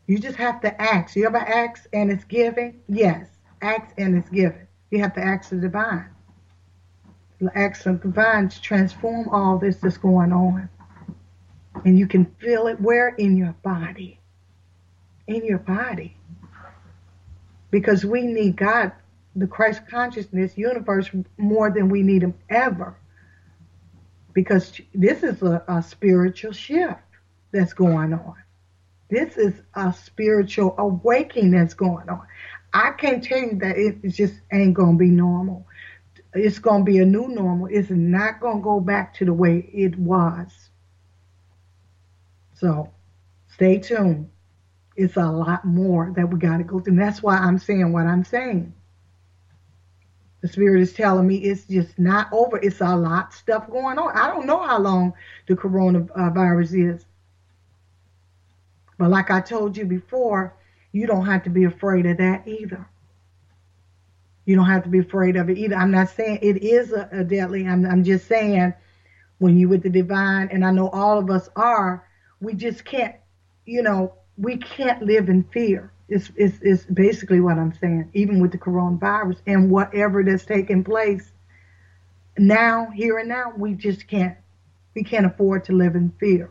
You 0.07 0.19
just 0.19 0.37
have 0.37 0.61
to 0.63 0.81
ask. 0.81 1.17
You 1.17 1.27
ever 1.27 1.39
ask 1.39 1.87
and 1.93 2.11
it's 2.11 2.25
given? 2.25 2.81
Yes. 2.89 3.29
Ask 3.63 3.95
and 3.97 4.17
it's 4.17 4.29
given. 4.29 4.67
You 4.91 5.01
have 5.01 5.15
to 5.15 5.23
ask 5.23 5.51
the 5.51 5.57
divine 5.57 6.14
acts 7.55 7.87
of 7.87 8.03
divine 8.03 8.49
to 8.49 8.61
transform 8.61 9.29
all 9.29 9.59
this 9.59 9.77
that's 9.77 9.99
going 9.99 10.33
on. 10.33 10.69
And 11.85 11.99
you 11.99 12.07
can 12.07 12.27
feel 12.41 12.67
it 12.67 12.81
where? 12.81 13.09
In 13.09 13.37
your 13.37 13.55
body. 13.63 14.19
In 15.27 15.45
your 15.45 15.59
body. 15.59 16.17
Because 17.71 18.05
we 18.05 18.23
need 18.23 18.57
God, 18.57 18.93
the 19.35 19.47
Christ 19.47 19.83
consciousness 19.89 20.57
universe, 20.57 21.11
more 21.37 21.71
than 21.71 21.89
we 21.89 22.03
need 22.03 22.23
Him 22.23 22.35
ever. 22.49 22.97
Because 24.33 24.81
this 24.95 25.23
is 25.23 25.43
a, 25.43 25.63
a 25.67 25.83
spiritual 25.83 26.53
shift 26.53 27.01
that's 27.53 27.73
going 27.73 28.13
on. 28.13 28.37
This 29.11 29.37
is 29.37 29.55
a 29.75 29.93
spiritual 29.93 30.75
awakening 30.79 31.53
that's 31.53 31.75
going 31.75 32.09
on. 32.09 32.27
I 32.73 32.91
can't 32.93 33.23
tell 33.23 33.39
you 33.39 33.57
that 33.61 33.77
it 33.77 34.03
just 34.09 34.35
ain't 34.53 34.75
going 34.75 34.93
to 34.93 34.99
be 34.99 35.11
normal 35.11 35.67
it's 36.35 36.59
going 36.59 36.85
to 36.85 36.85
be 36.85 36.99
a 36.99 37.05
new 37.05 37.29
normal. 37.29 37.69
It's 37.71 37.91
not 37.91 38.41
going 38.41 38.59
to 38.59 38.63
go 38.63 38.81
back 38.81 39.15
to 39.15 39.25
the 39.25 39.33
way 39.33 39.59
it 39.73 39.97
was. 39.97 40.51
So 42.55 42.93
stay 43.49 43.79
tuned. 43.79 44.31
It's 44.97 45.17
a 45.17 45.27
lot 45.27 45.65
more 45.65 46.13
that 46.17 46.29
we 46.29 46.39
got 46.39 46.59
to 46.59 46.65
go 46.65 46.81
through. 46.81 46.95
And 46.95 47.03
that's 47.03 47.23
why 47.23 47.37
I'm 47.37 47.59
saying 47.59 47.93
what 47.93 48.07
I'm 48.07 48.25
saying. 48.25 48.75
The 50.41 50.49
spirit 50.49 50.83
is 50.83 50.93
telling 50.93 51.27
me 51.27 51.37
it's 51.37 51.65
just 51.65 51.99
not 51.99 52.29
over. 52.33 52.59
It's 52.59 52.81
a 52.81 52.95
lot 52.95 53.33
stuff 53.33 53.69
going 53.71 53.99
on. 53.99 54.17
I 54.17 54.29
don't 54.29 54.47
know 54.47 54.63
how 54.63 54.79
long 54.79 55.15
the 55.49 55.55
coronavirus 55.55 56.95
is. 56.95 57.07
But 58.99 59.11
like 59.11 59.31
I 59.31 59.41
told 59.41 59.77
you 59.77 59.87
before, 59.87 60.55
you 60.93 61.07
don't 61.07 61.27
have 61.27 61.45
to 61.45 61.51
be 61.51 61.65
afraid 61.65 62.07
of 62.07 62.19
that 62.19 62.47
either. 62.47 62.87
You 64.45 64.57
don't 64.57 64.67
have 64.67 64.83
to 64.85 64.89
be 64.89 64.99
afraid 64.99 65.37
of 65.37 65.49
it 65.49 65.59
either. 65.59 65.75
I'm 65.75 65.91
not 65.91 66.11
saying 66.11 66.41
it 66.43 66.63
is 66.63 66.93
a, 66.93 67.09
a 67.13 67.25
deadly. 67.25 67.67
I'm, 67.67 67.87
I'm 67.87 68.05
just 68.05 68.27
saying 68.27 68.75
when 69.39 69.59
you 69.59 69.69
with 69.69 69.83
the 69.83 69.91
divine, 69.91 70.49
and 70.53 70.65
I 70.65 70.71
know 70.71 70.89
all 70.89 71.19
of 71.19 71.31
us 71.31 71.49
are, 71.57 72.07
we 72.41 72.55
just 72.55 72.85
can't, 72.85 73.17
you 73.65 73.83
know, 73.83 74.15
we 74.37 74.59
can't 74.59 75.03
live 75.03 75.29
in 75.29 75.45
fear. 75.45 75.93
It's, 76.09 76.31
it's, 76.37 76.59
it's 76.61 76.85
basically 76.85 77.41
what 77.41 77.59
I'm 77.59 77.73
saying, 77.75 78.11
even 78.13 78.41
with 78.41 78.53
the 78.53 78.59
coronavirus 78.59 79.39
and 79.47 79.71
whatever 79.71 80.23
that's 80.23 80.45
taking 80.45 80.85
place 80.85 81.33
now, 82.37 82.91
here 82.91 83.19
and 83.19 83.29
now, 83.29 83.53
we 83.57 83.75
just 83.75 84.09
can't, 84.09 84.37
we 84.95 85.05
can't 85.05 85.27
afford 85.27 85.65
to 85.67 85.73
live 85.73 85.95
in 85.95 86.13
fear, 86.19 86.51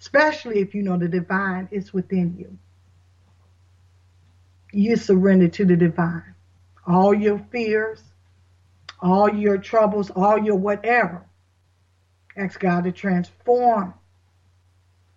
especially 0.00 0.60
if 0.60 0.74
you 0.74 0.82
know 0.82 0.96
the 0.98 1.08
divine 1.08 1.68
is 1.72 1.92
within 1.92 2.36
you. 2.38 2.58
You 4.72 4.96
surrender 4.96 5.48
to 5.48 5.64
the 5.64 5.76
divine. 5.76 6.29
All 6.90 7.14
your 7.14 7.38
fears, 7.52 8.02
all 9.00 9.32
your 9.32 9.58
troubles, 9.58 10.10
all 10.10 10.36
your 10.36 10.56
whatever. 10.56 11.24
Ask 12.36 12.58
God 12.58 12.82
to 12.82 12.92
transform 12.92 13.94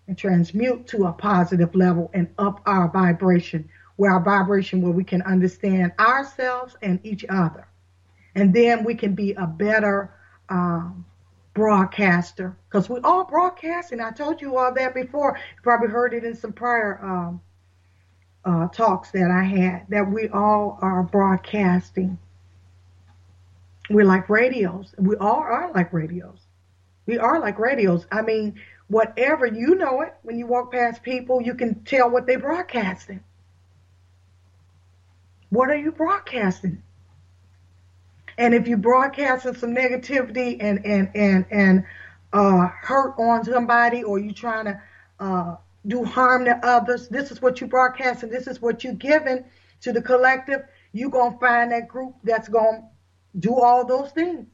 and 0.07 0.15
transmute 0.15 0.85
to 0.87 1.05
a 1.05 1.13
positive 1.13 1.73
level 1.73 2.11
and 2.13 2.29
up 2.37 2.61
our 2.67 2.89
vibration, 2.89 3.67
where 3.95 4.11
our 4.11 4.23
vibration 4.23 4.81
where 4.81 4.91
we 4.91 5.03
can 5.03 5.23
understand 5.23 5.93
ourselves 5.99 6.75
and 6.83 6.99
each 7.03 7.25
other. 7.27 7.67
And 8.35 8.53
then 8.53 8.83
we 8.83 8.93
can 8.93 9.15
be 9.15 9.33
a 9.33 9.47
better 9.47 10.13
um, 10.49 11.05
broadcaster 11.55 12.55
because 12.69 12.87
we 12.87 12.99
all 13.03 13.25
broadcast. 13.25 13.91
And 13.91 14.01
I 14.01 14.11
told 14.11 14.41
you 14.41 14.57
all 14.57 14.75
that 14.75 14.93
before. 14.93 15.37
You 15.37 15.61
probably 15.63 15.89
heard 15.89 16.13
it 16.13 16.23
in 16.23 16.35
some 16.35 16.53
prior 16.53 17.03
um, 17.03 17.41
uh, 18.45 18.67
talks 18.67 19.11
that 19.11 19.31
I 19.31 19.43
had 19.43 19.85
that 19.89 20.09
we 20.11 20.27
all 20.29 20.77
are 20.81 21.03
broadcasting. 21.03 22.17
We're 23.89 24.05
like 24.05 24.29
radios. 24.29 24.93
We 24.97 25.15
all 25.15 25.39
are 25.39 25.71
like 25.73 25.93
radios. 25.93 26.39
We 27.05 27.17
are 27.17 27.39
like 27.39 27.59
radios. 27.59 28.05
I 28.11 28.21
mean, 28.21 28.59
whatever 28.87 29.45
you 29.45 29.75
know 29.75 30.01
it 30.01 30.15
when 30.23 30.37
you 30.37 30.47
walk 30.47 30.71
past 30.71 31.03
people, 31.03 31.41
you 31.41 31.55
can 31.55 31.83
tell 31.83 32.09
what 32.09 32.25
they're 32.25 32.39
broadcasting. 32.39 33.21
What 35.49 35.69
are 35.69 35.77
you 35.77 35.91
broadcasting? 35.91 36.81
And 38.37 38.53
if 38.53 38.67
you're 38.67 38.77
broadcasting 38.77 39.53
some 39.55 39.75
negativity 39.75 40.57
and 40.59 40.85
and 40.85 41.11
and 41.13 41.45
and 41.51 41.83
uh, 42.31 42.67
hurt 42.67 43.13
on 43.19 43.43
somebody, 43.43 44.03
or 44.03 44.17
you're 44.17 44.33
trying 44.33 44.65
to 44.65 44.81
uh, 45.19 45.55
do 45.87 46.03
harm 46.03 46.45
to 46.45 46.59
others, 46.65 47.09
this 47.09 47.31
is 47.31 47.41
what 47.41 47.59
you 47.61 47.67
broadcasting. 47.67 48.29
This 48.29 48.47
is 48.47 48.61
what 48.61 48.83
you're 48.83 48.93
giving 48.93 49.43
to 49.81 49.91
the 49.91 50.01
collective. 50.01 50.63
You 50.91 51.09
gonna 51.09 51.37
find 51.39 51.71
that 51.71 51.87
group 51.87 52.15
that's 52.23 52.47
gonna 52.47 52.87
do 53.39 53.55
all 53.55 53.85
those 53.85 54.11
things, 54.11 54.47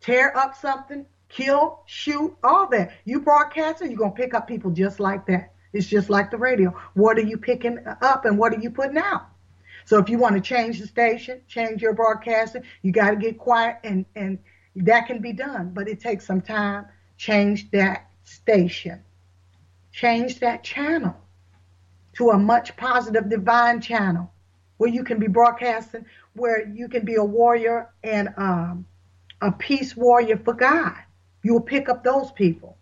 tear 0.00 0.36
up 0.36 0.56
something, 0.56 1.06
kill, 1.28 1.82
shoot, 1.86 2.36
all 2.42 2.68
that. 2.68 2.92
You 3.04 3.20
broadcasting, 3.20 3.90
you're 3.90 3.98
gonna 3.98 4.12
pick 4.12 4.34
up 4.34 4.46
people 4.46 4.70
just 4.70 5.00
like 5.00 5.26
that. 5.26 5.52
It's 5.72 5.86
just 5.86 6.10
like 6.10 6.30
the 6.30 6.38
radio. 6.38 6.70
What 6.94 7.18
are 7.18 7.22
you 7.22 7.36
picking 7.38 7.78
up 8.02 8.24
and 8.24 8.38
what 8.38 8.52
are 8.54 8.60
you 8.60 8.70
putting 8.70 8.98
out? 8.98 9.26
So 9.84 9.98
if 9.98 10.08
you 10.08 10.18
want 10.18 10.34
to 10.34 10.40
change 10.40 10.80
the 10.80 10.86
station, 10.86 11.40
change 11.46 11.80
your 11.80 11.94
broadcasting, 11.94 12.62
you 12.82 12.92
got 12.92 13.10
to 13.10 13.16
get 13.16 13.38
quiet 13.38 13.78
and, 13.84 14.04
and 14.14 14.38
that 14.76 15.06
can 15.06 15.20
be 15.20 15.32
done, 15.32 15.70
but 15.72 15.88
it 15.88 16.00
takes 16.00 16.26
some 16.26 16.40
time. 16.40 16.86
Change 17.16 17.70
that 17.70 18.08
station. 18.24 19.02
Change 19.98 20.38
that 20.38 20.62
channel 20.62 21.16
to 22.12 22.30
a 22.30 22.38
much 22.38 22.76
positive 22.76 23.28
divine 23.28 23.80
channel 23.80 24.32
where 24.76 24.88
you 24.88 25.02
can 25.02 25.18
be 25.18 25.26
broadcasting, 25.26 26.06
where 26.34 26.68
you 26.68 26.86
can 26.86 27.04
be 27.04 27.16
a 27.16 27.24
warrior 27.24 27.90
and 28.04 28.28
um, 28.36 28.86
a 29.40 29.50
peace 29.50 29.96
warrior 29.96 30.36
for 30.36 30.54
God. 30.54 30.94
You 31.42 31.54
will 31.54 31.62
pick 31.62 31.88
up 31.88 32.04
those 32.04 32.30
people. 32.30 32.78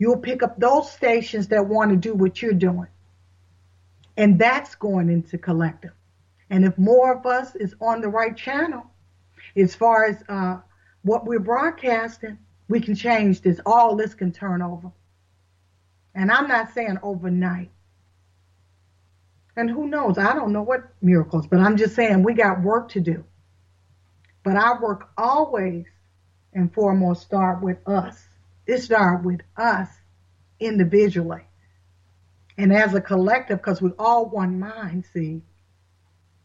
You 0.00 0.08
will 0.08 0.16
pick 0.16 0.42
up 0.42 0.58
those 0.58 0.90
stations 0.90 1.46
that 1.48 1.68
want 1.68 1.92
to 1.92 1.96
do 1.96 2.14
what 2.14 2.42
you're 2.42 2.52
doing. 2.52 2.88
And 4.16 4.36
that's 4.36 4.74
going 4.74 5.08
into 5.08 5.38
collective. 5.38 5.92
And 6.50 6.64
if 6.64 6.76
more 6.76 7.14
of 7.14 7.26
us 7.26 7.54
is 7.54 7.76
on 7.80 8.00
the 8.00 8.08
right 8.08 8.36
channel, 8.36 8.90
as 9.56 9.76
far 9.76 10.06
as 10.06 10.16
uh, 10.28 10.58
what 11.02 11.26
we're 11.26 11.38
broadcasting, 11.38 12.38
we 12.68 12.80
can 12.80 12.96
change 12.96 13.40
this. 13.40 13.60
All 13.64 13.94
this 13.94 14.14
can 14.14 14.32
turn 14.32 14.62
over. 14.62 14.90
And 16.14 16.30
I'm 16.30 16.48
not 16.48 16.72
saying 16.74 16.98
overnight. 17.02 17.70
And 19.56 19.70
who 19.70 19.86
knows? 19.86 20.18
I 20.18 20.34
don't 20.34 20.52
know 20.52 20.62
what 20.62 20.92
miracles, 21.02 21.46
but 21.46 21.60
I'm 21.60 21.76
just 21.76 21.94
saying 21.94 22.22
we 22.22 22.34
got 22.34 22.62
work 22.62 22.90
to 22.90 23.00
do. 23.00 23.24
But 24.42 24.56
our 24.56 24.80
work 24.80 25.10
always 25.18 25.86
and 26.52 26.72
foremost 26.72 27.22
start 27.22 27.62
with 27.62 27.78
us. 27.86 28.28
It 28.66 28.78
starts 28.78 29.24
with 29.24 29.40
us 29.56 29.88
individually. 30.58 31.42
And 32.56 32.72
as 32.72 32.94
a 32.94 33.00
collective, 33.00 33.58
because 33.58 33.80
we 33.80 33.90
all 33.98 34.26
one 34.28 34.58
mind, 34.58 35.04
see, 35.12 35.42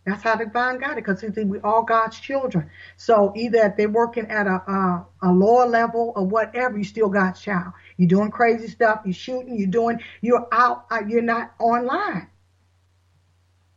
that's 0.05 0.23
how 0.23 0.35
the 0.35 0.45
divine 0.45 0.79
got 0.79 0.91
it, 0.97 1.05
because 1.05 1.23
we 1.23 1.59
all 1.59 1.83
God's 1.83 2.19
children. 2.19 2.69
So 2.95 3.33
either 3.35 3.73
they're 3.75 3.89
working 3.89 4.27
at 4.27 4.45
a, 4.45 4.61
a, 4.71 5.05
a 5.23 5.31
lower 5.31 5.67
level 5.67 6.13
or 6.15 6.25
whatever, 6.25 6.77
you 6.77 6.83
still 6.83 7.09
God's 7.09 7.41
child. 7.41 7.73
You're 7.97 8.09
doing 8.09 8.31
crazy 8.31 8.67
stuff. 8.67 9.01
You're 9.05 9.13
shooting. 9.13 9.57
You're 9.57 9.67
doing. 9.67 9.99
You're 10.21 10.47
out. 10.51 10.85
Uh, 10.91 11.01
you're 11.07 11.21
not 11.21 11.53
online. 11.59 12.27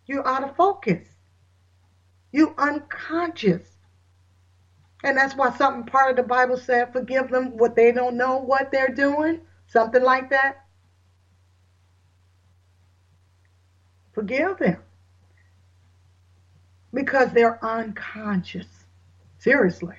You're 0.06 0.26
out 0.26 0.42
of 0.42 0.56
focus. 0.56 1.06
You're 2.32 2.54
unconscious. 2.58 3.62
And 5.04 5.16
that's 5.16 5.36
why 5.36 5.56
something 5.56 5.84
part 5.84 6.10
of 6.10 6.16
the 6.16 6.28
Bible 6.28 6.56
said, 6.56 6.92
forgive 6.92 7.30
them 7.30 7.56
what 7.56 7.76
they 7.76 7.92
don't 7.92 8.16
know 8.16 8.38
what 8.38 8.72
they're 8.72 8.94
doing. 8.94 9.40
Something 9.68 10.02
like 10.02 10.30
that. 10.30 10.64
Forgive 14.12 14.58
them 14.58 14.82
because 16.92 17.30
they're 17.32 17.64
unconscious. 17.64 18.66
Seriously. 19.38 19.94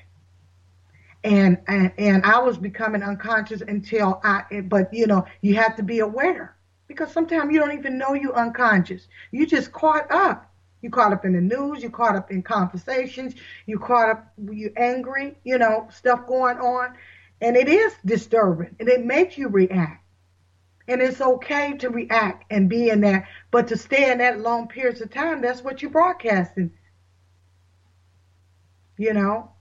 And, 1.23 1.57
and 1.67 1.91
and 1.97 2.25
I 2.25 2.39
was 2.39 2.57
becoming 2.57 3.03
unconscious 3.03 3.61
until 3.61 4.21
I 4.23 4.61
but 4.63 4.93
you 4.93 5.05
know, 5.05 5.25
you 5.41 5.55
have 5.55 5.75
to 5.75 5.83
be 5.83 5.99
aware 5.99 6.55
because 6.87 7.11
sometimes 7.11 7.53
you 7.53 7.59
don't 7.59 7.77
even 7.77 7.97
know 7.97 8.13
you're 8.13 8.35
unconscious. 8.35 9.07
You 9.31 9.45
just 9.45 9.71
caught 9.71 10.11
up. 10.11 10.49
You 10.81 10.89
caught 10.89 11.11
up 11.11 11.25
in 11.25 11.33
the 11.33 11.41
news, 11.41 11.83
you 11.83 11.89
caught 11.89 12.15
up 12.15 12.31
in 12.31 12.41
conversations, 12.41 13.35
you 13.65 13.79
caught 13.79 14.09
up 14.09 14.33
you 14.49 14.71
angry, 14.77 15.37
you 15.43 15.57
know, 15.57 15.87
stuff 15.91 16.25
going 16.25 16.57
on. 16.57 16.95
And 17.41 17.55
it 17.57 17.67
is 17.67 17.93
disturbing 18.05 18.75
and 18.79 18.89
it 18.89 19.05
makes 19.05 19.37
you 19.37 19.49
react. 19.49 20.03
And 20.87 21.01
it's 21.01 21.21
okay 21.21 21.77
to 21.77 21.89
react 21.89 22.45
and 22.49 22.67
be 22.67 22.89
in 22.89 23.01
that, 23.01 23.27
but 23.51 23.67
to 23.67 23.77
stay 23.77 24.11
in 24.11 24.17
that 24.17 24.39
long 24.39 24.67
periods 24.67 25.01
of 25.01 25.11
time, 25.11 25.41
that's 25.41 25.61
what 25.61 25.81
you're 25.81 25.91
broadcasting. 25.91 26.71
You 28.97 29.13
know, 29.13 29.51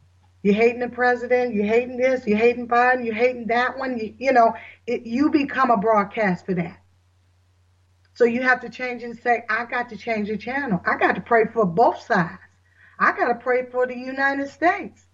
you're 0.42 0.54
hating 0.54 0.80
the 0.80 0.88
president, 0.88 1.54
you're 1.54 1.66
hating 1.66 1.96
this, 1.96 2.26
you're 2.26 2.38
hating 2.38 2.68
Biden, 2.68 3.04
you're 3.04 3.14
hating 3.14 3.48
that 3.48 3.76
one. 3.78 3.98
You, 3.98 4.14
you 4.18 4.32
know, 4.32 4.54
it, 4.86 5.04
you 5.04 5.30
become 5.30 5.70
a 5.70 5.76
broadcast 5.76 6.46
for 6.46 6.54
that. 6.54 6.80
So 8.14 8.24
you 8.24 8.42
have 8.42 8.60
to 8.62 8.68
change 8.68 9.02
and 9.04 9.16
say, 9.16 9.44
I 9.48 9.64
got 9.64 9.88
to 9.90 9.96
change 9.96 10.28
the 10.28 10.36
channel. 10.36 10.80
I 10.84 10.96
got 10.96 11.14
to 11.14 11.20
pray 11.20 11.44
for 11.52 11.64
both 11.64 12.00
sides. 12.02 12.40
I 12.98 13.12
got 13.12 13.28
to 13.28 13.36
pray 13.36 13.66
for 13.70 13.86
the 13.86 13.96
United 13.96 14.48
States. 14.48 15.06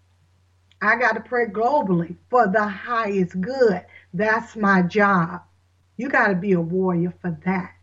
I 0.81 0.95
got 0.97 1.13
to 1.13 1.21
pray 1.21 1.45
globally 1.45 2.15
for 2.29 2.47
the 2.47 2.67
highest 2.67 3.39
good. 3.39 3.85
That's 4.13 4.55
my 4.55 4.81
job. 4.81 5.41
You 5.97 6.09
got 6.09 6.27
to 6.27 6.35
be 6.35 6.53
a 6.53 6.61
warrior 6.61 7.13
for 7.21 7.37
that. 7.45 7.74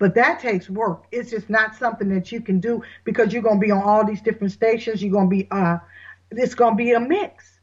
But 0.00 0.14
that 0.14 0.40
takes 0.40 0.70
work. 0.70 1.04
It's 1.12 1.30
just 1.30 1.50
not 1.50 1.76
something 1.76 2.08
that 2.14 2.32
you 2.32 2.40
can 2.40 2.58
do 2.58 2.82
because 3.04 3.34
you're 3.34 3.42
going 3.42 3.60
to 3.60 3.64
be 3.66 3.70
on 3.70 3.82
all 3.82 4.04
these 4.04 4.22
different 4.22 4.54
stations. 4.54 5.02
You're 5.02 5.12
going 5.12 5.28
to 5.28 5.36
be, 5.36 5.46
uh, 5.50 5.76
it's 6.30 6.54
going 6.54 6.72
to 6.72 6.76
be 6.76 6.92
a 6.92 7.00
mix. 7.00 7.60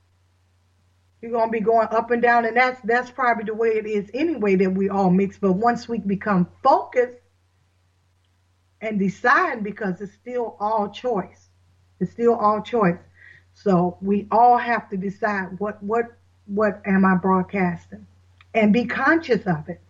You're 1.19 1.31
going 1.31 1.47
to 1.47 1.51
be 1.51 1.61
going 1.61 1.87
up 1.89 2.11
and 2.11 2.21
down, 2.21 2.45
and 2.45 2.55
that's 2.55 2.79
that's 2.83 3.09
probably 3.09 3.45
the 3.45 3.55
way 3.55 3.69
it 3.69 3.87
is 3.87 4.11
anyway 4.13 4.55
that 4.57 4.69
we 4.69 4.87
all 4.87 5.09
mix. 5.09 5.39
But 5.39 5.53
once 5.53 5.89
we 5.89 5.97
become 5.97 6.47
focused 6.61 7.17
and 8.81 8.99
decide, 8.99 9.63
because 9.63 9.99
it's 9.99 10.13
still 10.13 10.55
all 10.59 10.89
choice, 10.89 11.49
it's 11.99 12.11
still 12.11 12.35
all 12.35 12.61
choice. 12.61 12.99
So 13.55 13.97
we 13.99 14.27
all 14.29 14.59
have 14.59 14.87
to 14.91 14.97
decide 14.97 15.59
what 15.59 15.81
what 15.81 16.05
what 16.45 16.83
am 16.85 17.03
I 17.03 17.15
broadcasting, 17.15 18.05
and 18.53 18.71
be 18.71 18.85
conscious 18.85 19.47
of 19.47 19.67
it. 19.69 19.81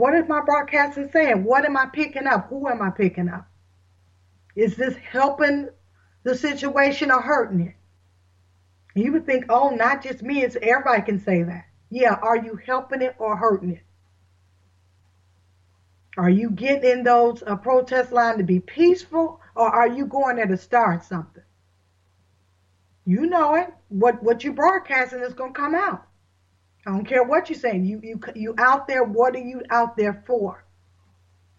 What 0.00 0.14
is 0.14 0.26
my 0.26 0.40
broadcasting 0.40 1.10
saying? 1.12 1.44
What 1.44 1.66
am 1.66 1.76
I 1.76 1.84
picking 1.84 2.26
up? 2.26 2.48
Who 2.48 2.66
am 2.68 2.80
I 2.80 2.88
picking 2.88 3.28
up? 3.28 3.46
Is 4.56 4.74
this 4.74 4.96
helping 4.96 5.68
the 6.22 6.34
situation 6.34 7.10
or 7.10 7.20
hurting 7.20 7.60
it? 7.60 7.74
You 8.94 9.12
would 9.12 9.26
think, 9.26 9.44
oh, 9.50 9.68
not 9.68 10.02
just 10.02 10.22
me, 10.22 10.42
it's 10.42 10.56
everybody 10.56 11.02
can 11.02 11.20
say 11.20 11.42
that. 11.42 11.66
Yeah, 11.90 12.14
are 12.14 12.38
you 12.38 12.58
helping 12.64 13.02
it 13.02 13.14
or 13.18 13.36
hurting 13.36 13.72
it? 13.72 13.82
Are 16.16 16.30
you 16.30 16.50
getting 16.50 16.90
in 16.90 17.04
those 17.04 17.42
uh, 17.42 17.56
protest 17.56 18.10
line 18.10 18.38
to 18.38 18.44
be 18.44 18.58
peaceful 18.58 19.42
Or 19.54 19.68
are 19.68 19.88
you 19.88 20.06
going 20.06 20.36
there 20.36 20.46
to 20.46 20.56
start 20.56 21.04
something? 21.04 21.42
You 23.04 23.26
know 23.26 23.54
it. 23.56 23.68
What 23.90 24.22
what 24.22 24.44
you 24.44 24.54
broadcasting 24.54 25.20
is 25.20 25.34
gonna 25.34 25.52
come 25.52 25.74
out. 25.74 26.06
I 26.86 26.92
don't 26.92 27.04
care 27.04 27.24
what 27.24 27.50
you're 27.50 27.58
saying. 27.58 27.84
You 27.84 28.00
you 28.02 28.20
you 28.34 28.54
out 28.58 28.88
there. 28.88 29.04
What 29.04 29.34
are 29.34 29.40
you 29.40 29.62
out 29.70 29.96
there 29.96 30.22
for? 30.26 30.64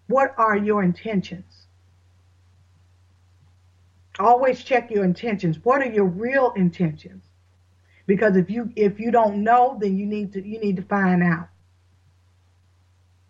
What 0.07 0.33
are 0.37 0.57
your 0.57 0.83
intentions? 0.83 1.67
Always 4.19 4.63
check 4.63 4.91
your 4.91 5.05
intentions. 5.05 5.59
What 5.63 5.81
are 5.81 5.91
your 5.91 6.05
real 6.05 6.51
intentions? 6.55 7.23
Because 8.07 8.35
if 8.35 8.49
you 8.49 8.71
if 8.75 8.99
you 8.99 9.11
don't 9.11 9.43
know, 9.43 9.77
then 9.79 9.97
you 9.97 10.05
need 10.05 10.33
to 10.33 10.45
you 10.45 10.59
need 10.59 10.75
to 10.77 10.81
find 10.81 11.23
out. 11.23 11.47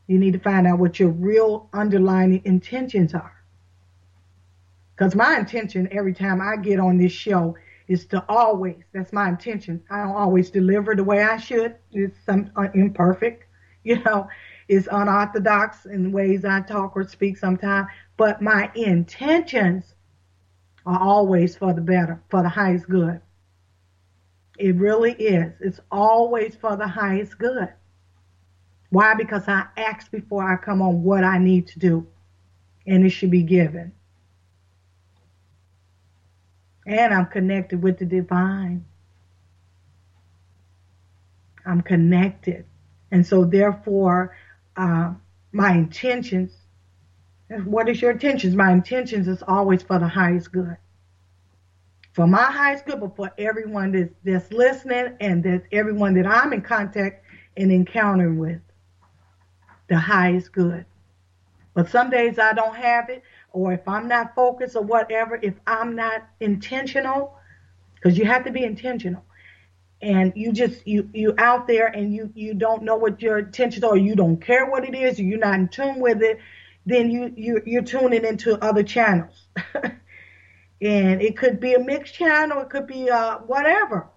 You 0.07 0.17
need 0.17 0.33
to 0.33 0.39
find 0.39 0.65
out 0.67 0.79
what 0.79 0.99
your 0.99 1.09
real 1.09 1.69
underlying 1.73 2.41
intentions 2.45 3.13
are. 3.13 3.35
Because 4.95 5.15
my 5.15 5.37
intention 5.37 5.87
every 5.91 6.13
time 6.13 6.41
I 6.41 6.55
get 6.55 6.79
on 6.79 6.97
this 6.97 7.11
show 7.11 7.55
is 7.91 8.05
to 8.05 8.23
always, 8.29 8.83
that's 8.93 9.11
my 9.11 9.27
intention. 9.27 9.83
I 9.89 10.03
don't 10.03 10.15
always 10.15 10.49
deliver 10.49 10.95
the 10.95 11.03
way 11.03 11.23
I 11.23 11.35
should. 11.35 11.75
It's 11.91 12.17
some 12.25 12.49
uh, 12.55 12.69
imperfect, 12.73 13.45
you 13.83 14.01
know, 14.03 14.29
it's 14.69 14.87
unorthodox 14.89 15.85
in 15.85 16.13
ways 16.13 16.45
I 16.45 16.61
talk 16.61 16.95
or 16.95 17.03
speak 17.03 17.37
sometimes. 17.37 17.87
But 18.15 18.41
my 18.41 18.71
intentions 18.75 19.93
are 20.85 20.99
always 20.99 21.57
for 21.57 21.73
the 21.73 21.81
better, 21.81 22.21
for 22.29 22.41
the 22.41 22.49
highest 22.49 22.87
good. 22.87 23.19
It 24.57 24.75
really 24.75 25.11
is. 25.13 25.53
It's 25.59 25.81
always 25.91 26.55
for 26.55 26.77
the 26.77 26.87
highest 26.87 27.37
good. 27.37 27.73
Why? 28.89 29.15
Because 29.15 29.47
I 29.47 29.65
ask 29.75 30.09
before 30.11 30.49
I 30.49 30.55
come 30.55 30.81
on 30.81 31.03
what 31.03 31.23
I 31.23 31.39
need 31.39 31.67
to 31.67 31.79
do, 31.79 32.07
and 32.87 33.05
it 33.05 33.09
should 33.09 33.31
be 33.31 33.43
given 33.43 33.91
and 36.91 37.13
I'm 37.13 37.25
connected 37.27 37.81
with 37.81 37.97
the 37.99 38.05
divine. 38.05 38.85
I'm 41.65 41.81
connected. 41.81 42.65
And 43.11 43.25
so, 43.25 43.45
therefore, 43.45 44.35
uh, 44.75 45.13
my 45.51 45.73
intentions, 45.73 46.53
what 47.63 47.87
is 47.87 48.01
your 48.01 48.11
intentions? 48.11 48.55
My 48.55 48.71
intentions 48.71 49.27
is 49.27 49.41
always 49.47 49.81
for 49.83 49.99
the 49.99 50.07
highest 50.07 50.51
good. 50.51 50.75
For 52.13 52.27
my 52.27 52.43
highest 52.43 52.85
good, 52.85 52.99
but 52.99 53.15
for 53.15 53.31
everyone 53.37 53.93
that's, 53.93 54.13
that's 54.23 54.51
listening 54.51 55.15
and 55.21 55.43
that 55.43 55.63
everyone 55.71 56.13
that 56.15 56.27
I'm 56.27 56.51
in 56.51 56.61
contact 56.61 57.23
and 57.55 57.71
encountering 57.71 58.37
with, 58.37 58.59
the 59.87 59.97
highest 59.97 60.51
good. 60.51 60.85
But 61.73 61.89
some 61.89 62.09
days 62.09 62.37
I 62.37 62.51
don't 62.51 62.75
have 62.75 63.09
it 63.09 63.23
or 63.51 63.73
if 63.73 63.87
I'm 63.87 64.07
not 64.07 64.35
focused 64.35 64.75
or 64.75 64.83
whatever, 64.83 65.39
if 65.41 65.53
I'm 65.67 65.95
not 65.95 66.27
intentional, 66.39 67.37
because 67.95 68.17
you 68.17 68.25
have 68.25 68.45
to 68.45 68.51
be 68.51 68.63
intentional. 68.63 69.23
And 70.01 70.33
you 70.35 70.51
just 70.51 70.87
you 70.87 71.09
you 71.13 71.35
out 71.37 71.67
there 71.67 71.85
and 71.85 72.13
you 72.13 72.31
you 72.33 72.55
don't 72.55 72.83
know 72.83 72.95
what 72.95 73.21
your 73.21 73.39
intentions 73.39 73.83
are, 73.83 73.95
you 73.95 74.15
don't 74.15 74.37
care 74.37 74.65
what 74.69 74.83
it 74.83 74.95
is, 74.95 75.19
or 75.19 75.23
you're 75.23 75.37
not 75.37 75.55
in 75.55 75.67
tune 75.67 75.99
with 75.99 76.23
it, 76.23 76.39
then 76.85 77.11
you 77.11 77.31
you 77.35 77.61
you're 77.65 77.83
tuning 77.83 78.25
into 78.25 78.57
other 78.63 78.81
channels. 78.81 79.47
and 80.81 81.21
it 81.21 81.37
could 81.37 81.59
be 81.59 81.75
a 81.75 81.79
mixed 81.79 82.15
channel, 82.15 82.61
it 82.61 82.69
could 82.71 82.87
be 82.87 83.11
uh 83.11 83.37
whatever. 83.39 84.09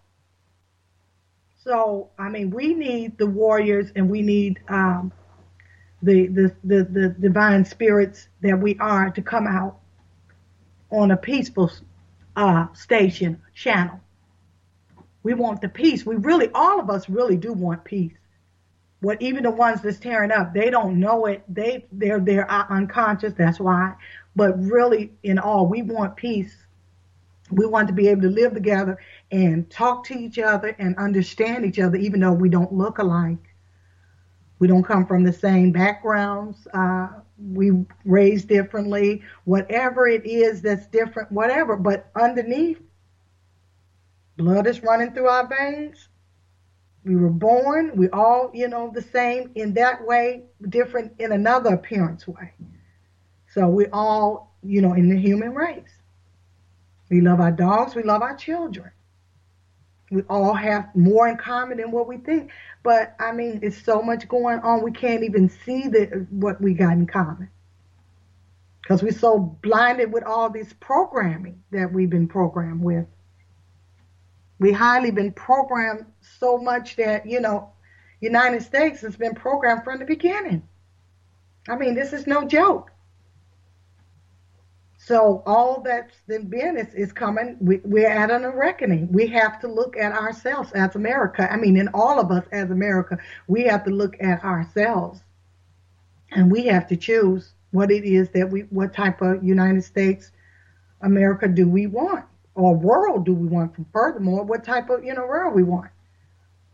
So 1.64 2.11
I 2.18 2.28
mean, 2.28 2.51
we 2.51 2.74
need 2.74 3.18
the 3.18 3.26
warriors, 3.26 3.91
and 3.97 4.11
we 4.11 4.22
need 4.22 4.61
um, 4.68 5.12
the, 6.05 6.27
the, 6.27 6.57
the, 6.65 6.85
the 6.85 7.09
divine 7.21 7.65
spirits 7.65 8.29
that 8.43 8.59
we 8.59 8.77
are 8.79 9.11
to 9.11 9.23
come 9.23 9.47
out 9.47 9.79
on 10.91 11.11
a 11.11 11.17
peaceful 11.17 11.71
uh, 12.37 12.67
station 12.75 13.41
channel. 13.55 14.01
We 15.23 15.35
want 15.35 15.61
the 15.61 15.69
peace. 15.69 16.05
We 16.05 16.17
really, 16.17 16.51
all 16.55 16.79
of 16.79 16.91
us 16.91 17.09
really 17.09 17.37
do 17.37 17.53
want 17.53 17.85
peace. 17.85 18.13
What 19.01 19.21
even 19.21 19.43
the 19.43 19.51
ones 19.51 19.83
that's 19.83 19.99
tearing 19.99 20.31
up, 20.31 20.55
they 20.55 20.71
don't 20.71 20.99
know 20.99 21.27
it. 21.27 21.43
They 21.49 21.85
they're 21.93 22.21
they're 22.21 22.51
unconscious. 22.51 23.35
That's 23.37 23.61
why. 23.61 23.95
But 24.35 24.59
really, 24.63 25.13
in 25.23 25.39
all, 25.39 25.67
we 25.67 25.83
want 25.83 26.17
peace. 26.17 26.55
We 27.51 27.67
want 27.67 27.89
to 27.89 27.95
be 27.95 28.09
able 28.09 28.23
to 28.23 28.31
live 28.31 28.55
together 28.55 28.99
and 29.31 29.69
talk 29.71 30.05
to 30.07 30.15
each 30.15 30.39
other 30.39 30.75
and 30.79 30.97
understand 30.97 31.67
each 31.67 31.79
other, 31.79 31.97
even 31.97 32.21
though 32.21 32.33
we 32.33 32.49
don't 32.49 32.73
look 32.73 32.99
alike. 32.99 33.54
We 34.59 34.69
don't 34.69 34.85
come 34.85 35.07
from 35.07 35.25
the 35.25 35.33
same 35.33 35.73
backgrounds. 35.73 36.67
Uh, 36.73 37.09
we 37.39 37.73
raised 38.05 38.49
differently. 38.49 39.23
Whatever 39.45 40.07
it 40.07 40.25
is 40.25 40.63
that's 40.63 40.87
different, 40.87 41.33
whatever. 41.33 41.77
But 41.77 42.11
underneath, 42.15 42.81
blood 44.37 44.67
is 44.67 44.83
running 44.83 45.13
through 45.13 45.29
our 45.29 45.47
veins. 45.47 46.09
We 47.05 47.17
were 47.17 47.31
born. 47.31 47.93
We 47.97 48.09
all, 48.11 48.51
you 48.55 48.69
know, 48.69 48.91
the 48.95 49.03
same 49.03 49.51
in 49.55 49.75
that 49.75 50.07
way, 50.07 50.45
different 50.69 51.13
in 51.19 51.33
another 51.33 51.75
appearance 51.75 52.27
way. 52.27 52.53
So 53.53 53.69
we 53.69 53.87
all, 53.89 54.57
you 54.63 54.81
know, 54.81 54.95
in 54.95 55.09
the 55.09 55.19
human 55.19 55.55
race. 55.55 56.01
We 57.11 57.21
love 57.21 57.41
our 57.41 57.53
dogs. 57.53 57.95
We 57.95 58.03
love 58.03 58.23
our 58.23 58.37
children. 58.37 58.91
We 60.11 60.23
all 60.23 60.55
have 60.55 60.95
more 60.95 61.29
in 61.29 61.37
common 61.37 61.79
than 61.79 61.91
what 61.91 62.07
we 62.07 62.19
think. 62.19 62.51
But 62.83 63.17
I 63.19 63.33
mean, 63.33 63.61
it's 63.63 63.83
so 63.83 64.03
much 64.03 64.29
going 64.29 64.61
on. 64.61 64.83
We 64.83 64.93
can't 64.93 65.25
even 65.25 65.49
see 65.49 65.89
the 65.89 66.27
what 66.31 66.61
we 66.61 66.75
got 66.75 66.93
in 66.93 67.07
common 67.07 67.51
because 68.83 69.03
we're 69.03 69.13
so 69.13 69.39
blinded 69.39 70.13
with 70.13 70.25
all 70.25 70.51
this 70.51 70.73
programming 70.79 71.63
that 71.71 71.93
we've 71.93 72.11
been 72.11 72.29
programmed 72.29 72.83
with. 72.83 73.07
We 74.59 74.73
highly 74.73 75.11
been 75.11 75.33
programmed 75.33 76.05
so 76.39 76.59
much 76.59 76.97
that 76.97 77.27
you 77.27 77.41
know, 77.41 77.73
United 78.21 78.63
States 78.63 79.01
has 79.01 79.17
been 79.17 79.35
programmed 79.35 79.85
from 79.85 79.99
the 79.99 80.05
beginning. 80.05 80.63
I 81.69 81.77
mean, 81.77 81.95
this 81.95 82.13
is 82.13 82.27
no 82.27 82.47
joke. 82.47 82.91
So 85.07 85.43
all 85.45 85.83
that's 85.83 86.15
been 86.27 86.79
is, 86.79 86.95
is 86.95 87.13
coming. 87.13 87.59
We, 87.61 87.81
we're 87.85 88.09
at 88.09 88.31
an 88.31 88.47
reckoning. 88.47 89.13
We 89.13 89.27
have 89.27 89.61
to 89.61 89.69
look 89.69 89.99
at 89.99 90.13
ourselves 90.13 90.73
as 90.73 90.97
America. 90.97 91.47
I 91.53 91.57
mean, 91.57 91.77
in 91.77 91.89
all 91.93 92.19
of 92.19 92.31
us 92.31 92.47
as 92.53 92.71
America, 92.71 93.19
we 93.47 93.65
have 93.65 93.85
to 93.85 93.91
look 93.91 94.17
at 94.21 94.43
ourselves, 94.43 95.21
and 96.31 96.51
we 96.51 96.65
have 96.67 96.89
to 96.89 96.97
choose 96.97 97.53
what 97.71 97.91
it 97.91 98.05
is 98.05 98.31
that 98.31 98.51
we, 98.51 98.61
what 98.71 98.95
type 98.95 99.21
of 99.21 99.45
United 99.45 99.85
States, 99.85 100.31
America 101.03 101.49
do 101.49 101.69
we 101.69 101.87
want, 101.87 102.25
or 102.55 102.75
world 102.75 103.27
do 103.27 103.35
we 103.35 103.47
want? 103.47 103.75
Furthermore, 103.93 104.45
what 104.45 104.65
type 104.65 104.89
of 104.89 105.05
you 105.05 105.13
know 105.13 105.27
world 105.27 105.55
we 105.55 105.65
want? 105.65 105.91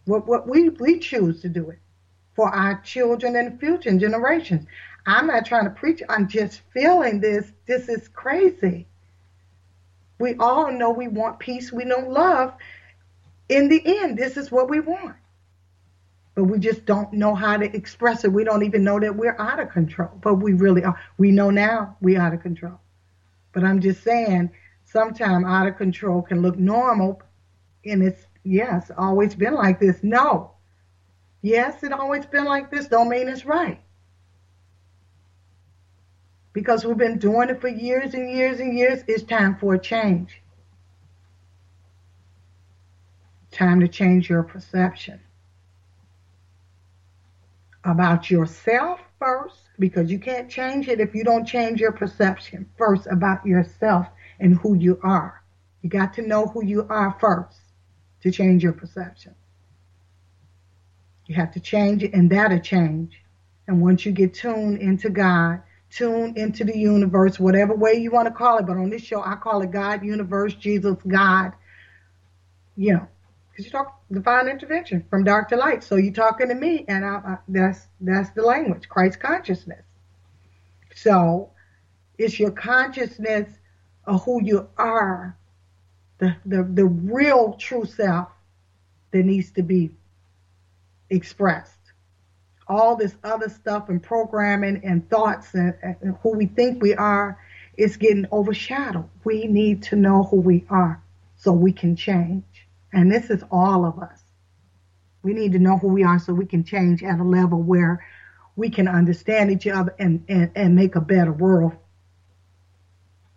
What 0.04 0.28
what 0.28 0.46
we 0.46 0.68
we 0.68 1.00
choose 1.00 1.42
to 1.42 1.48
do 1.48 1.70
it 1.70 1.80
for 2.36 2.48
our 2.48 2.80
children 2.82 3.34
and 3.34 3.58
future 3.58 3.98
generations. 3.98 4.66
I'm 5.06 5.26
not 5.26 5.46
trying 5.46 5.64
to 5.64 5.70
preach. 5.70 6.02
I'm 6.08 6.28
just 6.28 6.60
feeling 6.72 7.20
this. 7.20 7.52
This 7.66 7.88
is 7.88 8.08
crazy. 8.08 8.86
We 10.18 10.34
all 10.34 10.70
know 10.70 10.90
we 10.90 11.08
want 11.08 11.38
peace. 11.38 11.72
We 11.72 11.84
know 11.84 12.00
love. 12.00 12.52
In 13.48 13.68
the 13.68 13.82
end, 13.84 14.18
this 14.18 14.36
is 14.36 14.52
what 14.52 14.68
we 14.68 14.80
want. 14.80 15.16
But 16.34 16.44
we 16.44 16.58
just 16.58 16.84
don't 16.84 17.12
know 17.12 17.34
how 17.34 17.56
to 17.56 17.74
express 17.74 18.24
it. 18.24 18.32
We 18.32 18.44
don't 18.44 18.62
even 18.62 18.84
know 18.84 19.00
that 19.00 19.16
we're 19.16 19.36
out 19.38 19.58
of 19.58 19.70
control. 19.70 20.10
But 20.20 20.34
we 20.34 20.52
really 20.52 20.84
are. 20.84 20.98
We 21.18 21.30
know 21.30 21.50
now 21.50 21.96
we're 22.00 22.20
out 22.20 22.34
of 22.34 22.42
control. 22.42 22.78
But 23.52 23.64
I'm 23.64 23.80
just 23.80 24.04
saying, 24.04 24.50
sometimes 24.84 25.44
out 25.46 25.66
of 25.66 25.76
control 25.76 26.22
can 26.22 26.42
look 26.42 26.58
normal. 26.58 27.22
And 27.84 28.02
it's, 28.02 28.26
yes, 28.44 28.90
always 28.96 29.34
been 29.34 29.54
like 29.54 29.80
this. 29.80 29.98
No. 30.02 30.52
Yes, 31.42 31.82
it 31.82 31.92
always 31.92 32.26
been 32.26 32.44
like 32.44 32.70
this. 32.70 32.86
Don't 32.86 33.08
mean 33.08 33.28
it's 33.28 33.46
right 33.46 33.80
because 36.60 36.84
we've 36.84 36.98
been 36.98 37.16
doing 37.16 37.48
it 37.48 37.58
for 37.58 37.68
years 37.68 38.12
and 38.12 38.30
years 38.30 38.60
and 38.60 38.76
years. 38.76 39.02
It's 39.08 39.22
time 39.22 39.56
for 39.56 39.72
a 39.72 39.78
change. 39.78 40.42
Time 43.50 43.80
to 43.80 43.88
change 43.88 44.28
your 44.28 44.42
perception 44.42 45.18
about 47.82 48.30
yourself 48.30 49.00
first, 49.18 49.56
because 49.78 50.10
you 50.10 50.18
can't 50.18 50.50
change 50.50 50.86
it 50.88 51.00
if 51.00 51.14
you 51.14 51.24
don't 51.24 51.46
change 51.46 51.80
your 51.80 51.92
perception 51.92 52.68
first 52.76 53.06
about 53.06 53.46
yourself 53.46 54.06
and 54.38 54.58
who 54.58 54.74
you 54.74 55.00
are. 55.02 55.42
You 55.80 55.88
got 55.88 56.12
to 56.14 56.22
know 56.26 56.44
who 56.44 56.62
you 56.62 56.86
are 56.90 57.16
first 57.18 57.58
to 58.20 58.30
change 58.30 58.62
your 58.62 58.74
perception. 58.74 59.34
You 61.24 61.36
have 61.36 61.52
to 61.52 61.60
change 61.60 62.02
it, 62.02 62.12
and 62.12 62.28
that'll 62.28 62.60
change. 62.60 63.18
And 63.66 63.80
once 63.80 64.04
you 64.04 64.12
get 64.12 64.34
tuned 64.34 64.76
into 64.82 65.08
God, 65.08 65.62
tune 65.90 66.34
into 66.36 66.64
the 66.64 66.76
universe, 66.76 67.38
whatever 67.38 67.74
way 67.74 67.94
you 67.94 68.10
want 68.10 68.28
to 68.28 68.34
call 68.34 68.58
it. 68.58 68.66
But 68.66 68.76
on 68.76 68.90
this 68.90 69.02
show, 69.02 69.22
I 69.22 69.34
call 69.36 69.62
it 69.62 69.70
God, 69.70 70.04
universe, 70.04 70.54
Jesus, 70.54 70.96
God. 71.06 71.52
You 72.76 72.94
know, 72.94 73.08
because 73.50 73.66
you 73.66 73.70
talk 73.70 74.00
divine 74.10 74.48
intervention 74.48 75.04
from 75.10 75.24
dark 75.24 75.48
to 75.50 75.56
light. 75.56 75.84
So 75.84 75.96
you're 75.96 76.12
talking 76.12 76.48
to 76.48 76.54
me, 76.54 76.84
and 76.88 77.04
I, 77.04 77.08
I, 77.08 77.38
that's 77.48 77.86
that's 78.00 78.30
the 78.30 78.42
language, 78.42 78.88
Christ 78.88 79.20
consciousness. 79.20 79.84
So 80.94 81.50
it's 82.18 82.38
your 82.38 82.50
consciousness 82.50 83.48
of 84.04 84.24
who 84.24 84.42
you 84.42 84.68
are, 84.76 85.36
the, 86.18 86.36
the, 86.44 86.62
the 86.62 86.84
real 86.84 87.54
true 87.54 87.84
self 87.84 88.28
that 89.12 89.24
needs 89.24 89.52
to 89.52 89.62
be 89.62 89.90
expressed. 91.08 91.79
All 92.70 92.96
this 92.96 93.16
other 93.24 93.50
stuff 93.50 93.88
and 93.88 94.02
programming 94.02 94.80
and 94.84 95.08
thoughts 95.10 95.52
and, 95.54 95.74
and 95.82 96.16
who 96.22 96.36
we 96.36 96.46
think 96.46 96.80
we 96.80 96.94
are 96.94 97.38
is 97.76 97.96
getting 97.96 98.26
overshadowed. 98.30 99.08
We 99.24 99.46
need 99.46 99.82
to 99.84 99.96
know 99.96 100.22
who 100.22 100.36
we 100.40 100.64
are 100.70 101.02
so 101.36 101.52
we 101.52 101.72
can 101.72 101.96
change. 101.96 102.44
And 102.92 103.10
this 103.10 103.28
is 103.28 103.42
all 103.50 103.84
of 103.84 103.98
us. 103.98 104.22
We 105.22 105.32
need 105.32 105.52
to 105.52 105.58
know 105.58 105.78
who 105.78 105.88
we 105.88 106.04
are 106.04 106.18
so 106.18 106.32
we 106.32 106.46
can 106.46 106.64
change 106.64 107.02
at 107.02 107.18
a 107.18 107.24
level 107.24 107.60
where 107.60 108.06
we 108.56 108.70
can 108.70 108.88
understand 108.88 109.50
each 109.50 109.66
other 109.66 109.94
and, 109.98 110.24
and, 110.28 110.50
and 110.54 110.76
make 110.76 110.94
a 110.94 111.00
better 111.00 111.32
world. 111.32 111.72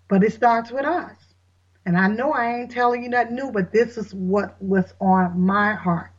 But 0.10 0.24
it 0.24 0.34
starts 0.34 0.72
with 0.72 0.86
us. 0.86 1.16
And 1.86 1.98
I 1.98 2.08
know 2.08 2.32
I 2.32 2.60
ain't 2.60 2.72
telling 2.72 3.04
you 3.04 3.10
nothing 3.10 3.36
new, 3.36 3.52
but 3.52 3.72
this 3.72 3.98
is 3.98 4.14
what 4.14 4.62
was 4.62 4.94
on 5.02 5.40
my 5.40 5.74
heart. 5.74 6.12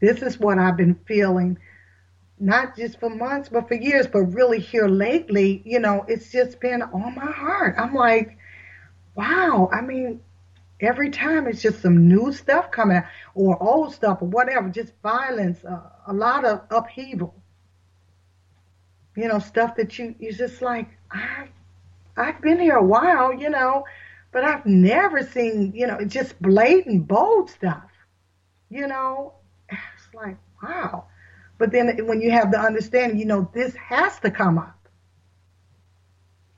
This 0.00 0.20
is 0.20 0.38
what 0.38 0.58
I've 0.58 0.76
been 0.76 0.98
feeling, 1.06 1.58
not 2.42 2.76
just 2.76 2.98
for 2.98 3.08
months, 3.08 3.48
but 3.48 3.68
for 3.68 3.74
years, 3.74 4.08
but 4.08 4.22
really 4.22 4.58
here 4.58 4.88
lately, 4.88 5.62
you 5.64 5.78
know, 5.78 6.04
it's 6.08 6.32
just 6.32 6.58
been 6.60 6.82
on 6.82 7.14
my 7.14 7.30
heart. 7.30 7.76
I'm 7.78 7.94
like, 7.94 8.36
wow, 9.14 9.70
I 9.72 9.80
mean, 9.80 10.20
every 10.80 11.10
time 11.10 11.46
it's 11.46 11.62
just 11.62 11.80
some 11.80 12.08
new 12.08 12.32
stuff 12.32 12.72
coming 12.72 12.96
out 12.96 13.04
or 13.36 13.62
old 13.62 13.94
stuff 13.94 14.22
or 14.22 14.28
whatever, 14.28 14.68
just 14.70 14.92
violence, 15.04 15.64
uh, 15.64 15.82
a 16.08 16.12
lot 16.12 16.44
of 16.44 16.62
upheaval. 16.70 17.32
You 19.14 19.28
know, 19.28 19.38
stuff 19.38 19.76
that 19.76 19.96
you, 19.98 20.16
you 20.18 20.32
just 20.32 20.60
like, 20.60 20.88
I've, 21.12 21.48
I've 22.16 22.40
been 22.42 22.58
here 22.58 22.76
a 22.76 22.84
while, 22.84 23.32
you 23.32 23.50
know, 23.50 23.84
but 24.32 24.42
I've 24.42 24.66
never 24.66 25.22
seen, 25.22 25.74
you 25.76 25.86
know, 25.86 26.04
just 26.04 26.42
blatant, 26.42 27.06
bold 27.06 27.50
stuff. 27.50 27.84
You 28.68 28.88
know, 28.88 29.34
it's 29.68 30.12
like, 30.12 30.38
wow. 30.60 31.04
But 31.62 31.70
then 31.70 32.08
when 32.08 32.20
you 32.20 32.32
have 32.32 32.50
the 32.50 32.58
understanding, 32.58 33.20
you 33.20 33.24
know, 33.24 33.48
this 33.54 33.72
has 33.76 34.18
to 34.18 34.32
come 34.32 34.58
up 34.58 34.88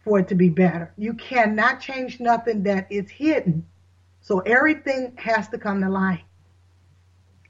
for 0.02 0.18
it 0.18 0.28
to 0.28 0.34
be 0.34 0.48
better. 0.48 0.94
You 0.96 1.12
cannot 1.12 1.82
change 1.82 2.20
nothing 2.20 2.62
that 2.62 2.86
is 2.90 3.10
hidden. 3.10 3.66
So 4.22 4.38
everything 4.40 5.12
has 5.18 5.50
to 5.50 5.58
come 5.58 5.82
to 5.82 5.90
light 5.90 6.24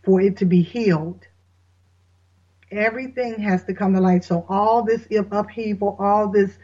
for 0.03 0.21
it 0.21 0.37
to 0.39 0.45
be 0.45 0.63
healed. 0.63 1.29
Everything 2.73 3.39
has 3.39 3.63
to 3.67 3.73
come 3.73 3.95
to 3.95 4.01
light. 4.01 4.25
So 4.25 4.45
all 4.49 4.83
this 4.83 5.07
upheaval, 5.31 5.95
all 6.01 6.27
this 6.27 6.59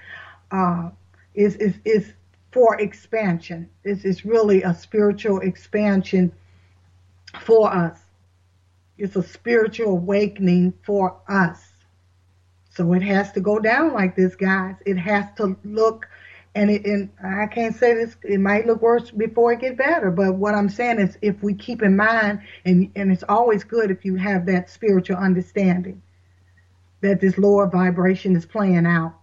uh, 0.50 0.90
is 1.34 1.54
is 1.54 1.78
is 1.84 2.14
for 2.50 2.80
expansion. 2.80 3.70
This 3.84 4.04
is 4.04 4.24
really 4.24 4.64
a 4.64 4.74
spiritual 4.74 5.38
expansion 5.38 6.32
for 7.42 7.72
us. 7.72 8.09
It's 9.00 9.16
a 9.16 9.22
spiritual 9.22 9.92
awakening 9.92 10.74
for 10.84 11.20
us. 11.28 11.66
So 12.70 12.92
it 12.92 13.02
has 13.02 13.32
to 13.32 13.40
go 13.40 13.58
down 13.58 13.92
like 13.92 14.14
this, 14.14 14.36
guys. 14.36 14.76
It 14.86 14.96
has 14.96 15.26
to 15.36 15.56
look, 15.64 16.08
and, 16.54 16.70
it, 16.70 16.84
and 16.84 17.10
I 17.22 17.46
can't 17.46 17.74
say 17.74 17.94
this, 17.94 18.16
it 18.22 18.38
might 18.38 18.66
look 18.66 18.80
worse 18.80 19.10
before 19.10 19.52
it 19.52 19.60
get 19.60 19.76
better. 19.76 20.10
But 20.10 20.34
what 20.34 20.54
I'm 20.54 20.68
saying 20.68 21.00
is 21.00 21.18
if 21.22 21.42
we 21.42 21.54
keep 21.54 21.82
in 21.82 21.96
mind, 21.96 22.40
and, 22.64 22.90
and 22.94 23.10
it's 23.10 23.24
always 23.28 23.64
good 23.64 23.90
if 23.90 24.04
you 24.04 24.14
have 24.16 24.46
that 24.46 24.70
spiritual 24.70 25.16
understanding 25.16 26.02
that 27.00 27.20
this 27.20 27.38
lower 27.38 27.66
vibration 27.66 28.36
is 28.36 28.46
playing 28.46 28.86
out, 28.86 29.14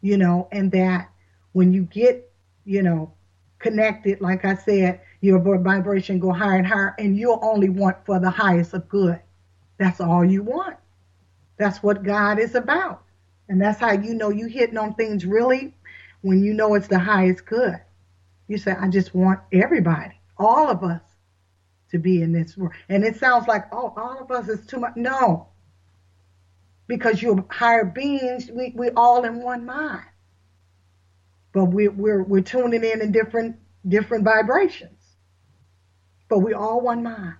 you 0.00 0.16
know, 0.16 0.48
and 0.50 0.72
that 0.72 1.10
when 1.52 1.72
you 1.72 1.82
get 1.82 2.30
you 2.64 2.82
know, 2.82 3.12
connected, 3.58 4.20
like 4.20 4.44
I 4.44 4.54
said, 4.54 5.00
your 5.24 5.58
vibration 5.58 6.18
go 6.18 6.32
higher 6.32 6.58
and 6.58 6.66
higher, 6.66 6.94
and 6.98 7.16
you'll 7.16 7.40
only 7.42 7.68
want 7.68 8.04
for 8.04 8.18
the 8.18 8.30
highest 8.30 8.74
of 8.74 8.88
good. 8.88 9.20
That's 9.78 10.00
all 10.00 10.24
you 10.24 10.42
want. 10.42 10.76
That's 11.56 11.82
what 11.82 12.02
God 12.02 12.38
is 12.38 12.54
about. 12.54 13.02
And 13.48 13.60
that's 13.60 13.80
how 13.80 13.92
you 13.92 14.14
know 14.14 14.30
you're 14.30 14.48
hitting 14.48 14.78
on 14.78 14.94
things 14.94 15.24
really 15.24 15.74
when 16.22 16.42
you 16.42 16.54
know 16.54 16.74
it's 16.74 16.88
the 16.88 16.98
highest 16.98 17.46
good. 17.46 17.80
You 18.48 18.58
say, 18.58 18.72
I 18.72 18.88
just 18.88 19.14
want 19.14 19.40
everybody, 19.52 20.20
all 20.36 20.68
of 20.68 20.82
us, 20.82 21.02
to 21.90 21.98
be 21.98 22.22
in 22.22 22.32
this 22.32 22.56
world. 22.56 22.74
And 22.88 23.04
it 23.04 23.16
sounds 23.16 23.46
like, 23.46 23.66
oh, 23.72 23.92
all 23.96 24.20
of 24.20 24.30
us 24.30 24.48
is 24.48 24.66
too 24.66 24.78
much. 24.78 24.96
No. 24.96 25.48
Because 26.86 27.22
you're 27.22 27.44
higher 27.50 27.84
beings, 27.84 28.50
we 28.50 28.74
we 28.76 28.90
all 28.90 29.24
in 29.24 29.42
one 29.42 29.64
mind 29.64 30.04
but 31.54 31.66
we're, 31.66 31.92
we're, 31.92 32.22
we're 32.24 32.42
tuning 32.42 32.84
in 32.84 33.00
in 33.00 33.12
different, 33.12 33.56
different 33.88 34.24
vibrations. 34.24 34.98
But 36.28 36.40
we 36.40 36.54
all 36.54 36.80
one 36.80 37.02
mind. 37.02 37.34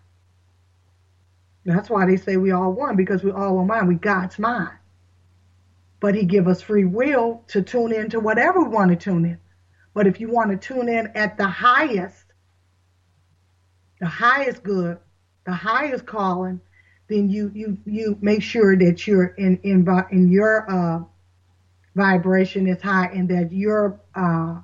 That's 1.65 1.89
why 1.89 2.07
they 2.07 2.17
say 2.17 2.37
we 2.37 2.51
all 2.51 2.73
one, 2.73 2.97
because 2.97 3.25
we 3.25 3.31
all 3.31 3.57
one 3.57 3.67
mind. 3.67 3.89
We 3.89 3.95
God's 3.95 4.39
mind. 4.39 4.77
But 6.01 6.15
he 6.15 6.25
give 6.25 6.47
us 6.47 6.61
free 6.61 6.85
will 6.85 7.43
to 7.49 7.63
tune 7.63 7.93
in 7.93 8.11
to 8.11 8.21
whatever 8.21 8.63
we 8.63 8.69
want 8.69 8.91
to 8.91 8.97
tune 8.97 9.25
in. 9.25 9.39
But 9.95 10.07
if 10.07 10.21
you 10.21 10.29
want 10.29 10.51
to 10.51 10.57
tune 10.57 10.89
in 10.89 11.07
at 11.15 11.39
the 11.39 11.47
highest, 11.47 12.25
the 14.01 14.07
highest 14.07 14.63
good, 14.63 14.99
the 15.47 15.53
highest 15.53 16.05
calling, 16.05 16.61
then 17.09 17.31
you 17.31 17.51
you 17.55 17.79
you 17.87 18.19
make 18.21 18.43
sure 18.43 18.77
that 18.77 19.07
you're 19.07 19.27
in 19.27 19.59
in 19.59 19.87
in 20.11 20.31
your 20.31 20.71
uh, 20.71 21.01
vibration 21.95 22.67
is 22.67 22.83
high 22.83 23.07
and 23.07 23.29
that 23.29 23.53
your 23.53 24.01
uh, 24.15 24.61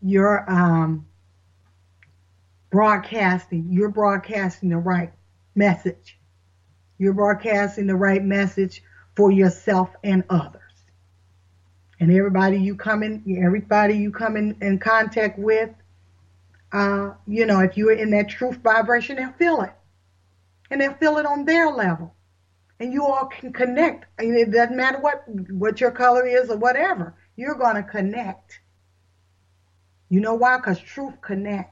your 0.00 0.50
um, 0.50 1.06
broadcasting 2.72 3.66
you're 3.70 3.90
broadcasting 3.90 4.70
the 4.70 4.76
right 4.76 5.12
message 5.54 6.18
you're 6.98 7.12
broadcasting 7.12 7.86
the 7.86 7.94
right 7.94 8.24
message 8.24 8.82
for 9.14 9.30
yourself 9.30 9.90
and 10.02 10.24
others 10.30 10.60
and 12.00 12.10
everybody 12.10 12.58
you 12.58 12.74
come 12.74 13.04
in 13.04 13.22
everybody 13.44 13.94
you 13.94 14.10
come 14.10 14.36
in, 14.36 14.56
in 14.60 14.78
contact 14.78 15.38
with 15.38 15.70
uh, 16.72 17.10
you 17.28 17.46
know 17.46 17.60
if 17.60 17.76
you're 17.76 17.92
in 17.92 18.10
that 18.10 18.28
truth 18.28 18.56
vibration 18.56 19.16
they'll 19.16 19.32
feel 19.32 19.60
it 19.60 19.72
and 20.70 20.80
they'll 20.80 20.94
feel 20.94 21.18
it 21.18 21.26
on 21.26 21.44
their 21.44 21.70
level 21.70 22.14
and 22.82 22.92
you 22.92 23.06
all 23.06 23.26
can 23.26 23.52
connect. 23.52 24.06
I 24.18 24.24
mean, 24.24 24.34
it 24.34 24.50
doesn't 24.50 24.76
matter 24.76 24.98
what 24.98 25.22
what 25.50 25.80
your 25.80 25.92
color 25.92 26.26
is 26.26 26.50
or 26.50 26.56
whatever. 26.56 27.14
You're 27.36 27.54
going 27.54 27.76
to 27.76 27.82
connect. 27.84 28.58
You 30.08 30.20
know 30.20 30.34
why? 30.34 30.56
Because 30.56 30.80
truth 30.80 31.14
connects. 31.22 31.71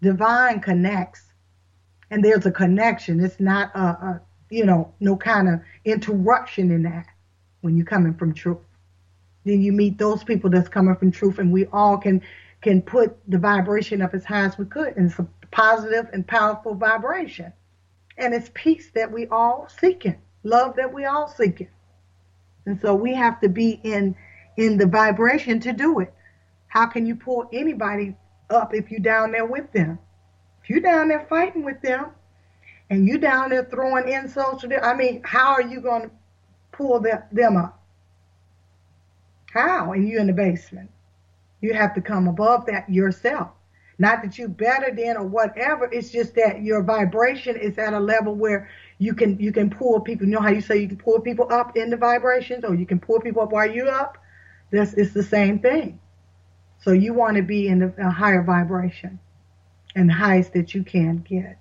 Divine 0.00 0.60
connects. 0.60 1.24
And 2.10 2.24
there's 2.24 2.46
a 2.46 2.50
connection. 2.50 3.20
It's 3.22 3.40
not 3.40 3.74
a, 3.74 3.80
a 3.80 4.22
you 4.50 4.64
know, 4.64 4.94
no 5.00 5.16
kind 5.16 5.48
of 5.48 5.60
interruption 5.84 6.70
in 6.70 6.82
that 6.84 7.06
when 7.60 7.76
you're 7.76 7.86
coming 7.86 8.14
from 8.14 8.32
truth. 8.34 8.58
Then 9.44 9.60
you 9.60 9.72
meet 9.72 9.98
those 9.98 10.24
people 10.24 10.50
that's 10.50 10.68
coming 10.68 10.96
from 10.96 11.10
truth, 11.10 11.38
and 11.38 11.52
we 11.52 11.66
all 11.66 11.98
can 11.98 12.22
can 12.60 12.82
put 12.82 13.16
the 13.30 13.38
vibration 13.38 14.02
up 14.02 14.14
as 14.14 14.24
high 14.24 14.44
as 14.44 14.58
we 14.58 14.64
could. 14.64 14.96
And 14.96 15.10
it's 15.10 15.18
a 15.18 15.28
positive 15.50 16.08
and 16.12 16.26
powerful 16.26 16.74
vibration. 16.74 17.52
And 18.16 18.34
it's 18.34 18.50
peace 18.52 18.90
that 18.94 19.12
we 19.12 19.28
all 19.28 19.68
seeking, 19.80 20.20
love 20.42 20.74
that 20.76 20.92
we 20.92 21.04
all 21.04 21.28
seeking. 21.28 21.68
And 22.66 22.80
so 22.80 22.94
we 22.94 23.14
have 23.14 23.40
to 23.40 23.48
be 23.48 23.80
in 23.82 24.16
in 24.56 24.76
the 24.76 24.86
vibration 24.86 25.60
to 25.60 25.72
do 25.72 26.00
it. 26.00 26.12
How 26.66 26.86
can 26.86 27.06
you 27.06 27.14
pull 27.14 27.48
anybody 27.52 28.16
up 28.50 28.74
if 28.74 28.90
you're 28.90 29.00
down 29.00 29.32
there 29.32 29.46
with 29.46 29.72
them? 29.72 29.98
If 30.62 30.70
you're 30.70 30.80
down 30.80 31.08
there 31.08 31.26
fighting 31.28 31.64
with 31.64 31.80
them 31.82 32.06
and 32.90 33.06
you're 33.06 33.18
down 33.18 33.50
there 33.50 33.64
throwing 33.64 34.08
insults 34.08 34.62
to 34.62 34.68
them, 34.68 34.80
I 34.82 34.94
mean, 34.94 35.22
how 35.24 35.52
are 35.52 35.62
you 35.62 35.80
going 35.80 36.02
to 36.02 36.10
pull 36.72 37.00
them, 37.00 37.22
them 37.32 37.56
up? 37.56 37.82
How? 39.52 39.92
And 39.92 40.08
you're 40.08 40.20
in 40.20 40.26
the 40.26 40.32
basement. 40.32 40.90
You 41.60 41.74
have 41.74 41.94
to 41.94 42.00
come 42.00 42.28
above 42.28 42.66
that 42.66 42.88
yourself. 42.88 43.50
Not 43.98 44.22
that 44.22 44.38
you're 44.38 44.48
better 44.48 44.94
than 44.94 45.16
or 45.16 45.26
whatever. 45.26 45.88
It's 45.90 46.10
just 46.10 46.34
that 46.36 46.62
your 46.62 46.82
vibration 46.82 47.56
is 47.56 47.78
at 47.78 47.94
a 47.94 47.98
level 47.98 48.34
where 48.34 48.70
you 48.98 49.12
can 49.12 49.40
you 49.40 49.50
can 49.50 49.70
pull 49.70 50.00
people. 50.00 50.26
You 50.26 50.34
know 50.34 50.40
how 50.40 50.50
you 50.50 50.60
say 50.60 50.78
you 50.78 50.86
can 50.86 50.98
pull 50.98 51.20
people 51.20 51.48
up 51.50 51.76
in 51.76 51.90
the 51.90 51.96
vibrations, 51.96 52.64
or 52.64 52.76
you 52.76 52.86
can 52.86 53.00
pull 53.00 53.20
people 53.20 53.42
up 53.42 53.50
while 53.50 53.68
you're 53.68 53.90
up. 53.90 54.16
This 54.70 54.94
is 54.94 55.14
the 55.14 55.22
same 55.22 55.58
thing. 55.58 55.98
So 56.78 56.92
you 56.92 57.12
want 57.12 57.36
to 57.36 57.42
be 57.42 57.68
in 57.68 57.82
a 57.98 58.10
higher 58.10 58.42
vibration, 58.42 59.18
and 59.94 60.08
the 60.08 60.14
highest 60.14 60.52
that 60.52 60.74
you 60.74 60.84
can 60.84 61.18
get. 61.18 61.58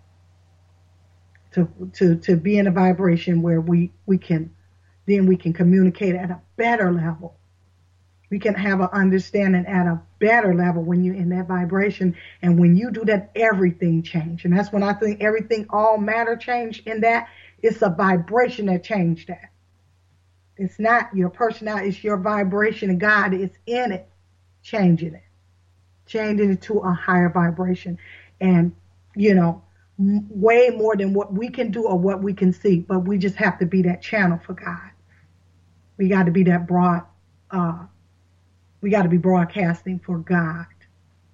To 1.53 1.67
to 1.93 2.15
to 2.17 2.35
be 2.35 2.57
in 2.57 2.67
a 2.67 2.71
vibration 2.71 3.41
where 3.41 3.61
we 3.61 3.91
we 4.05 4.17
can, 4.17 4.53
then 5.05 5.25
we 5.25 5.37
can 5.37 5.53
communicate 5.53 6.15
at 6.15 6.29
a 6.29 6.41
better 6.55 6.91
level 6.91 7.37
we 8.29 8.39
can 8.39 8.55
have 8.55 8.81
an 8.81 8.89
understanding 8.91 9.65
at 9.65 9.87
a 9.87 10.01
better 10.19 10.53
level 10.53 10.83
when 10.83 11.03
you're 11.03 11.15
in 11.15 11.29
that 11.29 11.47
vibration. 11.47 12.15
And 12.41 12.59
when 12.59 12.75
you 12.75 12.91
do 12.91 13.05
that, 13.05 13.31
everything 13.35 14.03
change. 14.03 14.43
And 14.43 14.57
that's 14.57 14.71
when 14.71 14.83
I 14.83 14.93
think 14.93 15.21
everything, 15.21 15.67
all 15.69 15.97
matter 15.97 16.35
change 16.35 16.83
in 16.85 17.01
that. 17.01 17.29
It's 17.61 17.81
a 17.81 17.89
vibration 17.89 18.65
that 18.65 18.83
changed 18.83 19.29
that. 19.29 19.51
It's 20.57 20.79
not 20.79 21.15
your 21.15 21.29
personality, 21.29 21.89
it's 21.89 22.03
your 22.03 22.17
vibration, 22.17 22.89
and 22.89 22.99
God 22.99 23.33
is 23.33 23.51
in 23.67 23.91
it, 23.91 24.09
changing 24.67 25.13
it, 25.13 25.23
changing 26.05 26.51
it 26.51 26.61
to 26.63 26.79
a 26.79 26.93
higher 26.93 27.29
vibration. 27.29 27.97
And, 28.41 28.75
you 29.15 29.33
know, 29.33 29.63
m- 29.97 30.27
way 30.29 30.69
more 30.69 30.95
than 30.97 31.13
what 31.13 31.33
we 31.33 31.49
can 31.49 31.71
do 31.71 31.83
or 31.83 31.97
what 31.97 32.21
we 32.21 32.33
can 32.33 32.51
see, 32.51 32.79
but 32.79 32.99
we 32.99 33.17
just 33.17 33.35
have 33.37 33.59
to 33.59 33.65
be 33.65 33.83
that 33.83 34.01
channel 34.01 34.39
for 34.45 34.53
God. 34.53 34.91
We 35.97 36.09
got 36.09 36.25
to 36.25 36.31
be 36.31 36.43
that 36.43 36.67
broad, 36.67 37.03
uh, 37.49 37.85
we 38.81 38.89
got 38.89 39.03
to 39.03 39.09
be 39.09 39.17
broadcasting 39.17 39.99
for 39.99 40.17
God, 40.17 40.67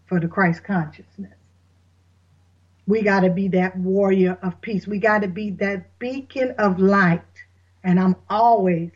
for 0.06 0.20
the 0.20 0.28
Christ 0.28 0.64
consciousness. 0.64 1.34
We 2.86 3.02
got 3.02 3.22
to 3.22 3.32
be 3.32 3.48
that 3.50 3.76
warrior 3.78 4.38
of 4.44 4.62
peace. 4.62 4.86
We 4.86 5.00
got 5.00 5.24
to 5.24 5.28
be 5.28 5.52
that 5.52 5.98
beacon 6.00 6.54
of 6.60 6.80
light. 6.80 7.22
And 7.84 8.00
I'm 8.00 8.16
always 8.30 8.92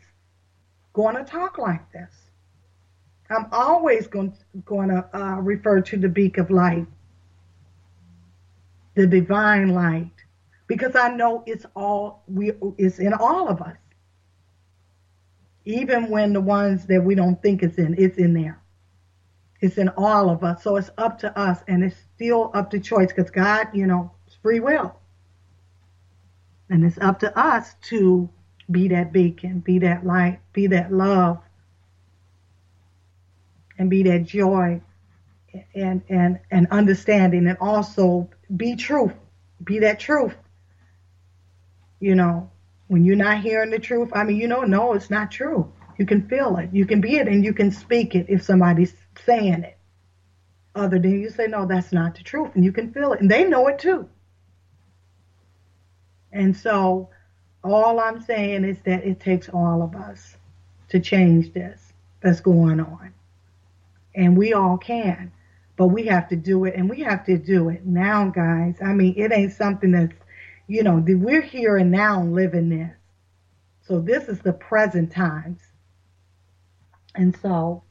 going 0.92 1.16
to 1.16 1.24
talk 1.24 1.58
like 1.58 1.90
this. 1.92 2.27
I'm 3.30 3.46
always 3.52 4.06
going, 4.06 4.34
going 4.64 4.88
to 4.88 5.04
uh, 5.12 5.36
refer 5.36 5.80
to 5.82 5.96
the 5.96 6.08
beacon 6.08 6.44
of 6.44 6.50
light, 6.50 6.86
the 8.94 9.06
divine 9.06 9.68
light, 9.68 10.12
because 10.66 10.96
I 10.96 11.08
know 11.08 11.42
it's 11.46 11.66
all 11.76 12.22
we 12.26 12.52
it's 12.78 12.98
in 12.98 13.12
all 13.12 13.48
of 13.48 13.60
us. 13.60 13.76
Even 15.64 16.08
when 16.08 16.32
the 16.32 16.40
ones 16.40 16.86
that 16.86 17.02
we 17.04 17.14
don't 17.14 17.40
think 17.42 17.62
it's 17.62 17.76
in, 17.76 17.94
it's 17.98 18.16
in 18.16 18.32
there. 18.32 18.62
It's 19.60 19.76
in 19.76 19.90
all 19.90 20.30
of 20.30 20.42
us. 20.44 20.62
So 20.62 20.76
it's 20.76 20.90
up 20.96 21.18
to 21.20 21.38
us, 21.38 21.62
and 21.68 21.84
it's 21.84 21.96
still 22.14 22.50
up 22.54 22.70
to 22.70 22.80
choice 22.80 23.08
because 23.08 23.30
God, 23.30 23.68
you 23.74 23.86
know, 23.86 24.12
it's 24.26 24.36
free 24.36 24.60
will. 24.60 24.98
And 26.70 26.84
it's 26.84 26.98
up 26.98 27.18
to 27.20 27.38
us 27.38 27.74
to 27.88 28.30
be 28.70 28.88
that 28.88 29.12
beacon, 29.12 29.60
be 29.60 29.78
that 29.80 30.06
light, 30.06 30.40
be 30.52 30.66
that 30.68 30.92
love, 30.92 31.38
and 33.78 33.88
be 33.88 34.02
that 34.04 34.24
joy 34.24 34.80
and 35.74 36.02
and 36.08 36.40
and 36.50 36.66
understanding 36.70 37.46
and 37.46 37.58
also 37.60 38.28
be 38.54 38.76
truth. 38.76 39.14
Be 39.62 39.80
that 39.80 39.98
truth. 39.98 40.34
You 42.00 42.14
know, 42.14 42.50
when 42.88 43.04
you're 43.04 43.16
not 43.16 43.40
hearing 43.40 43.70
the 43.70 43.78
truth, 43.78 44.10
I 44.12 44.24
mean, 44.24 44.36
you 44.36 44.48
know, 44.48 44.62
no, 44.62 44.92
it's 44.92 45.10
not 45.10 45.30
true. 45.30 45.72
You 45.98 46.06
can 46.06 46.28
feel 46.28 46.56
it. 46.58 46.70
You 46.72 46.86
can 46.86 47.00
be 47.00 47.16
it 47.16 47.26
and 47.26 47.44
you 47.44 47.52
can 47.52 47.72
speak 47.72 48.14
it 48.14 48.26
if 48.28 48.42
somebody's 48.42 48.94
saying 49.24 49.64
it. 49.64 49.76
Other 50.74 50.98
than 50.98 51.20
you 51.20 51.30
say, 51.30 51.48
no, 51.48 51.66
that's 51.66 51.92
not 51.92 52.14
the 52.14 52.22
truth. 52.22 52.54
And 52.54 52.64
you 52.64 52.70
can 52.70 52.92
feel 52.92 53.12
it. 53.12 53.20
And 53.20 53.30
they 53.30 53.44
know 53.44 53.66
it 53.66 53.80
too. 53.80 54.08
And 56.30 56.56
so 56.56 57.10
all 57.64 57.98
I'm 57.98 58.22
saying 58.22 58.64
is 58.64 58.78
that 58.84 59.04
it 59.04 59.18
takes 59.18 59.48
all 59.48 59.82
of 59.82 59.96
us 59.96 60.36
to 60.90 61.00
change 61.00 61.52
this 61.52 61.92
that's 62.20 62.40
going 62.40 62.78
on. 62.78 63.12
And 64.18 64.36
we 64.36 64.52
all 64.52 64.76
can. 64.76 65.32
But 65.76 65.86
we 65.86 66.06
have 66.06 66.28
to 66.28 66.36
do 66.36 66.64
it 66.66 66.74
and 66.74 66.90
we 66.90 67.00
have 67.00 67.24
to 67.26 67.38
do 67.38 67.70
it 67.70 67.86
now, 67.86 68.28
guys. 68.28 68.76
I 68.84 68.92
mean, 68.92 69.14
it 69.16 69.32
ain't 69.32 69.52
something 69.52 69.92
that's, 69.92 70.12
you 70.66 70.82
know, 70.82 71.02
we're 71.06 71.40
here 71.40 71.78
and 71.78 71.90
now 71.90 72.22
living 72.22 72.68
this. 72.68 72.90
So 73.80 74.00
this 74.00 74.28
is 74.28 74.40
the 74.40 74.52
present 74.52 75.10
times. 75.10 75.60
And 77.14 77.34
so, 77.40 77.82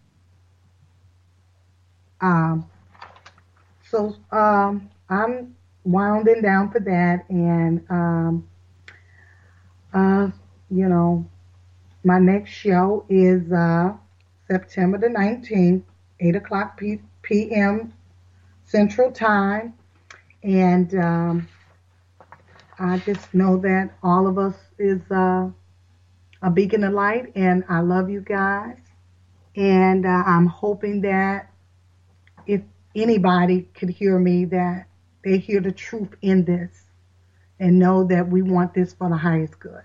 um, 2.22 2.70
so 3.90 4.16
um, 4.32 4.90
I'm 5.10 5.56
winding 5.84 6.42
down 6.42 6.72
for 6.72 6.80
that, 6.82 7.26
and 7.30 7.86
um, 7.90 8.48
uh, 9.94 10.30
you 10.70 10.88
know, 10.88 11.28
my 12.04 12.20
next 12.20 12.52
show 12.52 13.06
is 13.10 13.52
uh, 13.52 13.94
September 14.48 14.98
the 14.98 15.08
19th, 15.08 15.84
8 16.20 16.36
o'clock 16.36 16.78
p- 16.78 17.02
p.m. 17.22 17.94
Central 18.66 19.12
Time, 19.12 19.74
and 20.44 20.94
um, 20.96 21.48
I 22.80 22.98
just 23.00 23.34
know 23.34 23.58
that 23.58 23.92
all 24.04 24.28
of 24.28 24.38
us 24.38 24.56
is 24.80 25.02
uh, 25.12 25.50
a 26.42 26.52
beacon 26.52 26.84
of 26.84 26.94
light, 26.94 27.32
and 27.36 27.64
I 27.70 27.82
love 27.82 28.10
you 28.10 28.22
guys. 28.22 28.78
And 29.56 30.06
uh, 30.06 30.24
I'm 30.26 30.48
hoping 30.48 31.02
that 31.02 31.52
if 32.46 32.62
anybody 32.96 33.64
could 33.74 33.90
hear 33.90 34.20
me, 34.20 34.46
that 34.46 34.88
they 35.24 35.38
hear 35.38 35.62
the 35.62 35.72
truth 35.72 36.16
in 36.22 36.46
this 36.46 36.86
and 37.60 37.80
know 37.80 38.04
that 38.06 38.30
we 38.30 38.42
want 38.42 38.74
this 38.74 38.94
for 38.94 39.10
the 39.10 39.18
highest 39.18 39.60
good. 39.60 39.84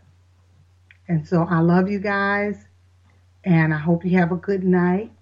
And 1.09 1.27
so 1.27 1.47
I 1.49 1.61
love 1.61 1.91
you 1.91 2.01
guys, 2.01 2.67
and 3.45 3.75
I 3.75 3.79
hope 3.79 4.05
you 4.05 4.19
have 4.19 4.33
a 4.33 4.37
good 4.37 4.65
night. 4.65 5.13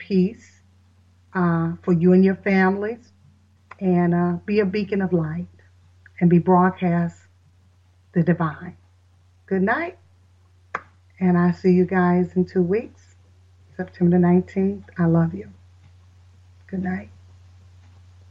Peace 0.00 0.62
uh, 1.34 1.74
for 1.82 1.92
you 1.92 2.12
and 2.12 2.24
your 2.24 2.36
families, 2.36 3.12
and 3.78 4.14
uh, 4.14 4.32
be 4.46 4.60
a 4.60 4.64
beacon 4.64 5.02
of 5.02 5.12
light 5.12 5.46
and 6.18 6.30
be 6.30 6.38
broadcast 6.38 7.16
the 8.14 8.22
divine. 8.22 8.76
Good 9.46 9.62
night, 9.62 9.98
and 11.20 11.36
I 11.36 11.52
see 11.52 11.72
you 11.72 11.84
guys 11.84 12.32
in 12.34 12.46
two 12.46 12.62
weeks. 12.62 13.14
September 13.76 14.18
19th. 14.18 14.84
I 14.98 15.06
love 15.06 15.34
you. 15.34 15.50
Good 16.66 16.82
night. 16.82 17.10